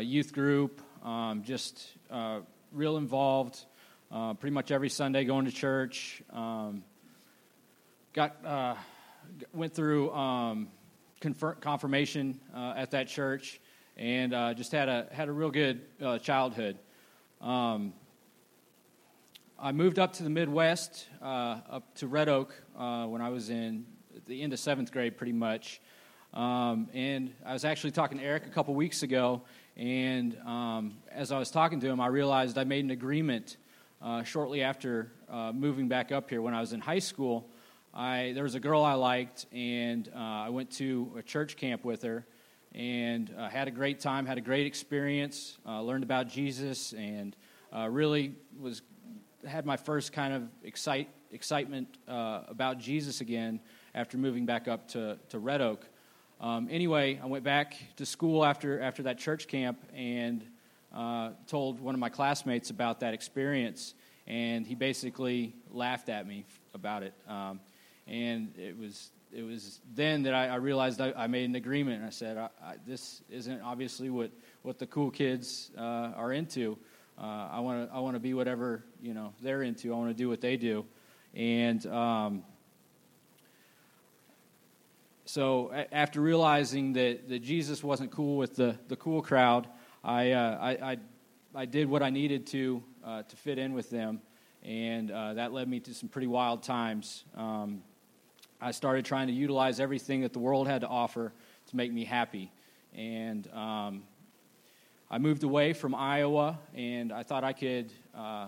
youth 0.00 0.32
group, 0.32 0.80
um, 1.02 1.42
just 1.42 1.84
real 2.70 2.96
involved. 2.96 3.64
pretty 4.38 4.54
much 4.54 4.70
every 4.70 4.88
Sunday 4.88 5.24
going 5.24 5.46
to 5.46 5.52
church. 5.52 6.22
Um, 6.32 6.84
got 8.12 8.76
went 9.52 9.74
through 9.74 10.12
confirmation 11.20 12.40
uh, 12.54 12.74
at 12.76 12.90
that 12.90 13.08
church, 13.08 13.60
and 13.96 14.34
uh, 14.34 14.54
just 14.54 14.72
had 14.72 14.88
a 14.88 15.06
had 15.10 15.28
a 15.28 15.32
real 15.32 15.50
good 15.50 15.80
uh, 16.02 16.18
childhood. 16.18 16.78
Um, 17.40 17.94
I 19.58 19.72
moved 19.72 19.98
up 19.98 20.12
to 20.14 20.22
the 20.22 20.30
Midwest, 20.30 21.08
uh, 21.22 21.60
up 21.70 21.94
to 21.96 22.06
Red 22.06 22.28
Oak, 22.28 22.54
uh, 22.76 23.06
when 23.06 23.22
I 23.22 23.30
was 23.30 23.48
in 23.48 23.86
the 24.26 24.42
end 24.42 24.52
of 24.52 24.58
seventh 24.58 24.92
grade, 24.92 25.16
pretty 25.16 25.32
much. 25.32 25.80
Um, 26.34 26.88
and 26.92 27.32
I 27.46 27.54
was 27.54 27.64
actually 27.64 27.92
talking 27.92 28.18
to 28.18 28.24
Eric 28.24 28.46
a 28.46 28.50
couple 28.50 28.74
weeks 28.74 29.02
ago, 29.02 29.40
and 29.76 30.36
um, 30.44 30.98
as 31.10 31.32
I 31.32 31.38
was 31.38 31.50
talking 31.50 31.80
to 31.80 31.88
him, 31.88 32.00
I 32.00 32.08
realized 32.08 32.58
I 32.58 32.64
made 32.64 32.84
an 32.84 32.90
agreement 32.90 33.56
uh, 34.02 34.22
shortly 34.22 34.62
after 34.62 35.12
moving 35.54 35.88
back 35.88 36.12
up 36.12 36.28
here 36.28 36.42
when 36.42 36.52
I 36.52 36.60
was 36.60 36.74
in 36.74 36.80
high 36.80 36.98
school 36.98 37.48
I, 37.98 38.32
there 38.34 38.42
was 38.42 38.54
a 38.54 38.60
girl 38.60 38.84
I 38.84 38.92
liked, 38.92 39.46
and 39.52 40.06
uh, 40.14 40.18
I 40.18 40.50
went 40.50 40.70
to 40.72 41.10
a 41.16 41.22
church 41.22 41.56
camp 41.56 41.82
with 41.82 42.02
her 42.02 42.26
and 42.74 43.32
uh, 43.38 43.48
had 43.48 43.68
a 43.68 43.70
great 43.70 44.00
time, 44.00 44.26
had 44.26 44.36
a 44.36 44.42
great 44.42 44.66
experience, 44.66 45.56
uh, 45.66 45.80
learned 45.80 46.04
about 46.04 46.28
Jesus, 46.28 46.92
and 46.92 47.34
uh, 47.74 47.88
really 47.88 48.34
was 48.60 48.82
had 49.46 49.64
my 49.64 49.78
first 49.78 50.12
kind 50.12 50.34
of 50.34 50.42
excite, 50.62 51.08
excitement 51.32 51.88
uh, 52.06 52.42
about 52.48 52.78
Jesus 52.78 53.22
again 53.22 53.60
after 53.94 54.18
moving 54.18 54.44
back 54.44 54.68
up 54.68 54.88
to, 54.88 55.16
to 55.30 55.38
Red 55.38 55.62
Oak. 55.62 55.86
Um, 56.38 56.68
anyway, 56.70 57.18
I 57.22 57.26
went 57.26 57.44
back 57.44 57.78
to 57.96 58.04
school 58.04 58.44
after, 58.44 58.78
after 58.78 59.04
that 59.04 59.18
church 59.18 59.48
camp 59.48 59.78
and 59.94 60.44
uh, 60.94 61.30
told 61.46 61.80
one 61.80 61.94
of 61.94 62.00
my 62.00 62.10
classmates 62.10 62.68
about 62.68 63.00
that 63.00 63.14
experience, 63.14 63.94
and 64.26 64.66
he 64.66 64.74
basically 64.74 65.54
laughed 65.70 66.10
at 66.10 66.26
me 66.26 66.44
about 66.74 67.02
it. 67.02 67.14
Um, 67.26 67.60
and 68.06 68.56
it 68.58 68.78
was 68.78 69.10
it 69.32 69.42
was 69.42 69.80
then 69.94 70.22
that 70.22 70.34
I, 70.34 70.48
I 70.48 70.54
realized 70.56 71.00
I, 71.00 71.12
I, 71.16 71.26
made 71.26 71.48
an 71.48 71.56
agreement. 71.56 71.98
And 71.98 72.06
I 72.06 72.10
said, 72.10 72.38
I, 72.38 72.76
"This 72.86 73.22
isn't 73.28 73.60
obviously 73.60 74.08
what, 74.08 74.30
what 74.62 74.78
the 74.78 74.86
cool 74.86 75.10
kids 75.10 75.70
uh, 75.76 76.12
are 76.16 76.32
into. 76.32 76.78
Uh, 77.18 77.48
I 77.50 77.60
want 77.60 77.88
to 77.88 77.94
I 77.94 77.98
want 78.00 78.14
to 78.14 78.20
be 78.20 78.34
whatever 78.34 78.84
you 79.02 79.14
know 79.14 79.32
they're 79.42 79.62
into. 79.62 79.92
I 79.92 79.96
want 79.96 80.10
to 80.10 80.14
do 80.14 80.28
what 80.28 80.40
they 80.40 80.56
do." 80.56 80.84
And 81.34 81.84
um, 81.86 82.44
so 85.26 85.72
after 85.92 86.20
realizing 86.20 86.92
that, 86.94 87.28
that 87.28 87.40
Jesus 87.40 87.82
wasn't 87.82 88.12
cool 88.12 88.36
with 88.36 88.54
the, 88.54 88.78
the 88.88 88.96
cool 88.96 89.20
crowd, 89.20 89.66
I, 90.04 90.30
uh, 90.30 90.58
I, 90.60 90.98
I, 91.54 91.66
did 91.66 91.88
what 91.88 92.02
I 92.02 92.10
needed 92.10 92.46
to 92.48 92.82
uh, 93.04 93.22
to 93.22 93.36
fit 93.36 93.58
in 93.58 93.74
with 93.74 93.90
them, 93.90 94.20
and 94.62 95.10
uh, 95.10 95.34
that 95.34 95.52
led 95.52 95.68
me 95.68 95.80
to 95.80 95.94
some 95.94 96.08
pretty 96.08 96.28
wild 96.28 96.62
times. 96.62 97.24
Um, 97.34 97.82
I 98.60 98.70
started 98.70 99.04
trying 99.04 99.26
to 99.26 99.32
utilize 99.32 99.80
everything 99.80 100.22
that 100.22 100.32
the 100.32 100.38
world 100.38 100.66
had 100.66 100.80
to 100.80 100.88
offer 100.88 101.32
to 101.66 101.76
make 101.76 101.92
me 101.92 102.04
happy. 102.04 102.50
And 102.94 103.46
um, 103.52 104.02
I 105.10 105.18
moved 105.18 105.44
away 105.44 105.72
from 105.72 105.94
Iowa, 105.94 106.58
and 106.74 107.12
I 107.12 107.22
thought 107.22 107.44
I 107.44 107.52
could 107.52 107.92
uh, 108.14 108.46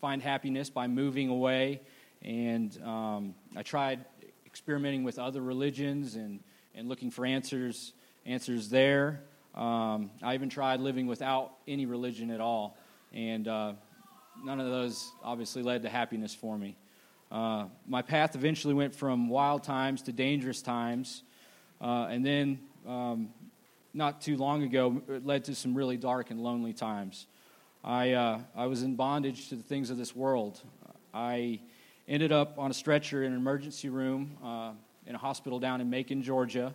find 0.00 0.22
happiness 0.22 0.70
by 0.70 0.86
moving 0.86 1.28
away. 1.28 1.80
And 2.22 2.80
um, 2.82 3.34
I 3.56 3.62
tried 3.62 4.04
experimenting 4.46 5.04
with 5.04 5.18
other 5.18 5.42
religions 5.42 6.14
and, 6.14 6.40
and 6.74 6.88
looking 6.88 7.10
for 7.10 7.26
answers 7.26 7.92
answers 8.24 8.68
there. 8.68 9.22
Um, 9.54 10.10
I 10.22 10.34
even 10.34 10.48
tried 10.48 10.80
living 10.80 11.06
without 11.06 11.52
any 11.66 11.86
religion 11.86 12.30
at 12.30 12.40
all, 12.40 12.76
and 13.12 13.46
uh, 13.48 13.72
none 14.44 14.60
of 14.60 14.66
those 14.66 15.10
obviously 15.22 15.62
led 15.62 15.82
to 15.82 15.88
happiness 15.88 16.34
for 16.34 16.58
me. 16.58 16.76
Uh, 17.30 17.66
my 17.86 18.02
path 18.02 18.36
eventually 18.36 18.74
went 18.74 18.94
from 18.94 19.28
wild 19.28 19.64
times 19.64 20.02
to 20.02 20.12
dangerous 20.12 20.62
times, 20.62 21.22
uh, 21.80 22.06
and 22.08 22.24
then 22.24 22.58
um, 22.86 23.28
not 23.92 24.20
too 24.20 24.36
long 24.36 24.62
ago, 24.62 25.02
it 25.08 25.26
led 25.26 25.44
to 25.44 25.54
some 25.54 25.74
really 25.74 25.96
dark 25.96 26.30
and 26.30 26.40
lonely 26.40 26.72
times. 26.72 27.26
I, 27.82 28.12
uh, 28.12 28.40
I 28.54 28.66
was 28.66 28.82
in 28.82 28.94
bondage 28.94 29.48
to 29.48 29.56
the 29.56 29.62
things 29.62 29.90
of 29.90 29.96
this 29.96 30.14
world. 30.14 30.60
I 31.12 31.60
ended 32.08 32.30
up 32.30 32.58
on 32.58 32.70
a 32.70 32.74
stretcher 32.74 33.24
in 33.24 33.32
an 33.32 33.38
emergency 33.38 33.88
room 33.88 34.36
uh, 34.44 34.72
in 35.06 35.14
a 35.14 35.18
hospital 35.18 35.58
down 35.58 35.80
in 35.80 35.88
Macon, 35.90 36.22
Georgia, 36.22 36.74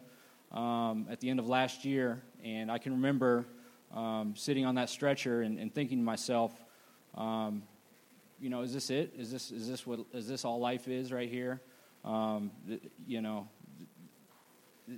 um, 0.51 1.07
at 1.09 1.19
the 1.19 1.29
end 1.29 1.39
of 1.39 1.47
last 1.47 1.85
year, 1.85 2.21
and 2.43 2.71
I 2.71 2.77
can 2.77 2.93
remember 2.93 3.45
um, 3.93 4.33
sitting 4.35 4.65
on 4.65 4.75
that 4.75 4.89
stretcher 4.89 5.41
and, 5.41 5.59
and 5.59 5.73
thinking 5.73 5.99
to 5.99 6.03
myself, 6.03 6.53
um, 7.15 7.63
you 8.41 8.49
know, 8.49 8.61
is 8.61 8.73
this 8.73 8.89
it? 8.89 9.13
Is 9.15 9.31
this 9.31 9.51
is 9.51 9.67
this 9.67 9.85
what 9.85 9.99
is 10.13 10.27
this 10.27 10.43
all 10.43 10.59
life 10.59 10.87
is 10.87 11.13
right 11.13 11.29
here? 11.29 11.61
Um, 12.03 12.49
you 13.05 13.21
know, 13.21 13.47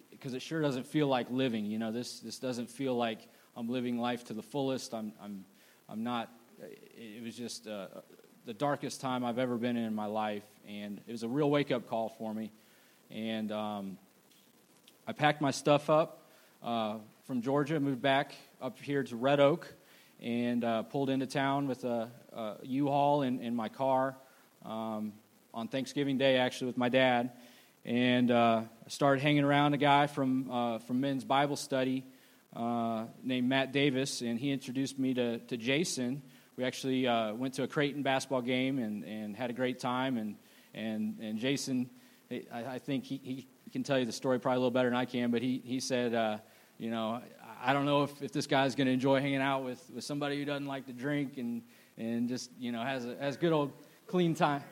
because 0.10 0.34
it 0.34 0.41
sure 0.41 0.62
doesn't 0.62 0.88
feel 0.88 1.08
like 1.08 1.28
living. 1.30 1.66
You 1.66 1.78
know, 1.78 1.91
this 1.91 2.22
this 2.22 2.39
doesn't 2.39 2.70
feel 2.70 2.96
like 2.96 3.20
I'm 3.58 3.68
living 3.68 4.00
life 4.00 4.24
to 4.26 4.34
the 4.34 4.41
fullest. 4.41 4.94
I'm 4.94 5.12
I'm 5.22 5.44
I'm 5.89 6.04
not. 6.04 6.32
It 6.96 7.22
was 7.22 7.36
just 7.36 7.68
uh, 7.68 7.88
the 8.46 8.54
darkest 8.54 9.02
time 9.02 9.26
I've 9.26 9.39
ever 9.39 9.58
been 9.58 9.76
in 9.76 9.84
in 9.84 9.94
my 9.94 10.06
life, 10.06 10.46
and 10.66 11.02
it 11.06 11.12
was 11.12 11.24
a 11.24 11.28
real 11.28 11.52
wake 11.52 11.72
up 11.72 11.89
call 11.89 12.10
for 12.18 12.34
me. 12.34 12.50
And 13.12 13.52
um, 13.52 13.98
I 15.06 15.12
packed 15.12 15.41
my 15.41 15.52
stuff 15.52 15.89
up 15.89 16.30
uh, 16.64 16.96
from 17.28 17.41
Georgia, 17.41 17.78
moved 17.78 18.02
back 18.02 18.36
up 18.62 18.80
here 18.80 19.04
to 19.04 19.16
Red 19.18 19.41
Oak 19.41 19.76
and 20.22 20.64
uh, 20.64 20.84
pulled 20.84 21.09
into 21.09 21.26
town 21.26 21.68
with 21.68 21.84
a 21.84 22.09
a 22.36 22.55
U-Haul 22.64 23.22
in, 23.22 23.39
in 23.39 23.55
my 23.55 23.70
car 23.70 24.18
um, 24.66 25.14
on 25.53 25.68
Thanksgiving 25.68 26.18
Day, 26.18 26.38
actually, 26.38 26.68
with 26.68 26.78
my 26.78 26.89
dad. 26.89 27.32
And 27.86 28.32
uh, 28.32 28.61
started 28.88 29.22
hanging 29.22 29.43
around 29.43 29.74
a 29.74 29.78
guy 29.78 30.07
from, 30.07 30.49
uh, 30.49 30.80
from 30.80 31.01
men's 31.01 31.26
Bible 31.26 31.55
study 31.55 32.05
uh, 32.55 33.05
named 33.24 33.49
Matt 33.49 33.74
Davis, 33.74 34.22
and 34.22 34.39
he 34.39 34.51
introduced 34.51 34.97
me 34.97 35.14
to, 35.14 35.39
to 35.39 35.57
Jason. 35.57 36.22
We 36.55 36.64
actually 36.64 37.07
uh, 37.07 37.34
went 37.34 37.55
to 37.55 37.64
a 37.64 37.68
Creighton 37.68 38.03
basketball 38.03 38.41
game 38.41 38.80
and, 38.80 39.03
and 39.03 39.36
had 39.36 39.49
a 39.49 39.53
great 39.53 39.80
time. 39.80 40.18
And, 40.18 40.36
and, 40.74 41.20
and 41.20 41.39
Jason, 41.39 41.89
I, 42.32 42.43
I 42.53 42.80
think 42.80 43.03
he, 43.03 43.20
he 43.24 43.47
can 43.72 43.84
tell 43.84 43.99
you 43.99 44.05
the 44.05 44.11
story 44.11 44.39
probably 44.39 44.57
a 44.57 44.59
little 44.59 44.72
better 44.72 44.89
than 44.89 44.97
I 44.97 45.05
can, 45.05 45.30
but 45.30 45.41
he, 45.41 45.61
he 45.66 45.80
said, 45.80 46.14
uh, 46.14 46.38
you 46.80 46.89
know, 46.89 47.22
I 47.66 47.72
don't 47.72 47.86
know 47.86 48.03
if, 48.03 48.22
if 48.22 48.34
this 48.34 48.45
guy's 48.45 48.76
going 48.76 48.88
to 48.88 48.93
enjoy 48.93 49.22
hanging 49.22 49.41
out 49.41 49.64
with, 49.64 49.82
with 49.95 50.03
somebody 50.03 50.38
who 50.38 50.43
doesn't 50.43 50.68
like 50.68 50.86
to 50.88 50.93
drink 50.93 51.38
and, 51.38 51.61
and 51.97 52.28
just 52.28 52.51
you 52.59 52.74
know 52.74 52.84
has 52.84 53.05
a, 53.05 53.16
has 53.16 53.38
good 53.38 53.53
old 53.53 53.72
clean 54.05 54.36
time. 54.36 54.64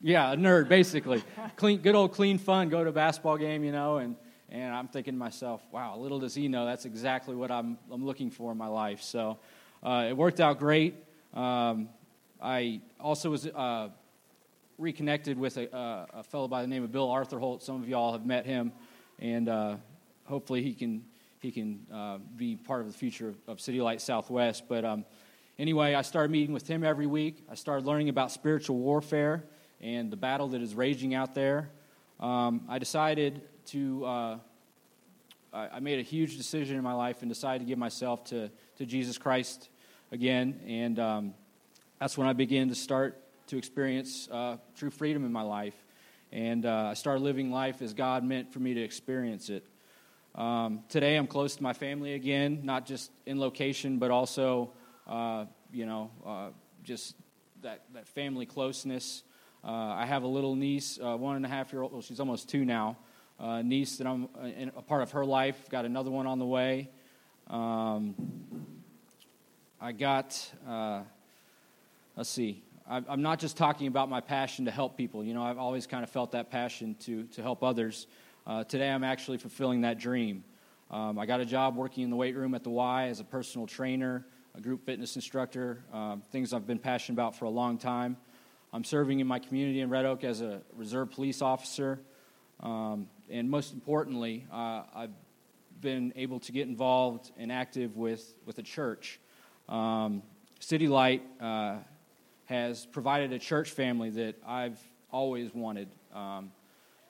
Yeah, 0.00 0.32
a 0.32 0.36
nerd 0.36 0.68
basically. 0.68 1.22
clean, 1.56 1.78
good 1.78 1.94
old 1.94 2.12
clean 2.12 2.38
fun. 2.38 2.68
Go 2.68 2.82
to 2.82 2.90
a 2.90 2.92
basketball 2.92 3.36
game, 3.36 3.62
you 3.62 3.70
know, 3.70 3.98
and 3.98 4.16
and 4.48 4.74
I'm 4.74 4.88
thinking 4.88 5.14
to 5.14 5.18
myself, 5.18 5.62
wow, 5.70 5.96
little 5.96 6.18
does 6.18 6.34
he 6.34 6.48
know 6.48 6.66
that's 6.66 6.86
exactly 6.86 7.36
what 7.36 7.52
I'm 7.52 7.78
I'm 7.88 8.04
looking 8.04 8.30
for 8.30 8.50
in 8.50 8.58
my 8.58 8.66
life. 8.66 9.00
So 9.00 9.38
uh, 9.84 10.06
it 10.08 10.16
worked 10.16 10.40
out 10.40 10.58
great. 10.58 10.96
Um, 11.32 11.88
I 12.42 12.80
also 12.98 13.30
was 13.30 13.46
uh, 13.46 13.90
reconnected 14.76 15.38
with 15.38 15.56
a, 15.56 16.08
a 16.12 16.24
fellow 16.24 16.48
by 16.48 16.62
the 16.62 16.68
name 16.68 16.82
of 16.82 16.90
Bill 16.90 17.08
Arthur 17.08 17.38
Holt. 17.38 17.62
Some 17.62 17.80
of 17.80 17.88
y'all 17.88 18.10
have 18.12 18.26
met 18.26 18.44
him, 18.44 18.72
and 19.20 19.48
uh, 19.48 19.76
hopefully 20.24 20.64
he 20.64 20.74
can 20.74 21.04
he 21.40 21.50
can 21.50 21.86
uh, 21.92 22.18
be 22.36 22.56
part 22.56 22.82
of 22.82 22.86
the 22.86 22.92
future 22.92 23.30
of, 23.30 23.36
of 23.48 23.60
City 23.60 23.80
Light 23.80 24.00
Southwest. 24.00 24.64
But 24.68 24.84
um, 24.84 25.04
anyway, 25.58 25.94
I 25.94 26.02
started 26.02 26.30
meeting 26.30 26.52
with 26.52 26.68
him 26.68 26.84
every 26.84 27.06
week. 27.06 27.44
I 27.50 27.54
started 27.54 27.86
learning 27.86 28.08
about 28.08 28.30
spiritual 28.30 28.76
warfare 28.76 29.44
and 29.80 30.10
the 30.10 30.16
battle 30.16 30.48
that 30.48 30.60
is 30.60 30.74
raging 30.74 31.14
out 31.14 31.34
there. 31.34 31.70
Um, 32.20 32.62
I 32.68 32.78
decided 32.78 33.42
to. 33.66 34.04
Uh, 34.04 34.38
I 35.52 35.80
made 35.80 35.98
a 35.98 36.02
huge 36.02 36.36
decision 36.36 36.76
in 36.76 36.84
my 36.84 36.92
life 36.92 37.22
and 37.22 37.28
decided 37.28 37.58
to 37.58 37.64
give 37.64 37.76
myself 37.76 38.22
to, 38.26 38.52
to 38.78 38.86
Jesus 38.86 39.18
Christ 39.18 39.68
again. 40.12 40.60
And 40.64 40.98
um, 41.00 41.34
that's 41.98 42.16
when 42.16 42.28
I 42.28 42.34
began 42.34 42.68
to 42.68 42.76
start 42.76 43.20
to 43.48 43.58
experience 43.58 44.28
uh, 44.30 44.58
true 44.76 44.90
freedom 44.90 45.24
in 45.24 45.32
my 45.32 45.42
life. 45.42 45.74
And 46.30 46.64
uh, 46.64 46.90
I 46.90 46.94
started 46.94 47.24
living 47.24 47.50
life 47.50 47.82
as 47.82 47.94
God 47.94 48.22
meant 48.22 48.52
for 48.52 48.60
me 48.60 48.74
to 48.74 48.80
experience 48.80 49.50
it. 49.50 49.66
Um, 50.34 50.84
today, 50.88 51.16
I'm 51.16 51.26
close 51.26 51.56
to 51.56 51.62
my 51.62 51.72
family 51.72 52.14
again, 52.14 52.60
not 52.62 52.86
just 52.86 53.10
in 53.26 53.40
location, 53.40 53.98
but 53.98 54.12
also, 54.12 54.70
uh, 55.08 55.46
you 55.72 55.86
know, 55.86 56.10
uh, 56.24 56.48
just 56.84 57.16
that, 57.62 57.82
that 57.94 58.06
family 58.06 58.46
closeness. 58.46 59.24
Uh, 59.64 59.70
I 59.70 60.06
have 60.06 60.22
a 60.22 60.28
little 60.28 60.54
niece, 60.54 61.00
uh, 61.02 61.16
one 61.16 61.34
and 61.34 61.44
a 61.44 61.48
half 61.48 61.72
year 61.72 61.82
old, 61.82 61.92
well, 61.92 62.00
she's 62.00 62.20
almost 62.20 62.48
two 62.48 62.64
now, 62.64 62.96
niece 63.64 63.96
that 63.98 64.06
I'm 64.06 64.28
a 64.76 64.82
part 64.82 65.02
of 65.02 65.10
her 65.12 65.24
life. 65.24 65.68
Got 65.68 65.84
another 65.84 66.10
one 66.10 66.28
on 66.28 66.38
the 66.38 66.46
way. 66.46 66.90
Um, 67.48 68.14
I 69.80 69.92
got, 69.92 70.48
let's 72.16 72.30
see, 72.30 72.62
I'm 72.86 73.22
not 73.22 73.40
just 73.40 73.56
talking 73.56 73.88
about 73.88 74.08
my 74.08 74.20
passion 74.20 74.66
to 74.66 74.70
help 74.70 74.96
people. 74.96 75.24
You 75.24 75.34
know, 75.34 75.42
I've 75.42 75.58
always 75.58 75.86
kind 75.86 76.04
of 76.04 76.10
felt 76.10 76.32
that 76.32 76.50
passion 76.50 76.94
to, 77.00 77.24
to 77.24 77.42
help 77.42 77.64
others. 77.64 78.06
Uh, 78.50 78.64
today, 78.64 78.90
I'm 78.90 79.04
actually 79.04 79.38
fulfilling 79.38 79.82
that 79.82 79.96
dream. 79.96 80.42
Um, 80.90 81.20
I 81.20 81.26
got 81.26 81.38
a 81.38 81.44
job 81.44 81.76
working 81.76 82.02
in 82.02 82.10
the 82.10 82.16
weight 82.16 82.34
room 82.34 82.52
at 82.56 82.64
the 82.64 82.70
Y 82.70 83.06
as 83.06 83.20
a 83.20 83.24
personal 83.24 83.64
trainer, 83.64 84.26
a 84.56 84.60
group 84.60 84.84
fitness 84.84 85.14
instructor, 85.14 85.84
um, 85.92 86.20
things 86.32 86.52
I've 86.52 86.66
been 86.66 86.80
passionate 86.80 87.14
about 87.14 87.36
for 87.36 87.44
a 87.44 87.48
long 87.48 87.78
time. 87.78 88.16
I'm 88.72 88.82
serving 88.82 89.20
in 89.20 89.28
my 89.28 89.38
community 89.38 89.78
in 89.78 89.88
Red 89.88 90.04
Oak 90.04 90.24
as 90.24 90.40
a 90.40 90.62
reserve 90.74 91.12
police 91.12 91.42
officer. 91.42 92.00
Um, 92.58 93.06
and 93.30 93.48
most 93.48 93.72
importantly, 93.72 94.48
uh, 94.50 94.82
I've 94.96 95.14
been 95.80 96.12
able 96.16 96.40
to 96.40 96.50
get 96.50 96.66
involved 96.66 97.30
and 97.38 97.52
active 97.52 97.96
with, 97.96 98.34
with 98.46 98.58
a 98.58 98.64
church. 98.64 99.20
Um, 99.68 100.24
City 100.58 100.88
Light 100.88 101.22
uh, 101.40 101.76
has 102.46 102.84
provided 102.84 103.32
a 103.32 103.38
church 103.38 103.70
family 103.70 104.10
that 104.10 104.34
I've 104.44 104.80
always 105.12 105.54
wanted. 105.54 105.86
Um, 106.12 106.50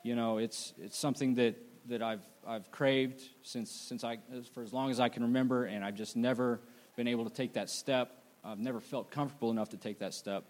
you 0.02 0.14
know, 0.14 0.38
it's 0.38 0.72
it's 0.78 0.96
something 0.96 1.34
that 1.34 1.56
that 1.88 2.02
I've 2.02 2.24
I've 2.46 2.70
craved 2.70 3.22
since 3.42 3.70
since 3.70 4.04
I 4.04 4.18
for 4.54 4.62
as 4.62 4.72
long 4.72 4.90
as 4.90 5.00
I 5.00 5.08
can 5.08 5.22
remember, 5.22 5.64
and 5.64 5.84
I've 5.84 5.94
just 5.94 6.16
never 6.16 6.60
been 6.96 7.08
able 7.08 7.24
to 7.24 7.30
take 7.30 7.54
that 7.54 7.70
step. 7.70 8.22
I've 8.44 8.58
never 8.58 8.80
felt 8.80 9.10
comfortable 9.10 9.50
enough 9.50 9.70
to 9.70 9.76
take 9.76 9.98
that 9.98 10.14
step. 10.14 10.44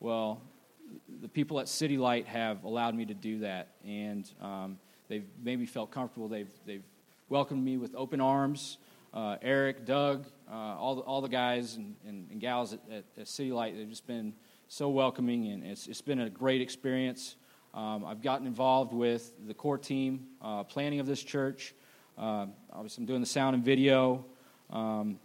Well, 0.00 0.40
the 1.20 1.28
people 1.28 1.58
at 1.60 1.68
City 1.68 1.96
Light 1.98 2.26
have 2.26 2.64
allowed 2.64 2.94
me 2.94 3.04
to 3.06 3.14
do 3.14 3.40
that, 3.40 3.68
and 3.84 4.30
um, 4.40 4.78
they've 5.08 5.26
made 5.42 5.58
me 5.58 5.66
feel 5.66 5.86
comfortable. 5.86 6.28
They've 6.28 6.50
they've 6.66 6.84
welcomed 7.28 7.64
me 7.64 7.76
with 7.78 7.94
open 7.94 8.20
arms. 8.20 8.78
Uh, 9.14 9.36
Eric, 9.42 9.84
Doug, 9.84 10.26
uh, 10.50 10.54
all, 10.54 10.94
the, 10.94 11.02
all 11.02 11.20
the 11.20 11.28
guys 11.28 11.76
and, 11.76 11.96
and, 12.06 12.30
and 12.30 12.40
gals 12.40 12.72
at, 12.72 12.80
at, 12.90 13.04
at, 13.18 13.28
City 13.28 13.52
Light, 13.52 13.76
they've 13.76 13.90
just 13.90 14.06
been 14.06 14.32
so 14.68 14.88
welcoming, 14.88 15.48
and 15.48 15.62
it's, 15.62 15.86
it's 15.86 16.00
been 16.00 16.20
a 16.20 16.30
great 16.30 16.62
experience. 16.62 17.36
Um, 17.74 18.04
I've 18.04 18.22
gotten 18.22 18.46
involved 18.46 18.92
with 18.92 19.32
the 19.46 19.54
core 19.54 19.78
team 19.78 20.26
uh, 20.42 20.64
planning 20.64 21.00
of 21.00 21.06
this 21.06 21.22
church. 21.22 21.74
Uh, 22.18 22.46
obviously, 22.72 23.02
I'm 23.02 23.06
doing 23.06 23.20
the 23.20 23.26
sound 23.26 23.54
and 23.54 23.64
video. 23.64 24.24
Um, 24.70 25.18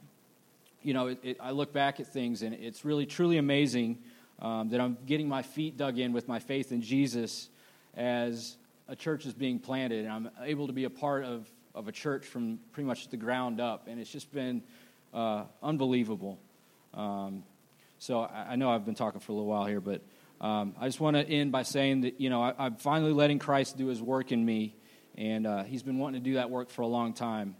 you 0.82 0.94
know, 0.94 1.08
it, 1.08 1.20
it, 1.24 1.38
I 1.42 1.52
look 1.52 1.74
back 1.74 2.00
at 2.00 2.08
things, 2.08 2.42
and 2.44 2.54
it's 2.56 2.86
really, 2.86 3.06
truly 3.06 3.38
amazing 3.38 4.00
um, 4.40 4.70
that 4.70 4.80
I'm 4.80 4.98
getting 5.06 5.28
my 5.28 5.42
feet 5.42 5.78
dug 5.78 6.00
in 6.00 6.14
with 6.14 6.28
my 6.28 6.40
faith 6.40 6.72
in 6.72 6.82
Jesus 6.82 7.50
as 7.96 8.56
a 8.88 8.96
church 8.96 9.26
is 9.26 9.34
being 9.34 9.60
planted, 9.60 10.06
and 10.06 10.14
I'm 10.14 10.30
able 10.44 10.68
to 10.68 10.74
be 10.74 10.86
a 10.86 10.90
part 10.90 11.26
of 11.26 11.50
of 11.78 11.88
a 11.88 11.92
church 11.92 12.26
from 12.26 12.58
pretty 12.72 12.88
much 12.88 13.08
the 13.10 13.18
ground 13.18 13.62
up, 13.62 13.88
and 13.88 14.00
it's 14.00 14.12
just 14.12 14.34
been 14.34 14.64
uh, 15.14 15.44
unbelievable. 15.62 16.40
Um, 16.94 17.44
so 18.00 18.22
I, 18.22 18.54
I, 18.54 18.56
know 18.56 18.72
I've 18.72 18.84
been 18.84 18.96
talking 18.96 19.20
for 19.20 19.32
a 19.32 19.36
little 19.36 19.48
while 19.48 19.66
here, 19.66 19.80
but 19.80 20.02
um, 20.40 20.76
I 20.80 20.88
just 20.88 21.00
want 21.00 21.16
to 21.16 21.28
end 21.28 21.52
by 21.52 21.64
saying 21.64 22.02
that 22.02 22.22
you 22.22 22.30
know 22.30 22.42
I, 22.42 22.68
am 22.68 22.76
finally 22.76 23.14
letting 23.14 23.40
Christ 23.40 23.78
do 23.78 23.88
His 23.88 24.02
work 24.02 24.32
in 24.32 24.46
me, 24.46 24.76
and 25.16 25.48
uh, 25.48 25.64
He's 25.64 25.84
been 25.84 25.98
wanting 25.98 26.22
to 26.22 26.30
do 26.30 26.36
that 26.36 26.50
work 26.50 26.70
for 26.70 26.84
a 26.84 26.88
long 26.88 27.14
time. 27.14 27.56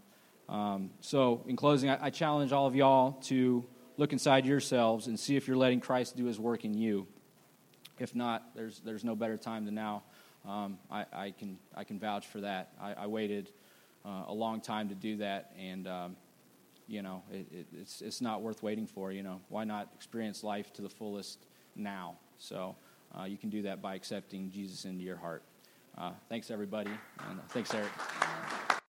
Um, 0.48 0.90
so 1.00 1.44
in 1.46 1.56
closing, 1.56 1.90
I, 1.90 2.06
I 2.06 2.10
challenge 2.10 2.52
all 2.52 2.66
of 2.66 2.76
y'all 2.76 3.12
to 3.24 3.64
look 3.96 4.12
inside 4.12 4.46
yourselves 4.46 5.08
and 5.08 5.18
see 5.18 5.36
if 5.36 5.48
you're 5.48 5.56
letting 5.56 5.80
Christ 5.80 6.16
do 6.16 6.26
His 6.26 6.38
work 6.38 6.64
in 6.64 6.74
you. 6.74 7.08
If 7.98 8.14
not, 8.14 8.54
there's 8.54 8.80
there's 8.80 9.04
no 9.04 9.16
better 9.16 9.36
time 9.36 9.64
than 9.64 9.74
now. 9.74 10.04
Um, 10.46 10.78
I, 10.88 11.04
I, 11.12 11.30
can 11.32 11.58
I 11.74 11.82
can 11.82 11.98
vouch 11.98 12.26
for 12.28 12.40
that. 12.42 12.72
I, 12.80 12.94
I 12.94 13.06
waited 13.08 13.50
uh, 14.04 14.24
a 14.28 14.32
long 14.32 14.60
time 14.60 14.88
to 14.90 14.94
do 14.94 15.16
that, 15.16 15.52
and 15.58 15.88
um, 15.88 16.16
you 16.86 17.02
know, 17.02 17.24
it, 17.32 17.46
it, 17.50 17.66
it's 17.72 18.02
it's 18.02 18.20
not 18.20 18.40
worth 18.40 18.62
waiting 18.62 18.86
for. 18.86 19.10
You 19.10 19.24
know, 19.24 19.40
why 19.48 19.64
not 19.64 19.90
experience 19.96 20.44
life 20.44 20.72
to 20.74 20.82
the 20.82 20.88
fullest 20.88 21.44
now? 21.74 22.18
So 22.38 22.76
uh, 23.18 23.24
you 23.24 23.36
can 23.36 23.50
do 23.50 23.62
that 23.62 23.82
by 23.82 23.94
accepting 23.94 24.50
Jesus 24.50 24.84
into 24.84 25.02
your 25.02 25.16
heart. 25.16 25.42
Uh, 25.96 26.12
thanks, 26.28 26.50
everybody, 26.50 26.92
and 27.28 27.40
thanks, 27.48 27.74
Eric. 27.74 27.90